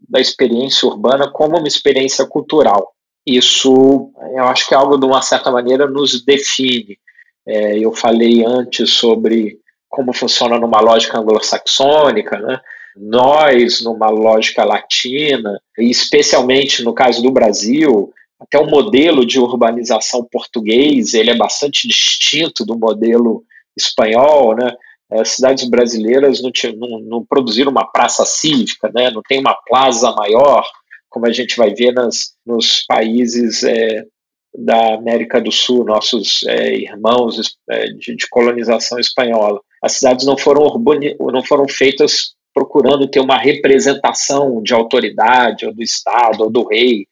da 0.08 0.20
experiência 0.20 0.86
urbana 0.86 1.30
como 1.30 1.58
uma 1.58 1.68
experiência 1.68 2.26
cultural. 2.26 2.92
Isso, 3.26 4.10
eu 4.34 4.44
acho 4.44 4.68
que 4.68 4.74
é 4.74 4.76
algo 4.76 4.98
de 4.98 5.06
uma 5.06 5.22
certa 5.22 5.50
maneira 5.50 5.86
nos 5.86 6.24
define. 6.24 6.98
É, 7.46 7.78
eu 7.78 7.92
falei 7.92 8.44
antes 8.44 8.90
sobre 8.90 9.58
como 9.88 10.12
funciona 10.12 10.58
numa 10.58 10.80
lógica 10.80 11.18
anglo-saxônica, 11.18 12.38
né? 12.38 12.60
Nós, 12.96 13.82
numa 13.82 14.08
lógica 14.08 14.64
latina, 14.64 15.60
e 15.78 15.90
especialmente 15.90 16.82
no 16.82 16.92
caso 16.92 17.22
do 17.22 17.30
Brasil, 17.30 18.12
até 18.38 18.58
o 18.58 18.66
modelo 18.66 19.24
de 19.24 19.38
urbanização 19.38 20.26
português, 20.30 21.14
ele 21.14 21.30
é 21.30 21.36
bastante 21.36 21.86
distinto 21.86 22.64
do 22.64 22.78
modelo 22.78 23.44
espanhol, 23.76 24.54
né? 24.56 24.74
As 25.10 25.30
cidades 25.30 25.68
brasileiras 25.68 26.40
não, 26.42 26.50
não, 26.76 27.00
não, 27.00 27.24
produziram 27.24 27.70
uma 27.70 27.86
praça 27.86 28.24
cívica, 28.24 28.90
né? 28.94 29.10
não 29.10 29.20
tem 29.22 29.40
uma 29.40 29.54
plaza 29.66 30.10
maior, 30.12 30.66
como 31.10 31.26
a 31.26 31.32
gente 31.32 31.54
vai 31.54 31.74
ver 31.74 31.92
nas, 31.92 32.32
nos 32.46 32.82
países 32.86 33.62
é, 33.62 34.06
da 34.54 34.94
América 34.94 35.38
do 35.38 35.52
Sul, 35.52 35.84
nossos 35.84 36.42
é, 36.44 36.74
irmãos 36.74 37.58
é, 37.68 37.88
de, 37.88 38.16
de, 38.16 38.28
colonização 38.30 38.98
espanhola. 38.98 39.60
As 39.82 39.92
cidades 39.92 40.24
não 40.24 40.38
foram, 40.38 40.82
não 41.30 41.44
foram 41.44 41.68
feitas 41.68 42.34
procurando 42.54 43.08
ter 43.08 43.20
uma 43.20 43.38
representação 43.38 44.62
de 44.62 44.74
autoridade, 44.74 45.66
ou 45.66 45.72
do 45.72 45.82
Estado, 45.82 46.44
ou 46.44 46.50
do 46.50 46.66
rei. 46.66 47.06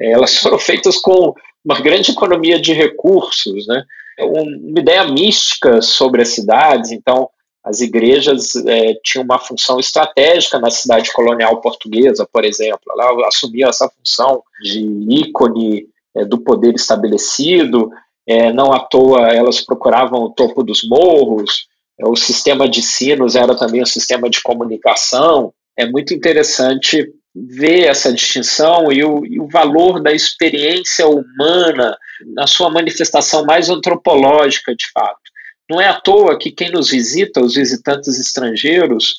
É, 0.00 0.12
elas 0.12 0.36
foram 0.38 0.58
feitas 0.58 0.96
com 0.98 1.34
uma 1.64 1.80
grande 1.80 2.10
economia 2.10 2.60
de 2.60 2.72
recursos, 2.72 3.66
né? 3.66 3.84
uma 4.20 4.80
ideia 4.80 5.04
mística 5.04 5.82
sobre 5.82 6.22
as 6.22 6.28
cidades. 6.28 6.92
Então, 6.92 7.28
as 7.64 7.80
igrejas 7.80 8.54
é, 8.56 8.94
tinham 9.02 9.24
uma 9.24 9.38
função 9.38 9.80
estratégica 9.80 10.58
na 10.58 10.70
cidade 10.70 11.10
colonial 11.12 11.60
portuguesa, 11.60 12.28
por 12.30 12.44
exemplo. 12.44 12.80
Ela 12.90 13.26
assumia 13.26 13.68
essa 13.68 13.88
função 13.88 14.42
de 14.62 14.80
ícone 15.08 15.86
é, 16.14 16.24
do 16.24 16.38
poder 16.38 16.74
estabelecido. 16.74 17.90
É, 18.26 18.52
não 18.52 18.72
à 18.72 18.80
toa 18.80 19.28
elas 19.28 19.60
procuravam 19.60 20.22
o 20.22 20.30
topo 20.30 20.62
dos 20.62 20.86
morros, 20.86 21.66
o 22.02 22.16
sistema 22.16 22.68
de 22.68 22.82
sinos 22.82 23.36
era 23.36 23.56
também 23.56 23.82
um 23.82 23.86
sistema 23.86 24.28
de 24.28 24.42
comunicação. 24.42 25.52
É 25.76 25.86
muito 25.86 26.12
interessante 26.12 27.06
ver 27.34 27.86
essa 27.86 28.12
distinção 28.12 28.92
e 28.92 29.04
o, 29.04 29.26
e 29.26 29.40
o 29.40 29.48
valor 29.48 30.00
da 30.00 30.12
experiência 30.12 31.06
humana 31.06 31.96
na 32.34 32.46
sua 32.46 32.70
manifestação 32.70 33.44
mais 33.44 33.68
antropológica, 33.68 34.74
de 34.74 34.90
fato. 34.92 35.20
Não 35.68 35.80
é 35.80 35.88
à 35.88 35.94
toa 35.94 36.38
que 36.38 36.50
quem 36.50 36.70
nos 36.70 36.90
visita, 36.90 37.40
os 37.40 37.54
visitantes 37.54 38.18
estrangeiros, 38.18 39.16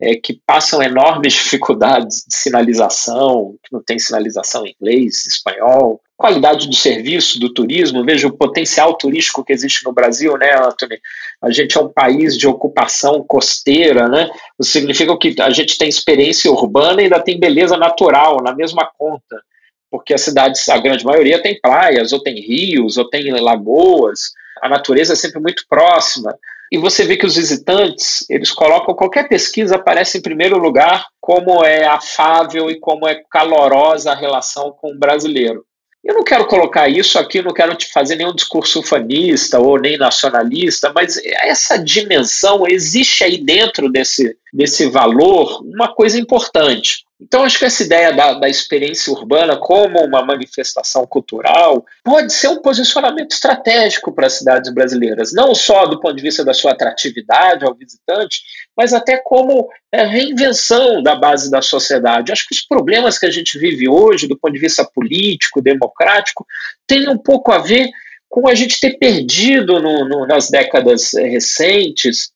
é, 0.00 0.14
que 0.14 0.40
passam 0.46 0.82
enormes 0.82 1.32
dificuldades 1.34 2.24
de 2.26 2.34
sinalização, 2.34 3.56
que 3.62 3.72
não 3.72 3.82
tem 3.82 3.98
sinalização 3.98 4.64
em 4.66 4.74
inglês, 4.80 5.26
espanhol, 5.26 6.00
qualidade 6.16 6.68
do 6.68 6.74
serviço, 6.74 7.38
do 7.38 7.52
turismo, 7.52 8.04
veja 8.04 8.26
o 8.26 8.36
potencial 8.36 8.94
turístico 8.94 9.44
que 9.44 9.52
existe 9.52 9.84
no 9.84 9.92
Brasil, 9.92 10.36
né, 10.36 10.52
Anthony? 10.56 10.98
A 11.40 11.50
gente 11.50 11.78
é 11.78 11.80
um 11.80 11.88
país 11.88 12.36
de 12.36 12.48
ocupação 12.48 13.24
costeira, 13.26 14.08
né? 14.08 14.28
Isso 14.60 14.72
significa 14.72 15.16
que 15.16 15.40
a 15.40 15.50
gente 15.50 15.78
tem 15.78 15.88
experiência 15.88 16.50
urbana 16.50 17.00
e 17.00 17.04
ainda 17.04 17.20
tem 17.20 17.38
beleza 17.38 17.76
natural 17.76 18.42
na 18.42 18.52
mesma 18.52 18.90
conta, 18.98 19.40
porque 19.88 20.12
as 20.12 20.20
cidades, 20.20 20.68
a 20.68 20.78
grande 20.78 21.04
maioria, 21.04 21.40
tem 21.40 21.58
praias, 21.60 22.12
ou 22.12 22.20
tem 22.20 22.40
rios, 22.40 22.96
ou 22.96 23.08
tem 23.08 23.30
lagoas, 23.40 24.32
a 24.60 24.68
natureza 24.68 25.12
é 25.12 25.16
sempre 25.16 25.40
muito 25.40 25.64
próxima. 25.68 26.36
E 26.70 26.78
você 26.78 27.04
vê 27.04 27.16
que 27.16 27.26
os 27.26 27.36
visitantes, 27.36 28.24
eles 28.28 28.52
colocam 28.52 28.94
qualquer 28.94 29.28
pesquisa, 29.28 29.76
aparece 29.76 30.18
em 30.18 30.22
primeiro 30.22 30.58
lugar 30.58 31.06
como 31.20 31.64
é 31.64 31.86
afável 31.86 32.70
e 32.70 32.78
como 32.78 33.08
é 33.08 33.22
calorosa 33.30 34.12
a 34.12 34.14
relação 34.14 34.72
com 34.72 34.92
o 34.92 34.98
brasileiro. 34.98 35.64
Eu 36.04 36.14
não 36.14 36.22
quero 36.22 36.46
colocar 36.46 36.88
isso 36.88 37.18
aqui, 37.18 37.42
não 37.42 37.52
quero 37.52 37.74
te 37.74 37.90
fazer 37.90 38.16
nenhum 38.16 38.34
discurso 38.34 38.80
ufanista 38.80 39.58
ou 39.58 39.78
nem 39.80 39.98
nacionalista, 39.98 40.92
mas 40.94 41.20
essa 41.24 41.76
dimensão 41.76 42.66
existe 42.68 43.24
aí 43.24 43.36
dentro 43.36 43.90
desse, 43.90 44.36
desse 44.52 44.88
valor 44.88 45.60
uma 45.62 45.92
coisa 45.92 46.18
importante. 46.18 47.04
Então, 47.20 47.42
acho 47.42 47.58
que 47.58 47.64
essa 47.64 47.82
ideia 47.82 48.12
da, 48.12 48.34
da 48.34 48.48
experiência 48.48 49.12
urbana 49.12 49.56
como 49.56 49.98
uma 50.04 50.24
manifestação 50.24 51.04
cultural 51.04 51.84
pode 52.04 52.32
ser 52.32 52.46
um 52.46 52.62
posicionamento 52.62 53.32
estratégico 53.32 54.12
para 54.12 54.28
as 54.28 54.34
cidades 54.34 54.72
brasileiras, 54.72 55.32
não 55.32 55.52
só 55.52 55.84
do 55.86 56.00
ponto 56.00 56.14
de 56.14 56.22
vista 56.22 56.44
da 56.44 56.54
sua 56.54 56.72
atratividade 56.72 57.64
ao 57.64 57.74
visitante, 57.74 58.40
mas 58.76 58.92
até 58.92 59.16
como 59.16 59.68
é, 59.90 60.04
reinvenção 60.04 61.02
da 61.02 61.16
base 61.16 61.50
da 61.50 61.60
sociedade. 61.60 62.30
Acho 62.30 62.46
que 62.46 62.54
os 62.54 62.64
problemas 62.64 63.18
que 63.18 63.26
a 63.26 63.30
gente 63.30 63.58
vive 63.58 63.88
hoje, 63.88 64.28
do 64.28 64.38
ponto 64.38 64.54
de 64.54 64.60
vista 64.60 64.84
político, 64.84 65.60
democrático, 65.60 66.46
têm 66.86 67.08
um 67.08 67.18
pouco 67.18 67.50
a 67.50 67.58
ver 67.58 67.88
com 68.28 68.46
a 68.46 68.54
gente 68.54 68.78
ter 68.78 68.96
perdido 68.96 69.80
no, 69.80 70.08
no, 70.08 70.26
nas 70.26 70.50
décadas 70.50 71.12
recentes 71.14 72.30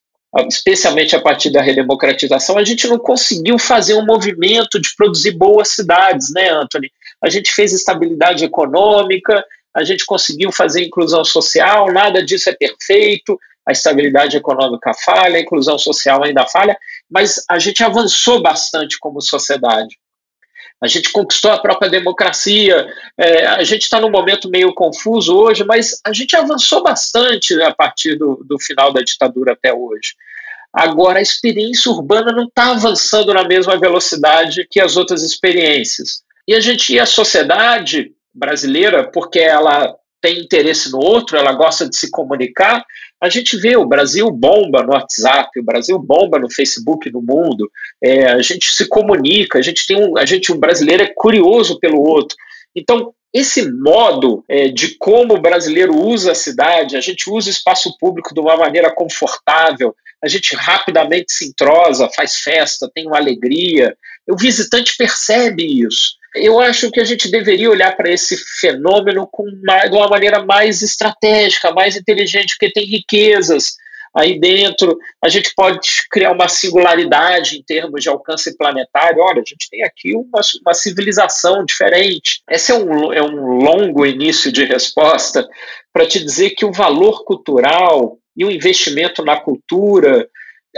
especialmente 0.47 1.15
a 1.15 1.21
partir 1.21 1.51
da 1.51 1.61
redemocratização, 1.61 2.57
a 2.57 2.63
gente 2.63 2.87
não 2.87 2.97
conseguiu 2.97 3.59
fazer 3.59 3.93
um 3.93 4.05
movimento 4.05 4.79
de 4.79 4.89
produzir 4.95 5.31
boas 5.31 5.69
cidades, 5.69 6.33
né, 6.33 6.49
Anthony? 6.49 6.91
A 7.23 7.29
gente 7.29 7.51
fez 7.51 7.71
estabilidade 7.71 8.43
econômica, 8.43 9.45
a 9.73 9.83
gente 9.83 10.05
conseguiu 10.05 10.51
fazer 10.51 10.83
inclusão 10.83 11.23
social, 11.23 11.91
nada 11.91 12.23
disso 12.23 12.49
é 12.49 12.53
perfeito, 12.53 13.39
a 13.67 13.71
estabilidade 13.71 14.35
econômica 14.35 14.91
falha, 14.93 15.37
a 15.37 15.41
inclusão 15.41 15.77
social 15.77 16.23
ainda 16.23 16.45
falha, 16.47 16.77
mas 17.09 17.43
a 17.49 17.57
gente 17.59 17.83
avançou 17.83 18.41
bastante 18.41 18.97
como 18.99 19.21
sociedade. 19.21 19.97
A 20.83 20.87
gente 20.87 21.13
conquistou 21.13 21.49
a 21.49 21.57
própria 21.57 21.89
democracia. 21.89 22.85
É, 23.17 23.45
a 23.45 23.63
gente 23.63 23.83
está 23.83 24.01
num 24.01 24.11
momento 24.11 24.49
meio 24.49 24.73
confuso 24.73 25.33
hoje, 25.33 25.63
mas 25.63 26.01
a 26.05 26.11
gente 26.11 26.35
avançou 26.35 26.83
bastante 26.83 27.53
a 27.61 27.73
partir 27.73 28.15
do, 28.15 28.43
do 28.45 28.59
final 28.59 28.91
da 28.91 29.01
ditadura 29.01 29.53
até 29.53 29.73
hoje. 29.73 30.13
Agora, 30.73 31.19
a 31.19 31.21
experiência 31.21 31.89
urbana 31.89 32.33
não 32.33 32.45
está 32.45 32.71
avançando 32.71 33.33
na 33.33 33.45
mesma 33.45 33.77
velocidade 33.77 34.67
que 34.69 34.81
as 34.81 34.97
outras 34.97 35.23
experiências. 35.23 36.21
E 36.45 36.53
a 36.53 36.59
gente, 36.59 36.93
e 36.93 36.99
a 36.99 37.05
sociedade 37.05 38.11
brasileira, 38.33 39.09
porque 39.09 39.39
ela 39.39 39.95
tem 40.19 40.39
interesse 40.39 40.91
no 40.91 40.97
outro, 40.99 41.37
ela 41.37 41.53
gosta 41.53 41.87
de 41.87 41.95
se 41.95 42.11
comunicar. 42.11 42.83
A 43.23 43.29
gente 43.29 43.55
vê 43.55 43.77
o 43.77 43.85
Brasil 43.85 44.29
bomba 44.29 44.83
no 44.83 44.91
WhatsApp, 44.91 45.57
o 45.57 45.63
Brasil 45.63 45.97
bomba 45.97 46.37
no 46.37 46.51
Facebook, 46.51 47.09
no 47.09 47.21
mundo. 47.21 47.71
É, 48.03 48.25
a 48.25 48.41
gente 48.41 48.65
se 48.65 48.85
comunica, 48.89 49.57
a 49.57 49.61
gente 49.61 49.87
tem 49.87 49.95
um, 49.97 50.17
a 50.17 50.25
gente 50.25 50.51
um 50.51 50.59
brasileiro 50.59 51.03
é 51.03 51.13
curioso 51.15 51.79
pelo 51.79 52.01
outro. 52.01 52.35
Então 52.75 53.13
esse 53.33 53.71
modo 53.71 54.43
é, 54.49 54.67
de 54.67 54.97
como 54.97 55.35
o 55.35 55.41
brasileiro 55.41 55.95
usa 55.95 56.33
a 56.33 56.35
cidade, 56.35 56.97
a 56.97 56.99
gente 56.99 57.29
usa 57.29 57.47
o 57.47 57.51
espaço 57.51 57.97
público 57.97 58.33
de 58.33 58.41
uma 58.41 58.57
maneira 58.57 58.93
confortável, 58.93 59.95
a 60.21 60.27
gente 60.27 60.53
rapidamente 60.53 61.31
se 61.31 61.47
entrosa, 61.47 62.09
faz 62.13 62.35
festa, 62.35 62.91
tem 62.93 63.07
uma 63.07 63.17
alegria. 63.17 63.95
O 64.29 64.35
visitante 64.35 64.97
percebe 64.97 65.63
isso 65.63 66.21
eu 66.35 66.59
acho 66.59 66.89
que 66.89 66.99
a 66.99 67.03
gente 67.03 67.29
deveria 67.29 67.69
olhar 67.69 67.95
para 67.95 68.11
esse 68.11 68.35
fenômeno 68.59 69.27
com 69.31 69.43
uma, 69.43 69.85
de 69.85 69.95
uma 69.95 70.07
maneira 70.07 70.43
mais 70.43 70.81
estratégica, 70.81 71.71
mais 71.71 71.95
inteligente, 71.95 72.55
porque 72.57 72.73
tem 72.73 72.85
riquezas. 72.85 73.75
aí 74.15 74.39
dentro, 74.39 74.97
a 75.23 75.29
gente 75.29 75.53
pode 75.55 75.89
criar 76.09 76.31
uma 76.31 76.47
singularidade 76.47 77.57
em 77.57 77.63
termos 77.63 78.01
de 78.01 78.09
alcance 78.09 78.55
planetário. 78.57 79.21
Olha, 79.21 79.41
a 79.41 79.47
gente 79.47 79.69
tem 79.69 79.83
aqui 79.83 80.15
uma, 80.15 80.41
uma 80.65 80.73
civilização 80.73 81.63
diferente. 81.63 82.41
Esse 82.49 82.71
é 82.71 82.75
um, 82.75 83.13
é 83.13 83.21
um 83.21 83.57
longo 83.63 84.05
início 84.05 84.51
de 84.51 84.65
resposta 84.65 85.47
para 85.91 86.07
te 86.07 86.23
dizer 86.23 86.51
que 86.51 86.65
o 86.65 86.71
valor 86.71 87.23
cultural 87.23 88.17
e 88.35 88.43
o 88.43 88.51
investimento 88.51 89.23
na 89.23 89.39
cultura, 89.39 90.27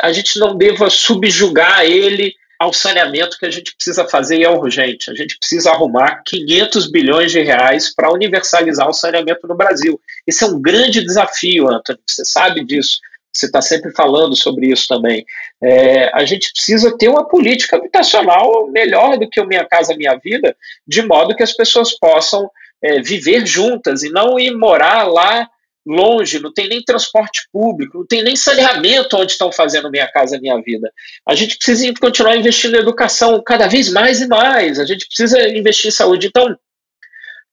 a 0.02 0.12
gente 0.12 0.38
não 0.38 0.58
deva 0.58 0.90
subjugar 0.90 1.86
ele 1.86 2.34
ao 2.60 2.74
saneamento 2.74 3.38
que 3.38 3.46
a 3.46 3.52
gente 3.52 3.74
precisa 3.76 4.08
fazer 4.08 4.40
e 4.40 4.44
é 4.44 4.50
urgente. 4.50 5.12
A 5.12 5.14
gente 5.14 5.38
precisa 5.38 5.72
arrumar 5.72 6.22
500 6.26 6.90
bilhões 6.92 7.32
de 7.32 7.42
reais 7.42 7.94
para 7.94 8.12
universalizar 8.12 8.88
o 8.88 8.94
saneamento 8.94 9.48
no 9.48 9.56
Brasil. 9.56 10.00
Esse 10.26 10.44
é 10.44 10.48
um 10.48 10.62
grande 10.62 11.04
desafio, 11.04 11.68
Antônio, 11.68 12.02
você 12.06 12.24
sabe 12.24 12.64
disso. 12.64 12.98
Você 13.34 13.48
está 13.48 13.62
sempre 13.62 13.92
falando 13.92 14.34
sobre 14.36 14.68
isso 14.68 14.88
também. 14.88 15.26
É, 15.62 16.10
a 16.14 16.24
gente 16.24 16.52
precisa 16.54 16.98
ter 16.98 17.10
uma 17.10 17.28
política 17.28 17.76
habitacional 17.76 18.68
melhor 18.72 19.18
do 19.18 19.30
que 19.30 19.42
o 19.42 19.48
Minha 19.48 19.66
Casa 19.66 19.96
Minha 19.96 20.16
Vida, 20.16 20.56
de 20.88 21.02
modo 21.02 21.36
que 21.36 21.44
as 21.44 21.52
pessoas 21.52 21.92
possam 21.98 22.50
é, 22.82 23.02
viver 23.02 23.46
juntas 23.46 24.04
e 24.04 24.10
não 24.10 24.40
ir 24.40 24.56
morar 24.56 25.04
lá 25.04 25.50
longe, 25.86 26.40
não 26.40 26.52
tem 26.52 26.68
nem 26.68 26.84
transporte 26.84 27.48
público, 27.52 28.00
não 28.00 28.06
tem 28.06 28.24
nem 28.24 28.36
saneamento 28.36 29.16
onde 29.18 29.34
estão 29.34 29.52
fazendo 29.52 29.92
Minha 29.92 30.08
Casa 30.08 30.40
Minha 30.40 30.60
Vida. 30.62 30.92
A 31.28 31.36
gente 31.36 31.58
precisa 31.58 31.94
continuar 32.00 32.36
investindo 32.36 32.76
em 32.76 32.80
educação 32.80 33.42
cada 33.44 33.68
vez 33.68 33.92
mais 33.92 34.22
e 34.22 34.28
mais, 34.28 34.80
a 34.80 34.86
gente 34.86 35.08
precisa 35.08 35.48
investir 35.50 35.90
em 35.90 35.92
saúde. 35.92 36.28
Então, 36.28 36.48
o 36.48 36.56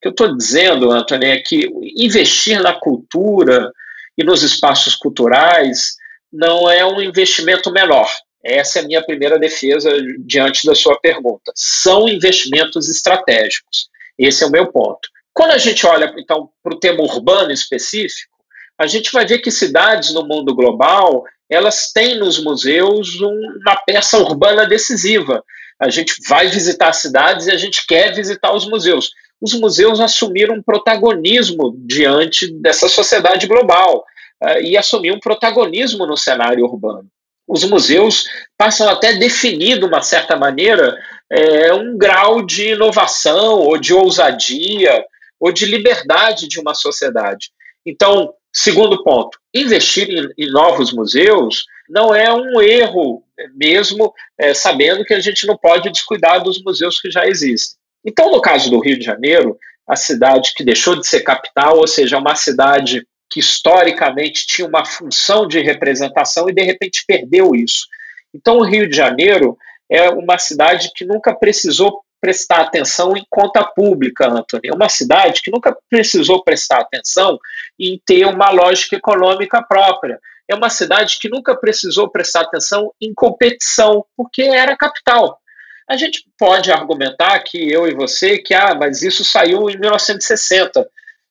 que 0.00 0.08
eu 0.08 0.10
estou 0.10 0.36
dizendo, 0.36 0.90
Antônio, 0.90 1.28
é 1.28 1.38
que 1.38 1.68
investir 1.96 2.60
na 2.60 2.72
cultura 2.72 3.70
e 4.16 4.24
nos 4.24 4.42
espaços 4.42 4.94
culturais 4.94 5.96
não 6.32 6.70
é 6.70 6.84
um 6.84 7.00
investimento 7.00 7.70
menor. 7.70 8.08
Essa 8.44 8.80
é 8.80 8.82
a 8.82 8.86
minha 8.86 9.04
primeira 9.04 9.38
defesa 9.38 9.90
diante 10.18 10.66
da 10.66 10.74
sua 10.74 10.98
pergunta. 10.98 11.52
São 11.54 12.08
investimentos 12.08 12.88
estratégicos. 12.88 13.88
Esse 14.18 14.42
é 14.42 14.46
o 14.46 14.50
meu 14.50 14.72
ponto. 14.72 15.08
Quando 15.34 15.52
a 15.52 15.58
gente 15.58 15.86
olha, 15.86 16.12
então, 16.18 16.50
para 16.62 16.74
o 16.74 16.78
tema 16.78 17.02
urbano 17.02 17.50
específico, 17.50 18.32
a 18.78 18.86
gente 18.86 19.12
vai 19.12 19.26
ver 19.26 19.38
que 19.38 19.50
cidades 19.50 20.12
no 20.12 20.26
mundo 20.26 20.54
global 20.54 21.24
elas 21.50 21.92
têm 21.92 22.18
nos 22.18 22.42
museus 22.42 23.20
uma 23.20 23.76
peça 23.86 24.18
urbana 24.18 24.66
decisiva. 24.66 25.44
A 25.78 25.90
gente 25.90 26.14
vai 26.26 26.46
visitar 26.46 26.92
cidades 26.94 27.46
e 27.46 27.50
a 27.50 27.56
gente 27.56 27.86
quer 27.86 28.14
visitar 28.14 28.54
os 28.54 28.66
museus. 28.66 29.10
Os 29.40 29.52
museus 29.54 30.00
assumiram 30.00 30.54
um 30.54 30.62
protagonismo 30.62 31.74
diante 31.76 32.50
dessa 32.60 32.88
sociedade 32.88 33.46
global 33.46 34.04
uh, 34.42 34.62
e 34.62 34.78
assumiram 34.78 35.16
um 35.16 35.20
protagonismo 35.20 36.06
no 36.06 36.16
cenário 36.16 36.64
urbano. 36.64 37.06
Os 37.46 37.64
museus 37.64 38.24
passam 38.56 38.88
até 38.88 39.14
definir, 39.14 39.78
de 39.78 39.84
uma 39.84 40.00
certa 40.00 40.36
maneira, 40.36 40.96
é, 41.30 41.74
um 41.74 41.98
grau 41.98 42.40
de 42.40 42.68
inovação 42.70 43.58
ou 43.58 43.76
de 43.76 43.92
ousadia 43.92 45.04
ou 45.42 45.50
de 45.50 45.66
liberdade 45.66 46.46
de 46.46 46.60
uma 46.60 46.72
sociedade. 46.72 47.50
Então, 47.84 48.32
segundo 48.52 49.02
ponto, 49.02 49.36
investir 49.52 50.08
em, 50.08 50.28
em 50.38 50.52
novos 50.52 50.92
museus 50.92 51.64
não 51.88 52.14
é 52.14 52.32
um 52.32 52.60
erro, 52.60 53.24
mesmo 53.52 54.14
é, 54.38 54.54
sabendo 54.54 55.04
que 55.04 55.12
a 55.12 55.18
gente 55.18 55.44
não 55.44 55.58
pode 55.58 55.90
descuidar 55.90 56.40
dos 56.40 56.62
museus 56.62 57.00
que 57.00 57.10
já 57.10 57.26
existem. 57.26 57.76
Então, 58.06 58.30
no 58.30 58.40
caso 58.40 58.70
do 58.70 58.78
Rio 58.78 58.96
de 58.96 59.04
Janeiro, 59.04 59.58
a 59.88 59.96
cidade 59.96 60.52
que 60.54 60.62
deixou 60.62 60.94
de 60.94 61.04
ser 61.04 61.22
capital, 61.22 61.78
ou 61.78 61.88
seja, 61.88 62.18
uma 62.18 62.36
cidade 62.36 63.04
que 63.28 63.40
historicamente 63.40 64.46
tinha 64.46 64.68
uma 64.68 64.84
função 64.84 65.48
de 65.48 65.58
representação 65.58 66.48
e 66.48 66.54
de 66.54 66.62
repente 66.62 67.02
perdeu 67.04 67.52
isso. 67.52 67.88
Então, 68.32 68.58
o 68.58 68.64
Rio 68.64 68.88
de 68.88 68.96
Janeiro 68.96 69.58
é 69.90 70.08
uma 70.08 70.38
cidade 70.38 70.92
que 70.94 71.04
nunca 71.04 71.34
precisou 71.34 72.00
prestar 72.22 72.60
atenção 72.60 73.16
em 73.16 73.26
conta 73.28 73.64
pública, 73.64 74.28
Antônio. 74.28 74.70
É 74.72 74.74
uma 74.74 74.88
cidade 74.88 75.42
que 75.42 75.50
nunca 75.50 75.76
precisou 75.90 76.44
prestar 76.44 76.78
atenção 76.78 77.36
em 77.78 78.00
ter 78.06 78.24
uma 78.26 78.48
lógica 78.50 78.94
econômica 78.94 79.60
própria. 79.60 80.20
É 80.48 80.54
uma 80.54 80.70
cidade 80.70 81.18
que 81.20 81.28
nunca 81.28 81.56
precisou 81.56 82.08
prestar 82.08 82.42
atenção 82.42 82.92
em 83.00 83.12
competição, 83.12 84.04
porque 84.16 84.42
era 84.42 84.76
capital. 84.76 85.36
A 85.90 85.96
gente 85.96 86.24
pode 86.38 86.70
argumentar 86.70 87.40
que 87.40 87.58
eu 87.70 87.88
e 87.88 87.94
você 87.94 88.38
que 88.38 88.54
ah, 88.54 88.72
mas 88.72 89.02
isso 89.02 89.24
saiu 89.24 89.68
em 89.68 89.76
1960. 89.76 90.88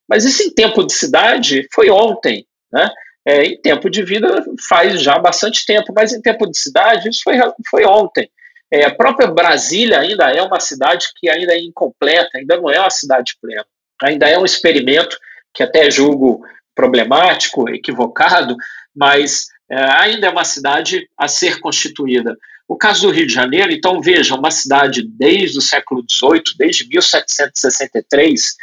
Mas 0.09 0.25
isso 0.25 0.43
em 0.43 0.53
tempo 0.53 0.85
de 0.85 0.91
cidade 0.91 1.67
foi 1.73 1.89
ontem, 1.89 2.45
né? 2.71 2.91
É, 3.25 3.43
em 3.45 3.61
tempo 3.61 3.89
de 3.89 4.03
vida 4.03 4.43
faz 4.67 5.01
já 5.01 5.17
bastante 5.17 5.65
tempo, 5.65 5.93
mas 5.95 6.11
em 6.11 6.21
tempo 6.21 6.49
de 6.49 6.57
cidade 6.57 7.07
isso 7.07 7.21
foi, 7.23 7.35
foi 7.69 7.85
ontem. 7.85 8.29
É, 8.71 8.85
a 8.85 8.95
própria 8.95 9.27
Brasília 9.27 9.99
ainda 9.99 10.31
é 10.31 10.41
uma 10.41 10.59
cidade 10.59 11.07
que 11.17 11.29
ainda 11.29 11.53
é 11.53 11.59
incompleta, 11.59 12.37
ainda 12.37 12.55
não 12.55 12.69
é 12.69 12.79
uma 12.79 12.89
cidade 12.89 13.35
plena. 13.41 13.65
Ainda 14.01 14.29
é 14.29 14.37
um 14.39 14.45
experimento 14.45 15.17
que 15.53 15.61
até 15.61 15.91
julgo 15.91 16.41
problemático, 16.73 17.69
equivocado, 17.69 18.55
mas 18.95 19.47
é, 19.69 19.75
ainda 19.75 20.27
é 20.27 20.29
uma 20.29 20.45
cidade 20.45 21.07
a 21.17 21.27
ser 21.27 21.59
constituída. 21.59 22.37
O 22.67 22.77
caso 22.77 23.01
do 23.01 23.13
Rio 23.13 23.27
de 23.27 23.33
Janeiro, 23.33 23.69
então, 23.73 24.01
veja, 24.01 24.33
uma 24.33 24.49
cidade 24.49 25.05
desde 25.05 25.57
o 25.57 25.61
século 25.61 26.05
XVIII, 26.09 26.55
desde 26.57 26.87
1763, 26.87 28.55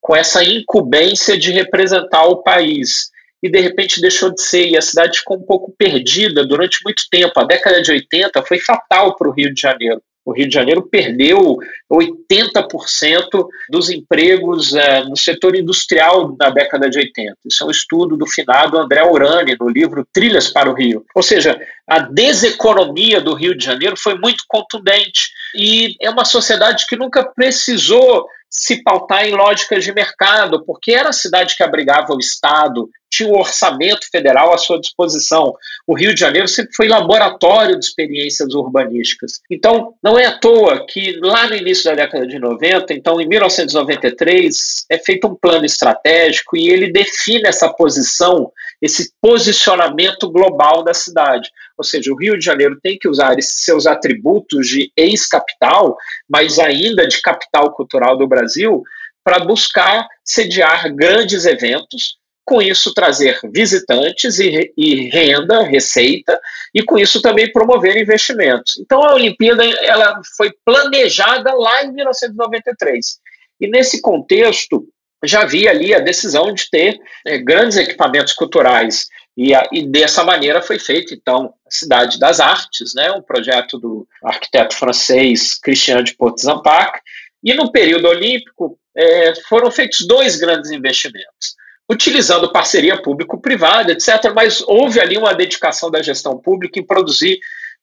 com 0.00 0.16
essa 0.16 0.42
incumbência 0.42 1.38
de 1.38 1.52
representar 1.52 2.24
o 2.24 2.42
país 2.42 3.11
e 3.42 3.50
de 3.50 3.60
repente 3.60 4.00
deixou 4.00 4.30
de 4.32 4.40
ser, 4.40 4.68
e 4.68 4.76
a 4.76 4.82
cidade 4.82 5.18
ficou 5.18 5.36
um 5.36 5.44
pouco 5.44 5.74
perdida 5.76 6.46
durante 6.46 6.78
muito 6.84 7.02
tempo. 7.10 7.32
A 7.40 7.44
década 7.44 7.82
de 7.82 7.90
80 7.90 8.42
foi 8.42 8.58
fatal 8.60 9.16
para 9.16 9.28
o 9.28 9.32
Rio 9.32 9.52
de 9.52 9.60
Janeiro. 9.60 10.00
O 10.24 10.32
Rio 10.32 10.46
de 10.46 10.54
Janeiro 10.54 10.82
perdeu 10.82 11.58
80% 11.90 13.46
dos 13.68 13.90
empregos 13.90 14.72
é, 14.72 15.02
no 15.02 15.16
setor 15.16 15.56
industrial 15.56 16.36
na 16.38 16.48
década 16.48 16.88
de 16.88 16.96
80. 16.96 17.36
Isso 17.44 17.64
é 17.64 17.66
um 17.66 17.70
estudo 17.70 18.16
do 18.16 18.26
finado 18.26 18.78
André 18.78 19.02
Urani, 19.04 19.56
no 19.58 19.68
livro 19.68 20.06
Trilhas 20.12 20.48
para 20.48 20.70
o 20.70 20.74
Rio. 20.74 21.04
Ou 21.14 21.22
seja, 21.24 21.60
a 21.88 21.98
deseconomia 21.98 23.20
do 23.20 23.34
Rio 23.34 23.56
de 23.56 23.64
Janeiro 23.64 23.96
foi 23.96 24.16
muito 24.16 24.44
contundente. 24.46 25.30
E 25.56 25.96
é 26.00 26.08
uma 26.08 26.24
sociedade 26.24 26.86
que 26.86 26.96
nunca 26.96 27.24
precisou 27.24 28.24
se 28.48 28.82
pautar 28.82 29.26
em 29.26 29.34
lógicas 29.34 29.82
de 29.82 29.92
mercado, 29.92 30.64
porque 30.64 30.92
era 30.92 31.08
a 31.08 31.12
cidade 31.12 31.56
que 31.56 31.62
abrigava 31.62 32.14
o 32.14 32.20
Estado, 32.20 32.88
tinha 33.12 33.28
o 33.28 33.38
orçamento 33.38 34.08
federal 34.10 34.54
à 34.54 34.58
sua 34.58 34.80
disposição. 34.80 35.54
O 35.86 35.94
Rio 35.94 36.14
de 36.14 36.20
Janeiro 36.20 36.48
sempre 36.48 36.74
foi 36.74 36.88
laboratório 36.88 37.78
de 37.78 37.84
experiências 37.84 38.54
urbanísticas. 38.54 39.32
Então, 39.50 39.94
não 40.02 40.18
é 40.18 40.24
à 40.24 40.38
toa 40.38 40.86
que 40.86 41.20
lá 41.22 41.46
no 41.46 41.54
início 41.54 41.84
da 41.84 41.94
década 41.94 42.26
de 42.26 42.38
90, 42.38 42.94
então 42.94 43.20
em 43.20 43.28
1993, 43.28 44.86
é 44.90 44.98
feito 44.98 45.28
um 45.28 45.34
plano 45.34 45.66
estratégico 45.66 46.56
e 46.56 46.70
ele 46.70 46.90
define 46.90 47.46
essa 47.46 47.68
posição, 47.68 48.50
esse 48.80 49.12
posicionamento 49.20 50.30
global 50.30 50.82
da 50.82 50.94
cidade. 50.94 51.50
Ou 51.76 51.84
seja, 51.84 52.10
o 52.10 52.16
Rio 52.16 52.38
de 52.38 52.44
Janeiro 52.44 52.78
tem 52.82 52.98
que 52.98 53.08
usar 53.08 53.38
esses 53.38 53.62
seus 53.62 53.86
atributos 53.86 54.66
de 54.66 54.90
ex-capital, 54.96 55.96
mas 56.26 56.58
ainda 56.58 57.06
de 57.06 57.20
capital 57.20 57.74
cultural 57.74 58.16
do 58.16 58.26
Brasil, 58.26 58.82
para 59.22 59.38
buscar 59.38 60.08
sediar 60.24 60.92
grandes 60.94 61.44
eventos 61.44 62.21
com 62.44 62.60
isso 62.60 62.92
trazer 62.92 63.38
visitantes 63.52 64.38
e, 64.38 64.72
e, 64.76 65.08
renda, 65.08 65.62
receita, 65.62 66.38
e 66.74 66.82
com 66.82 66.98
isso 66.98 67.22
também 67.22 67.52
promover 67.52 67.96
investimentos. 67.96 68.78
Então 68.80 69.02
a 69.02 69.14
Olimpíada 69.14 69.64
ela 69.64 70.20
foi 70.36 70.52
planejada 70.64 71.52
lá 71.54 71.84
em 71.84 71.92
1993. 71.92 73.18
E 73.60 73.68
nesse 73.68 74.00
contexto 74.00 74.84
já 75.24 75.42
havia 75.42 75.70
ali 75.70 75.94
a 75.94 76.00
decisão 76.00 76.52
de 76.52 76.68
ter 76.68 76.98
é, 77.24 77.38
grandes 77.38 77.76
equipamentos 77.76 78.32
culturais 78.32 79.06
e, 79.36 79.54
a, 79.54 79.68
e, 79.72 79.86
dessa 79.86 80.24
maneira 80.24 80.60
foi 80.60 80.80
feito 80.80 81.14
então 81.14 81.54
a 81.66 81.70
Cidade 81.70 82.18
das 82.18 82.40
Artes, 82.40 82.92
né, 82.94 83.12
um 83.12 83.22
projeto 83.22 83.78
do 83.78 84.06
arquiteto 84.24 84.74
francês 84.74 85.58
Christian 85.58 86.02
de 86.02 86.14
Portes-Ampac, 86.16 87.00
e 87.42 87.54
no 87.54 87.70
período 87.70 88.08
olímpico 88.08 88.78
é, 88.96 89.32
foram 89.48 89.70
feitos 89.70 90.06
dois 90.06 90.36
grandes 90.36 90.70
investimentos 90.70 91.54
utilizando 91.90 92.52
parceria 92.52 93.00
público-privada, 93.00 93.92
etc. 93.92 94.32
Mas 94.34 94.62
houve 94.62 95.00
ali 95.00 95.16
uma 95.16 95.34
dedicação 95.34 95.90
da 95.90 96.02
gestão 96.02 96.38
pública 96.38 96.78
em 96.78 96.86
produzir 96.86 97.38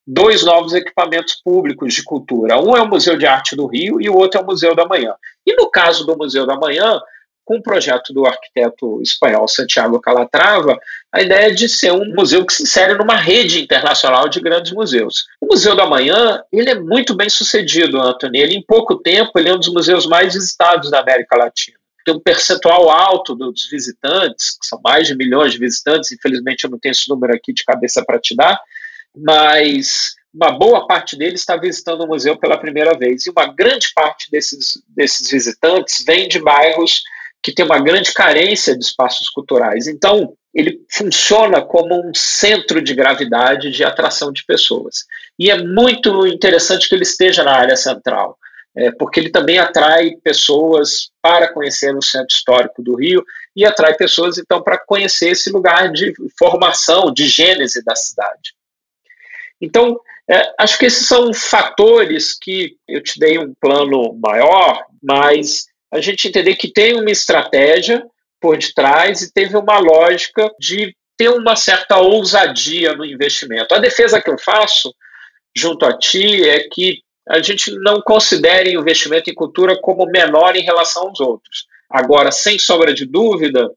dois 0.06 0.44
novos 0.44 0.74
equipamentos 0.74 1.36
públicos 1.36 1.94
de 1.94 2.04
cultura. 2.04 2.60
Um 2.60 2.76
é 2.76 2.82
o 2.82 2.88
Museu 2.88 3.18
de 3.18 3.28
Arte 3.28 3.56
do 3.56 3.68
Rio 3.68 4.02
e 4.02 4.10
o 4.10 4.18
outro 4.18 4.40
é 4.40 4.44
o 4.44 4.46
Museu 4.46 4.76
da 4.76 4.86
Manhã. 4.86 5.14
E 5.46 5.56
no 5.56 5.70
caso 5.70 6.06
do 6.06 6.18
Museu 6.18 6.48
da 6.48 6.56
Manhã, 6.56 7.00
com 7.50 7.58
o 7.58 7.64
projeto 7.64 8.14
do 8.14 8.28
arquiteto 8.28 9.02
espanhol 9.02 9.48
Santiago 9.48 10.00
Calatrava, 10.00 10.78
a 11.12 11.20
ideia 11.20 11.48
é 11.48 11.50
de 11.50 11.68
ser 11.68 11.92
um 11.92 12.14
museu 12.14 12.46
que 12.46 12.54
se 12.54 12.62
insere 12.62 12.94
numa 12.94 13.16
rede 13.16 13.60
internacional 13.60 14.30
de 14.30 14.40
grandes 14.40 14.72
museus. 14.72 15.26
O 15.42 15.48
Museu 15.48 15.76
da 15.76 15.88
Manhã, 15.88 16.44
ele 16.52 16.70
é 16.70 16.80
muito 16.80 17.16
bem 17.16 17.28
sucedido, 17.28 18.00
Anthony. 18.00 18.40
Ele, 18.40 18.54
em 18.54 18.64
pouco 18.64 18.98
tempo, 18.98 19.32
ele 19.36 19.50
é 19.50 19.56
um 19.56 19.58
dos 19.58 19.74
museus 19.74 20.06
mais 20.06 20.36
visitados 20.36 20.92
da 20.92 21.00
América 21.00 21.36
Latina. 21.36 21.79
Tem 22.06 22.16
um 22.16 22.20
percentual 22.20 22.90
alto 22.90 23.36
dos 23.36 23.70
visitantes, 23.70 24.58
que 24.60 24.66
são 24.66 24.80
mais 24.84 25.08
de 25.08 25.16
milhões 25.16 25.54
de 25.54 25.60
visitantes, 25.60 26.12
infelizmente 26.12 26.64
eu 26.64 26.70
não 26.70 26.80
tenho 26.80 26.92
esse 26.92 27.10
número 27.10 27.34
aqui 27.34 27.54
de 27.54 27.64
cabeça 27.64 28.04
para 28.06 28.20
te 28.20 28.36
dar, 28.36 28.60
mas 29.16 30.16
uma 30.34 30.52
boa 30.52 30.86
parte 30.86 31.18
deles 31.18 31.42
está 31.42 31.58
visitando 31.58 32.02
o 32.02 32.08
museu 32.08 32.38
pela 32.38 32.58
primeira 32.58 32.98
vez. 32.98 33.26
E 33.26 33.30
uma 33.30 33.48
grande 33.48 33.92
parte 33.94 34.30
desses, 34.32 34.82
desses 34.88 35.30
visitantes 35.30 36.04
vem 36.06 36.28
de 36.28 36.40
bairros 36.40 37.02
que 37.42 37.54
têm 37.54 37.66
uma 37.66 37.80
grande 37.80 38.14
carência 38.14 38.78
de 38.78 38.84
espaços 38.84 39.30
culturais. 39.30 39.88
Então, 39.88 40.34
ele 40.54 40.82
funciona 40.92 41.62
como 41.62 41.96
um 41.96 42.14
centro 42.14 42.82
de 42.82 42.94
gravidade 42.94 43.72
de 43.72 43.84
atração 43.84 44.32
de 44.32 44.46
pessoas. 44.46 45.06
E 45.38 45.50
é 45.50 45.62
muito 45.64 46.28
interessante 46.28 46.88
que 46.88 46.96
ele 46.96 47.04
esteja 47.04 47.44
na 47.44 47.54
área 47.54 47.76
central, 47.76 48.38
é, 48.76 48.92
porque 48.92 49.20
ele 49.20 49.30
também 49.30 49.58
atrai 49.58 50.12
pessoas 50.24 51.12
para 51.22 51.52
conhecer 51.52 51.96
o 51.96 52.02
centro 52.02 52.34
histórico 52.34 52.82
do 52.82 52.96
Rio 52.96 53.24
e 53.56 53.66
atrai 53.66 53.96
pessoas, 53.96 54.38
então, 54.38 54.62
para 54.62 54.78
conhecer 54.78 55.30
esse 55.30 55.52
lugar 55.52 55.92
de 55.92 56.14
formação, 56.38 57.12
de 57.12 57.28
gênese 57.28 57.84
da 57.84 57.96
cidade. 57.96 58.54
Então, 59.62 60.00
é, 60.30 60.54
acho 60.60 60.78
que 60.78 60.86
esses 60.86 61.08
são 61.08 61.34
fatores 61.34 62.38
que 62.40 62.76
eu 62.88 63.02
te 63.02 63.20
dei 63.20 63.38
um 63.40 63.54
plano 63.60 64.18
maior, 64.24 64.86
mas 65.02 65.66
a 65.92 66.00
gente 66.00 66.28
entender 66.28 66.56
que 66.56 66.72
tem 66.72 66.96
uma 66.96 67.10
estratégia 67.10 68.06
por 68.40 68.58
detrás 68.58 69.22
e 69.22 69.34
teve 69.34 69.58
uma 69.58 69.80
lógica 69.80 70.50
de 70.60 70.96
ter 71.18 71.30
uma 71.30 71.56
certa 71.56 71.98
ousadia 71.98 72.94
no 72.94 73.04
investimento. 73.04 73.74
A 73.74 73.80
defesa 73.80 74.22
que 74.22 74.30
eu 74.30 74.38
faço 74.38 74.94
junto 75.56 75.86
a 75.86 75.98
ti 75.98 76.48
é 76.48 76.60
que 76.72 77.02
a 77.30 77.42
gente 77.42 77.72
não 77.80 78.02
considere 78.02 78.76
o 78.76 78.82
investimento 78.82 79.30
em 79.30 79.36
cultura 79.36 79.80
como 79.80 80.06
menor 80.08 80.56
em 80.56 80.64
relação 80.64 81.08
aos 81.08 81.20
outros. 81.20 81.68
Agora, 81.90 82.32
sem 82.32 82.58
sombra 82.58 82.94
de 82.94 83.06
dúvida, 83.06 83.72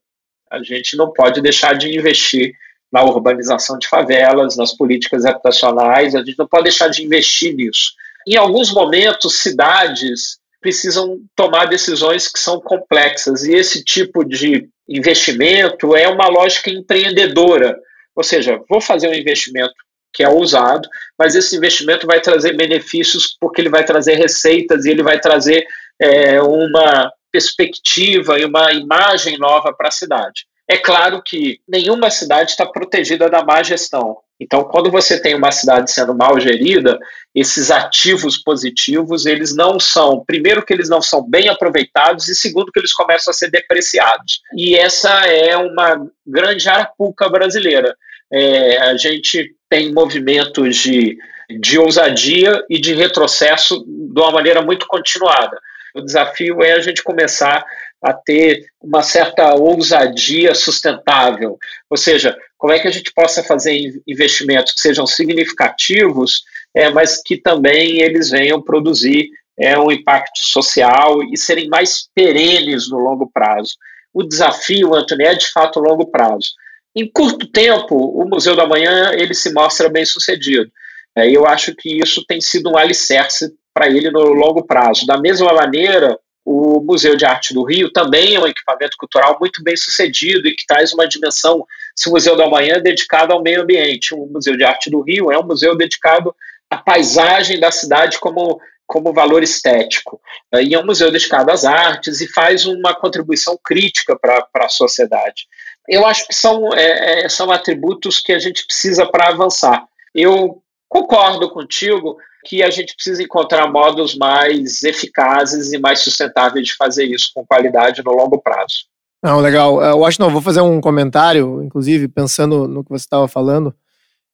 a 0.50 0.62
gente 0.62 0.96
não 0.96 1.12
pode 1.12 1.42
deixar 1.42 1.74
de 1.74 1.94
investir 1.94 2.54
na 2.90 3.02
urbanização 3.02 3.78
de 3.78 3.88
favelas, 3.88 4.56
nas 4.56 4.74
políticas 4.76 5.24
habitacionais, 5.24 6.14
a 6.14 6.18
gente 6.18 6.38
não 6.38 6.46
pode 6.46 6.64
deixar 6.64 6.88
de 6.88 7.02
investir 7.02 7.54
nisso. 7.54 7.92
Em 8.26 8.36
alguns 8.36 8.72
momentos, 8.72 9.38
cidades 9.38 10.38
precisam 10.60 11.18
tomar 11.34 11.66
decisões 11.66 12.28
que 12.28 12.38
são 12.38 12.60
complexas, 12.60 13.44
e 13.44 13.54
esse 13.54 13.82
tipo 13.82 14.24
de 14.24 14.68
investimento 14.88 15.96
é 15.96 16.06
uma 16.06 16.28
lógica 16.28 16.70
empreendedora. 16.70 17.78
Ou 18.14 18.22
seja, 18.22 18.60
vou 18.68 18.80
fazer 18.80 19.08
um 19.08 19.14
investimento 19.14 19.74
que 20.12 20.22
é 20.22 20.28
ousado, 20.28 20.88
mas 21.18 21.34
esse 21.34 21.56
investimento 21.56 22.06
vai 22.06 22.20
trazer 22.20 22.56
benefícios 22.56 23.36
porque 23.40 23.60
ele 23.60 23.70
vai 23.70 23.84
trazer 23.84 24.14
receitas 24.14 24.84
e 24.84 24.90
ele 24.90 25.02
vai 25.02 25.18
trazer 25.18 25.66
é, 26.00 26.40
uma 26.40 27.10
perspectiva 27.30 28.38
e 28.38 28.44
uma 28.44 28.72
imagem 28.72 29.38
nova 29.38 29.72
para 29.72 29.88
a 29.88 29.92
cidade. 29.92 30.46
É 30.68 30.76
claro 30.76 31.22
que 31.22 31.60
nenhuma 31.68 32.10
cidade 32.10 32.50
está 32.50 32.64
protegida 32.64 33.28
da 33.28 33.44
má 33.44 33.62
gestão. 33.62 34.18
Então, 34.40 34.64
quando 34.64 34.90
você 34.90 35.20
tem 35.20 35.34
uma 35.34 35.52
cidade 35.52 35.90
sendo 35.90 36.14
mal 36.14 36.38
gerida, 36.40 36.98
esses 37.34 37.70
ativos 37.70 38.36
positivos, 38.38 39.24
eles 39.24 39.54
não 39.54 39.78
são, 39.78 40.24
primeiro 40.24 40.64
que 40.64 40.72
eles 40.72 40.88
não 40.88 41.00
são 41.00 41.22
bem 41.28 41.48
aproveitados 41.48 42.28
e 42.28 42.34
segundo 42.34 42.72
que 42.72 42.80
eles 42.80 42.92
começam 42.92 43.30
a 43.30 43.34
ser 43.34 43.50
depreciados. 43.50 44.40
E 44.56 44.74
essa 44.74 45.10
é 45.26 45.56
uma 45.56 46.06
grande 46.26 46.68
arapuca 46.68 47.28
brasileira. 47.28 47.94
É, 48.32 48.78
a 48.78 48.96
gente 48.96 49.54
tem 49.72 49.90
movimentos 49.90 50.76
de, 50.76 51.16
de 51.58 51.78
ousadia 51.78 52.62
e 52.68 52.78
de 52.78 52.92
retrocesso 52.92 53.82
de 53.86 54.20
uma 54.20 54.30
maneira 54.30 54.60
muito 54.60 54.86
continuada. 54.86 55.58
O 55.94 56.02
desafio 56.02 56.62
é 56.62 56.72
a 56.72 56.80
gente 56.80 57.02
começar 57.02 57.64
a 58.04 58.12
ter 58.12 58.66
uma 58.82 59.02
certa 59.02 59.54
ousadia 59.54 60.54
sustentável, 60.54 61.56
ou 61.88 61.96
seja, 61.96 62.36
como 62.58 62.74
é 62.74 62.80
que 62.80 62.88
a 62.88 62.90
gente 62.90 63.10
possa 63.14 63.42
fazer 63.42 63.72
investimentos 64.06 64.74
que 64.74 64.80
sejam 64.80 65.06
significativos, 65.06 66.42
é, 66.76 66.90
mas 66.90 67.22
que 67.22 67.38
também 67.38 68.02
eles 68.02 68.28
venham 68.28 68.60
produzir 68.60 69.30
é, 69.58 69.78
um 69.78 69.90
impacto 69.90 70.38
social 70.38 71.22
e 71.32 71.38
serem 71.38 71.66
mais 71.68 72.10
perenes 72.14 72.90
no 72.90 72.98
longo 72.98 73.30
prazo. 73.32 73.72
O 74.12 74.22
desafio, 74.22 74.94
Antônio, 74.94 75.28
é 75.28 75.34
de 75.34 75.50
fato 75.50 75.80
longo 75.80 76.10
prazo. 76.10 76.50
Em 76.94 77.10
curto 77.10 77.46
tempo, 77.46 77.96
o 77.96 78.28
Museu 78.28 78.54
da 78.54 78.66
Manhã 78.66 79.12
ele 79.14 79.34
se 79.34 79.52
mostra 79.52 79.88
bem 79.88 80.04
sucedido. 80.04 80.70
É, 81.16 81.30
eu 81.30 81.46
acho 81.46 81.74
que 81.74 81.98
isso 82.02 82.24
tem 82.26 82.40
sido 82.40 82.70
um 82.70 82.76
alicerce 82.76 83.54
para 83.72 83.88
ele 83.88 84.10
no 84.10 84.20
longo 84.32 84.64
prazo. 84.64 85.06
Da 85.06 85.18
mesma 85.18 85.52
maneira, 85.52 86.18
o 86.44 86.80
Museu 86.80 87.16
de 87.16 87.24
Arte 87.24 87.54
do 87.54 87.64
Rio 87.64 87.90
também 87.92 88.34
é 88.34 88.40
um 88.40 88.46
equipamento 88.46 88.96
cultural 88.98 89.36
muito 89.40 89.62
bem 89.62 89.76
sucedido 89.76 90.48
e 90.48 90.54
que 90.54 90.66
traz 90.66 90.92
uma 90.92 91.06
dimensão. 91.06 91.64
Se 91.96 92.08
o 92.08 92.12
Museu 92.12 92.36
da 92.36 92.48
Manhã 92.48 92.74
é 92.76 92.80
dedicado 92.80 93.32
ao 93.32 93.42
meio 93.42 93.62
ambiente, 93.62 94.14
o 94.14 94.26
Museu 94.26 94.56
de 94.56 94.64
Arte 94.64 94.90
do 94.90 95.02
Rio 95.02 95.30
é 95.30 95.38
um 95.38 95.46
museu 95.46 95.76
dedicado 95.76 96.34
à 96.68 96.76
paisagem 96.76 97.60
da 97.60 97.70
cidade 97.70 98.18
como, 98.18 98.60
como 98.86 99.12
valor 99.12 99.42
estético. 99.42 100.20
E 100.60 100.74
é 100.74 100.78
um 100.78 100.86
museu 100.86 101.10
dedicado 101.12 101.50
às 101.50 101.64
artes 101.64 102.20
e 102.20 102.26
faz 102.26 102.66
uma 102.66 102.94
contribuição 102.94 103.58
crítica 103.62 104.18
para 104.18 104.46
a 104.56 104.68
sociedade. 104.68 105.46
Eu 105.88 106.06
acho 106.06 106.26
que 106.26 106.34
são, 106.34 106.72
é, 106.74 107.24
é, 107.24 107.28
são 107.28 107.50
atributos 107.50 108.20
que 108.20 108.32
a 108.32 108.38
gente 108.38 108.64
precisa 108.66 109.04
para 109.06 109.28
avançar. 109.28 109.84
Eu 110.14 110.62
concordo 110.88 111.50
contigo 111.50 112.16
que 112.44 112.62
a 112.62 112.70
gente 112.70 112.94
precisa 112.94 113.22
encontrar 113.22 113.70
modos 113.70 114.16
mais 114.16 114.82
eficazes 114.82 115.72
e 115.72 115.78
mais 115.78 116.00
sustentáveis 116.00 116.66
de 116.66 116.76
fazer 116.76 117.04
isso 117.04 117.30
com 117.34 117.46
qualidade 117.46 118.02
no 118.04 118.12
longo 118.12 118.40
prazo. 118.40 118.86
Não, 119.22 119.40
legal. 119.40 119.80
Eu 119.80 120.04
acho 120.04 120.20
não, 120.20 120.30
vou 120.30 120.42
fazer 120.42 120.60
um 120.60 120.80
comentário, 120.80 121.62
inclusive, 121.62 122.08
pensando 122.08 122.66
no 122.66 122.82
que 122.82 122.90
você 122.90 123.04
estava 123.04 123.28
falando, 123.28 123.72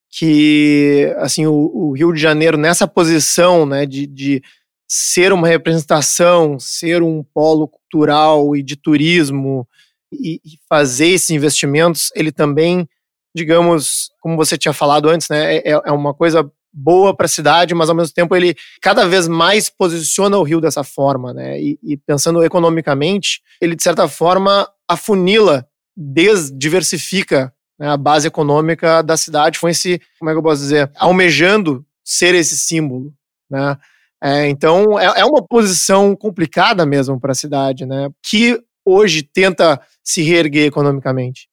que 0.09 1.15
assim 1.19 1.47
o, 1.47 1.53
o, 1.53 1.93
Rio 1.93 2.13
de 2.13 2.21
Janeiro, 2.21 2.57
nessa 2.57 2.89
posição 2.89 3.67
né, 3.67 3.85
de, 3.85 4.07
de 4.07 4.43
ser 4.89 5.33
uma 5.33 5.47
representação, 5.47 6.59
ser 6.59 7.03
um 7.03 7.23
polo 7.23 7.69
cultural 7.69 8.57
e 8.57 8.63
de 8.63 8.77
turismo, 8.77 9.69
e, 10.13 10.41
e 10.45 10.59
fazer 10.69 11.09
esses 11.09 11.31
investimentos, 11.31 12.11
ele 12.15 12.33
também, 12.33 12.89
digamos, 13.35 14.11
como 14.21 14.37
você 14.37 14.57
tinha 14.57 14.73
falado 14.73 15.09
antes, 15.09 15.29
né, 15.29 15.57
é, 15.57 15.71
é 15.71 15.93
uma 15.93 16.15
coisa 16.15 16.51
boa 16.73 17.15
para 17.17 17.27
a 17.27 17.29
cidade, 17.29 17.75
mas 17.75 17.89
ao 17.89 17.97
mesmo 17.97 18.15
tempo 18.15 18.35
ele 18.37 18.55
cada 18.81 19.07
vez 19.07 19.27
mais 19.27 19.69
posiciona 19.69 20.39
o 20.39 20.43
Rio 20.43 20.61
dessa 20.61 20.85
forma, 20.85 21.33
né? 21.33 21.61
E, 21.61 21.79
e 21.83 21.97
pensando 21.97 22.45
economicamente, 22.45 23.43
ele 23.61 23.75
de 23.75 23.83
certa 23.83 24.07
forma 24.07 24.69
afunila, 24.87 25.67
desdiversifica 25.97 27.53
né, 27.79 27.89
a 27.89 27.97
base 27.97 28.29
econômica 28.29 29.03
da 29.03 29.17
cidade 29.17 29.59
com 29.59 29.69
esse, 29.69 30.01
como 30.19 30.31
é 30.31 30.35
que 30.35 30.39
eu 30.39 30.43
posso 30.43 30.63
dizer, 30.63 30.91
almejando 30.97 31.85
ser 32.05 32.35
esse 32.35 32.57
símbolo, 32.57 33.13
né? 33.51 33.77
É, 34.23 34.49
então 34.49 34.99
é, 34.99 35.21
é 35.21 35.25
uma 35.25 35.47
posição 35.47 36.17
complicada 36.17 36.85
mesmo 36.85 37.21
para 37.21 37.33
a 37.33 37.37
cidade, 37.37 37.87
né? 37.87 38.09
Que 38.23 38.61
hoje 38.89 39.23
tenta 39.23 39.81
se 40.03 40.23
reerguer 40.23 40.67
economicamente. 40.67 41.49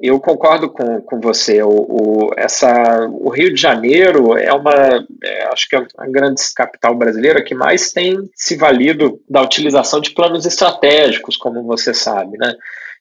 Eu 0.00 0.20
concordo 0.20 0.70
com, 0.70 1.00
com 1.00 1.20
você. 1.20 1.60
O, 1.62 1.68
o, 1.68 2.30
essa, 2.36 3.08
o 3.10 3.30
Rio 3.30 3.52
de 3.52 3.60
Janeiro 3.60 4.38
é 4.38 4.52
uma, 4.52 4.72
é, 5.24 5.44
acho 5.52 5.68
que 5.68 5.74
é 5.74 5.84
a 5.98 6.06
grande 6.06 6.40
capital 6.54 6.94
brasileira 6.94 7.42
que 7.42 7.54
mais 7.54 7.90
tem 7.90 8.16
se 8.32 8.56
valido 8.56 9.20
da 9.28 9.42
utilização 9.42 10.00
de 10.00 10.10
planos 10.10 10.46
estratégicos, 10.46 11.36
como 11.36 11.64
você 11.64 11.92
sabe, 11.92 12.38
né? 12.38 12.54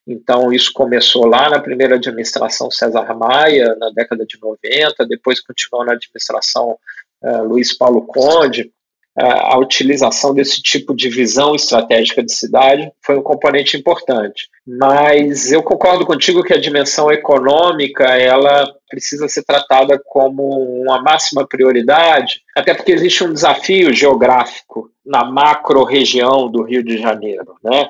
Então, 0.08 0.54
isso 0.54 0.72
começou 0.74 1.26
lá 1.26 1.50
na 1.50 1.60
primeira 1.60 1.96
administração 1.96 2.72
César 2.72 3.14
Maia, 3.14 3.76
na 3.76 3.90
década 3.90 4.26
de 4.26 4.40
90, 4.42 5.06
depois 5.06 5.42
continuou 5.42 5.86
na 5.86 5.94
administração 5.94 6.78
uh, 7.22 7.44
Luiz 7.44 7.78
Paulo 7.78 8.08
Conde 8.08 8.72
a 9.20 9.58
utilização 9.58 10.34
desse 10.34 10.62
tipo 10.62 10.96
de 10.96 11.10
visão 11.10 11.56
estratégica 11.56 12.24
de 12.24 12.32
cidade 12.32 12.92
foi 13.02 13.18
um 13.18 13.24
componente 13.24 13.76
importante. 13.76 14.48
Mas 14.66 15.52
eu 15.52 15.64
concordo 15.64 16.06
contigo 16.06 16.44
que 16.44 16.54
a 16.54 16.60
dimensão 16.60 17.12
econômica 17.12 18.04
ela 18.04 18.72
precisa 18.88 19.28
ser 19.28 19.44
tratada 19.44 20.00
como 20.06 20.44
uma 20.82 21.02
máxima 21.02 21.48
prioridade, 21.48 22.42
até 22.56 22.76
porque 22.76 22.92
existe 22.92 23.24
um 23.24 23.34
desafio 23.34 23.92
geográfico 23.92 24.92
na 25.04 25.26
macro-região 25.26 26.50
do 26.50 26.62
Rio 26.64 26.84
de 26.84 26.98
Janeiro, 26.98 27.56
né? 27.64 27.90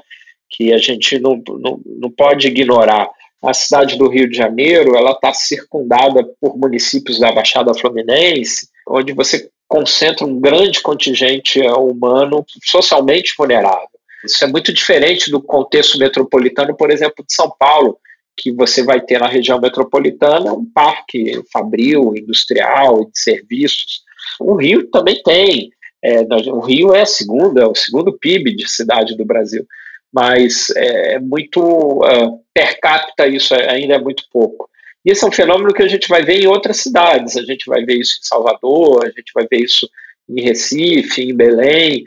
que 0.50 0.72
a 0.72 0.78
gente 0.78 1.20
não, 1.20 1.42
não, 1.60 1.80
não 1.86 2.10
pode 2.10 2.48
ignorar. 2.48 3.10
A 3.44 3.54
cidade 3.54 3.98
do 3.98 4.08
Rio 4.08 4.30
de 4.30 4.38
Janeiro 4.38 4.96
ela 4.96 5.12
está 5.12 5.34
circundada 5.34 6.24
por 6.40 6.58
municípios 6.58 7.20
da 7.20 7.32
Baixada 7.32 7.74
Fluminense, 7.74 8.70
onde 8.88 9.14
você 9.14 9.50
concentra 9.68 10.26
um 10.26 10.40
grande 10.40 10.82
contingente 10.82 11.60
humano 11.62 12.46
socialmente 12.64 13.34
vulnerável. 13.38 13.90
Isso 14.24 14.44
é 14.44 14.48
muito 14.48 14.74
diferente 14.74 15.30
do 15.30 15.42
contexto 15.42 15.98
metropolitano, 16.00 16.76
por 16.76 16.90
exemplo, 16.90 17.24
de 17.26 17.34
São 17.34 17.52
Paulo, 17.58 17.98
que 18.36 18.52
você 18.52 18.84
vai 18.84 19.02
ter 19.02 19.20
na 19.20 19.28
região 19.28 19.60
metropolitana 19.60 20.54
um 20.54 20.66
parque 20.66 21.42
fabril, 21.52 22.14
industrial, 22.16 23.06
de 23.06 23.20
serviços. 23.20 24.02
O 24.40 24.56
Rio 24.56 24.90
também 24.90 25.22
tem. 25.24 25.72
É, 26.04 26.22
o 26.52 26.60
Rio 26.60 26.94
é 26.94 27.06
segunda, 27.06 27.68
o 27.68 27.76
segundo 27.76 28.18
PIB 28.18 28.56
de 28.56 28.70
cidade 28.70 29.18
do 29.18 29.26
Brasil. 29.26 29.66
mas 30.14 30.70
é 30.76 31.20
muito 31.20 31.62
uh, 31.62 32.40
per 32.54 32.80
capita 32.80 33.28
isso 33.28 33.54
é, 33.54 33.70
ainda 33.72 33.96
é 33.96 34.00
muito 34.00 34.24
pouco. 34.32 34.70
Esse 35.06 35.24
é 35.24 35.28
um 35.28 35.32
fenômeno 35.32 35.74
que 35.74 35.84
a 35.84 35.88
gente 35.88 36.08
vai 36.08 36.24
ver 36.24 36.42
em 36.42 36.48
outras 36.48 36.78
cidades. 36.78 37.38
A 37.38 37.44
gente 37.44 37.66
vai 37.66 37.84
ver 37.86 37.98
isso 37.98 38.20
em 38.22 38.28
Salvador, 38.28 39.06
a 39.06 39.10
gente 39.10 39.32
vai 39.34 39.48
ver 39.50 39.62
isso 39.64 39.90
em 40.30 40.42
Recife, 40.42 41.24
em 41.24 41.36
Belém. 41.36 42.04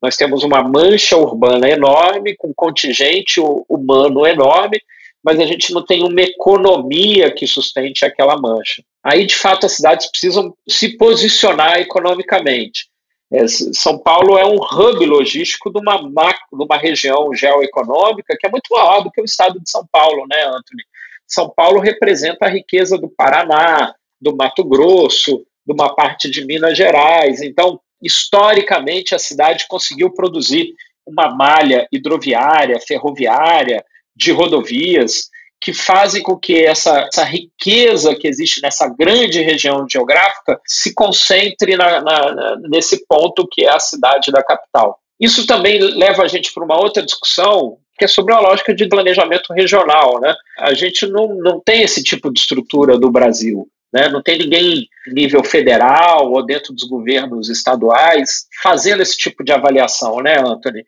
Nós 0.00 0.16
temos 0.16 0.42
uma 0.42 0.62
mancha 0.62 1.16
urbana 1.16 1.68
enorme, 1.68 2.36
com 2.36 2.52
contingente 2.54 3.40
humano 3.68 4.26
enorme, 4.26 4.80
mas 5.24 5.40
a 5.40 5.46
gente 5.46 5.72
não 5.72 5.82
tem 5.84 6.04
uma 6.04 6.20
economia 6.20 7.32
que 7.32 7.46
sustente 7.46 8.04
aquela 8.04 8.36
mancha. 8.36 8.84
Aí, 9.02 9.26
de 9.26 9.34
fato, 9.34 9.64
as 9.64 9.72
cidades 9.72 10.10
precisam 10.10 10.54
se 10.68 10.96
posicionar 10.98 11.80
economicamente. 11.80 12.88
É, 13.32 13.48
São 13.48 13.98
Paulo 13.98 14.38
é 14.38 14.44
um 14.44 14.56
hub 14.56 15.04
logístico 15.06 15.72
de 15.72 15.80
uma, 15.80 15.96
de 15.96 16.64
uma 16.64 16.76
região 16.76 17.32
geoeconômica 17.34 18.36
que 18.38 18.46
é 18.46 18.50
muito 18.50 18.68
maior 18.70 19.02
do 19.02 19.10
que 19.10 19.20
o 19.20 19.24
estado 19.24 19.58
de 19.58 19.68
São 19.68 19.84
Paulo, 19.90 20.26
né, 20.28 20.42
Anthony? 20.44 20.84
São 21.26 21.48
Paulo 21.48 21.80
representa 21.80 22.46
a 22.46 22.50
riqueza 22.50 22.98
do 22.98 23.08
Paraná, 23.08 23.94
do 24.20 24.36
Mato 24.36 24.64
Grosso, 24.64 25.44
de 25.66 25.72
uma 25.72 25.94
parte 25.94 26.30
de 26.30 26.44
Minas 26.44 26.76
Gerais. 26.76 27.40
Então, 27.40 27.80
historicamente, 28.02 29.14
a 29.14 29.18
cidade 29.18 29.66
conseguiu 29.68 30.12
produzir 30.12 30.74
uma 31.06 31.34
malha 31.34 31.86
hidroviária, 31.92 32.80
ferroviária, 32.80 33.84
de 34.16 34.30
rodovias, 34.30 35.28
que 35.60 35.72
fazem 35.72 36.22
com 36.22 36.36
que 36.36 36.62
essa, 36.64 37.08
essa 37.10 37.24
riqueza 37.24 38.14
que 38.14 38.28
existe 38.28 38.60
nessa 38.60 38.86
grande 38.86 39.40
região 39.40 39.86
geográfica 39.90 40.60
se 40.66 40.92
concentre 40.92 41.76
na, 41.76 42.02
na, 42.02 42.56
nesse 42.68 43.06
ponto 43.06 43.48
que 43.50 43.64
é 43.64 43.74
a 43.74 43.80
cidade 43.80 44.30
da 44.30 44.42
capital. 44.42 44.98
Isso 45.18 45.46
também 45.46 45.78
leva 45.78 46.22
a 46.22 46.28
gente 46.28 46.52
para 46.52 46.64
uma 46.64 46.78
outra 46.78 47.02
discussão, 47.02 47.78
que 47.96 48.04
é 48.04 48.08
sobre 48.08 48.34
a 48.34 48.40
lógica 48.40 48.74
de 48.74 48.88
planejamento 48.88 49.52
regional. 49.52 50.20
Né? 50.20 50.34
A 50.58 50.74
gente 50.74 51.06
não, 51.06 51.28
não 51.34 51.60
tem 51.60 51.82
esse 51.82 52.02
tipo 52.02 52.32
de 52.32 52.40
estrutura 52.40 52.98
do 52.98 53.10
Brasil. 53.10 53.68
Né? 53.92 54.08
Não 54.08 54.22
tem 54.22 54.38
ninguém 54.38 54.88
nível 55.12 55.44
federal 55.44 56.32
ou 56.32 56.44
dentro 56.44 56.72
dos 56.72 56.84
governos 56.84 57.48
estaduais 57.48 58.46
fazendo 58.62 59.02
esse 59.02 59.16
tipo 59.16 59.44
de 59.44 59.52
avaliação, 59.52 60.16
né, 60.16 60.36
Anthony? 60.38 60.84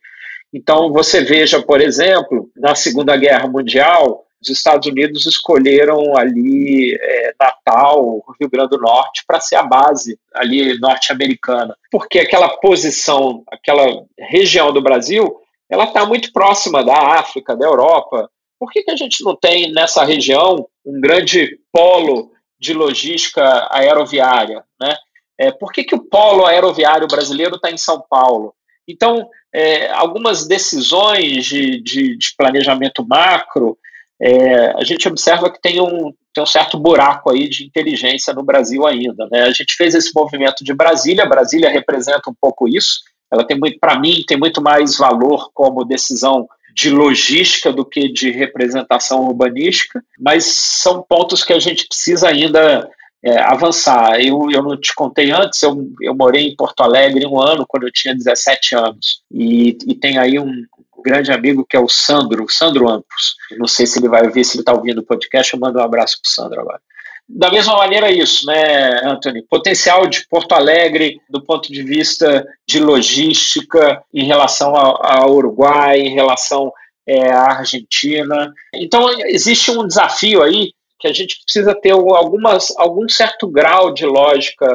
Então, 0.52 0.92
você 0.92 1.22
veja, 1.22 1.62
por 1.62 1.80
exemplo, 1.80 2.50
na 2.56 2.74
Segunda 2.74 3.16
Guerra 3.16 3.46
Mundial, 3.46 4.26
os 4.42 4.48
Estados 4.48 4.88
Unidos 4.88 5.26
escolheram 5.26 6.16
ali 6.16 6.94
é, 7.00 7.34
Natal, 7.38 8.24
Rio 8.40 8.50
Grande 8.50 8.70
do 8.70 8.78
Norte, 8.78 9.24
para 9.26 9.40
ser 9.40 9.56
a 9.56 9.62
base 9.62 10.18
ali 10.34 10.78
norte-americana, 10.78 11.76
porque 11.90 12.18
aquela 12.18 12.48
posição, 12.58 13.42
aquela 13.50 13.86
região 14.18 14.72
do 14.72 14.80
Brasil, 14.80 15.36
ela 15.70 15.84
está 15.84 16.06
muito 16.06 16.32
próxima 16.32 16.84
da 16.84 16.96
África, 17.18 17.56
da 17.56 17.66
Europa. 17.66 18.30
Por 18.58 18.70
que, 18.70 18.82
que 18.82 18.90
a 18.90 18.96
gente 18.96 19.22
não 19.24 19.36
tem 19.36 19.72
nessa 19.72 20.04
região 20.04 20.66
um 20.84 21.00
grande 21.00 21.58
polo 21.72 22.30
de 22.58 22.72
logística 22.72 23.68
aeroviária? 23.70 24.64
Né? 24.80 24.94
É, 25.38 25.50
por 25.50 25.72
que, 25.72 25.84
que 25.84 25.94
o 25.94 26.02
polo 26.02 26.46
aeroviário 26.46 27.06
brasileiro 27.06 27.56
está 27.56 27.70
em 27.70 27.76
São 27.76 28.02
Paulo? 28.08 28.54
Então, 28.88 29.28
é, 29.52 29.90
algumas 29.90 30.46
decisões 30.46 31.44
de, 31.44 31.82
de, 31.82 32.16
de 32.16 32.34
planejamento 32.36 33.04
macro, 33.06 33.76
é, 34.20 34.72
a 34.72 34.84
gente 34.84 35.06
observa 35.08 35.50
que 35.50 35.60
tem 35.60 35.80
um, 35.80 36.12
tem 36.32 36.42
um 36.42 36.46
certo 36.46 36.78
buraco 36.78 37.30
aí 37.30 37.48
de 37.48 37.66
inteligência 37.66 38.32
no 38.32 38.42
Brasil 38.42 38.86
ainda. 38.86 39.28
Né? 39.30 39.42
A 39.42 39.50
gente 39.50 39.74
fez 39.74 39.94
esse 39.94 40.12
movimento 40.14 40.64
de 40.64 40.72
Brasília, 40.72 41.26
Brasília 41.26 41.68
representa 41.68 42.30
um 42.30 42.34
pouco 42.40 42.68
isso, 42.68 43.00
ela 43.32 43.46
tem 43.46 43.58
muito, 43.58 43.78
para 43.78 43.98
mim, 43.98 44.24
tem 44.26 44.38
muito 44.38 44.62
mais 44.62 44.96
valor 44.96 45.50
como 45.52 45.84
decisão 45.84 46.48
de 46.74 46.90
logística 46.90 47.72
do 47.72 47.84
que 47.84 48.12
de 48.12 48.30
representação 48.30 49.26
urbanística, 49.26 50.04
mas 50.18 50.44
são 50.44 51.02
pontos 51.02 51.42
que 51.42 51.54
a 51.54 51.58
gente 51.58 51.86
precisa 51.88 52.28
ainda 52.28 52.88
é, 53.24 53.40
avançar. 53.40 54.20
Eu, 54.20 54.50
eu 54.50 54.62
não 54.62 54.78
te 54.78 54.94
contei 54.94 55.30
antes, 55.30 55.62
eu, 55.62 55.90
eu 56.02 56.14
morei 56.14 56.46
em 56.46 56.56
Porto 56.56 56.82
Alegre 56.82 57.26
um 57.26 57.40
ano, 57.40 57.64
quando 57.66 57.84
eu 57.84 57.92
tinha 57.92 58.14
17 58.14 58.74
anos, 58.74 59.22
e, 59.32 59.78
e 59.86 59.94
tem 59.94 60.18
aí 60.18 60.38
um 60.38 60.52
grande 61.02 61.32
amigo 61.32 61.64
que 61.68 61.76
é 61.76 61.80
o 61.80 61.88
Sandro, 61.88 62.46
Sandro 62.48 62.88
Ampos. 62.88 63.36
Não 63.58 63.66
sei 63.66 63.86
se 63.86 63.98
ele 63.98 64.08
vai 64.08 64.28
ver, 64.28 64.44
se 64.44 64.56
ele 64.56 64.62
está 64.62 64.74
ouvindo 64.74 64.98
o 64.98 65.06
podcast, 65.06 65.54
eu 65.54 65.60
mando 65.60 65.78
um 65.78 65.82
abraço 65.82 66.18
para 66.20 66.28
o 66.28 66.32
Sandro 66.32 66.60
agora. 66.60 66.80
Da 67.28 67.50
mesma 67.50 67.76
maneira, 67.76 68.10
isso, 68.10 68.46
né, 68.46 69.00
Anthony? 69.04 69.42
Potencial 69.42 70.06
de 70.06 70.26
Porto 70.28 70.52
Alegre 70.52 71.20
do 71.28 71.42
ponto 71.42 71.72
de 71.72 71.82
vista 71.82 72.46
de 72.66 72.78
logística 72.78 74.02
em 74.14 74.24
relação 74.24 74.74
ao 74.76 75.34
Uruguai, 75.34 75.98
em 75.98 76.14
relação 76.14 76.72
é, 77.06 77.30
à 77.30 77.58
Argentina. 77.58 78.52
Então, 78.74 79.08
existe 79.26 79.70
um 79.70 79.86
desafio 79.86 80.42
aí 80.42 80.72
que 80.98 81.08
a 81.08 81.12
gente 81.12 81.40
precisa 81.42 81.74
ter 81.74 81.90
algumas, 81.90 82.72
algum 82.78 83.08
certo 83.08 83.48
grau 83.48 83.92
de 83.92 84.06
lógica 84.06 84.66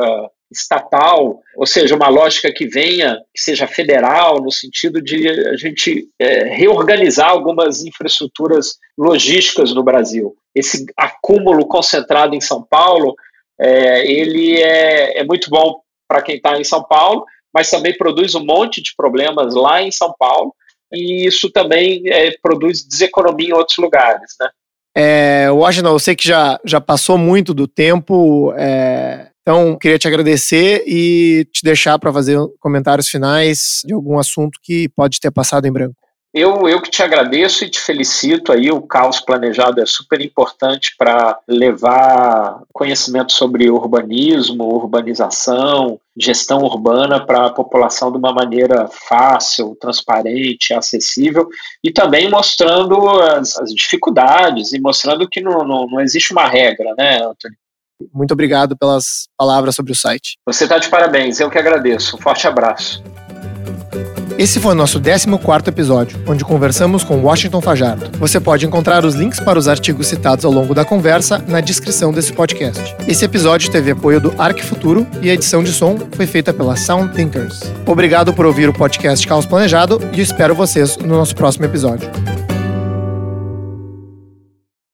estatal, 0.52 1.40
ou 1.56 1.66
seja, 1.66 1.96
uma 1.96 2.10
lógica 2.10 2.52
que 2.52 2.68
venha, 2.68 3.18
que 3.34 3.42
seja 3.42 3.66
federal, 3.66 4.42
no 4.42 4.52
sentido 4.52 5.02
de 5.02 5.30
a 5.30 5.56
gente 5.56 6.08
é, 6.20 6.44
reorganizar 6.56 7.30
algumas 7.30 7.84
infraestruturas 7.84 8.78
logísticas 8.98 9.74
no 9.74 9.84
Brasil. 9.84 10.36
Esse 10.54 10.86
acúmulo 10.98 11.66
concentrado 11.66 12.36
em 12.36 12.42
São 12.42 12.62
Paulo, 12.62 13.16
é, 13.60 14.12
ele 14.12 14.62
é, 14.62 15.20
é 15.20 15.24
muito 15.24 15.50
bom 15.50 15.80
para 16.08 16.22
quem 16.22 16.36
está 16.36 16.60
em 16.60 16.64
São 16.64 16.84
Paulo, 16.84 17.26
mas 17.54 17.70
também 17.70 17.98
produz 17.98 18.36
um 18.36 18.46
monte 18.46 18.82
de 18.82 18.94
problemas 18.96 19.56
lá 19.56 19.82
em 19.82 19.92
São 19.92 20.14
Paulo, 20.20 20.54
e 20.92 21.26
isso 21.26 21.50
também 21.50 22.04
é, 22.08 22.32
produz 22.42 22.86
deseconomia 22.86 23.50
em 23.50 23.54
outros 23.54 23.78
lugares, 23.78 24.36
né? 24.40 24.50
É, 24.94 25.50
Washington, 25.50 25.90
eu 25.90 26.00
sei 26.00 26.16
que 26.16 26.28
já, 26.28 26.60
já 26.66 26.82
passou 26.82 27.18
muito 27.18 27.54
do 27.54 27.66
tempo, 27.66 28.54
é, 28.58 29.31
então 29.42 29.78
queria 29.78 29.98
te 29.98 30.08
agradecer 30.08 30.84
e 30.88 31.46
te 31.52 31.64
deixar 31.64 31.98
para 31.98 32.14
fazer 32.14 32.38
comentários 32.60 33.08
finais 33.08 33.82
de 33.86 33.94
algum 33.94 34.20
assunto 34.20 34.60
que 34.62 34.88
pode 34.90 35.20
ter 35.20 35.32
passado 35.32 35.66
em 35.66 35.72
branco. 35.72 35.96
Eu, 36.34 36.66
eu 36.70 36.82
que 36.82 36.90
te 36.90 37.04
agradeço 37.04 37.66
e 37.66 37.70
te 37.70 37.82
felicito 37.82 38.54
aí. 38.54 38.72
O 38.72 38.82
caos 38.82 39.20
planejado 39.20 39.82
é 39.82 39.86
super 39.86 40.22
importante 40.22 40.96
para 40.98 41.38
levar 41.46 42.62
conhecimento 42.72 43.34
sobre 43.34 43.70
urbanismo, 43.70 44.64
urbanização, 44.64 46.00
gestão 46.18 46.60
urbana 46.60 47.26
para 47.26 47.48
a 47.48 47.54
população 47.54 48.14
de 48.14 48.18
uma 48.18 48.32
maneira 48.32 48.88
fácil, 48.88 49.76
transparente, 49.76 50.74
acessível 50.74 51.50
e 51.84 51.92
também 51.92 52.30
mostrando 52.30 53.10
as, 53.20 53.58
as 53.58 53.74
dificuldades 53.74 54.72
e 54.72 54.80
mostrando 54.80 55.28
que 55.28 55.42
não, 55.42 55.68
não, 55.68 55.86
não 55.86 56.00
existe 56.00 56.32
uma 56.32 56.48
regra, 56.48 56.96
né, 56.98 57.18
Antônio? 57.18 57.58
Muito 58.14 58.32
obrigado 58.32 58.78
pelas 58.78 59.28
palavras 59.38 59.76
sobre 59.76 59.92
o 59.92 59.96
site. 59.96 60.38
Você 60.46 60.64
está 60.64 60.78
de 60.78 60.90
parabéns, 60.90 61.40
eu 61.40 61.50
que 61.50 61.58
agradeço. 61.58 62.16
Um 62.16 62.20
forte 62.20 62.48
abraço. 62.48 63.04
Esse 64.38 64.60
foi 64.60 64.72
o 64.72 64.76
nosso 64.76 65.00
14 65.00 65.28
episódio, 65.68 66.20
onde 66.28 66.44
conversamos 66.44 67.04
com 67.04 67.22
Washington 67.22 67.62
Fajardo. 67.62 68.18
Você 68.18 68.40
pode 68.40 68.66
encontrar 68.66 69.06
os 69.06 69.14
links 69.14 69.40
para 69.40 69.60
os 69.60 69.68
artigos 69.68 70.08
citados 70.08 70.44
ao 70.46 70.52
longo 70.52 70.74
da 70.74 70.84
conversa 70.84 71.38
na 71.48 71.62
descrição 71.62 72.12
desse 72.12 72.34
podcast. 72.34 72.96
Esse 73.08 73.24
episódio 73.24 73.72
teve 73.72 73.92
apoio 73.92 74.20
do 74.20 74.34
Arc 74.42 74.60
Futuro 74.62 75.06
e 75.22 75.30
a 75.30 75.34
edição 75.34 75.64
de 75.64 75.72
som 75.72 75.96
foi 76.14 76.26
feita 76.26 76.52
pela 76.52 76.76
Sound 76.76 77.14
Thinkers. 77.14 77.60
Obrigado 77.86 78.34
por 78.34 78.46
ouvir 78.46 78.68
o 78.68 78.74
podcast 78.74 79.28
Caos 79.28 79.46
Planejado 79.46 80.00
e 80.12 80.22
espero 80.22 80.56
vocês 80.56 80.98
no 80.98 81.16
nosso 81.16 81.36
próximo 81.36 81.66
episódio. 81.66 82.10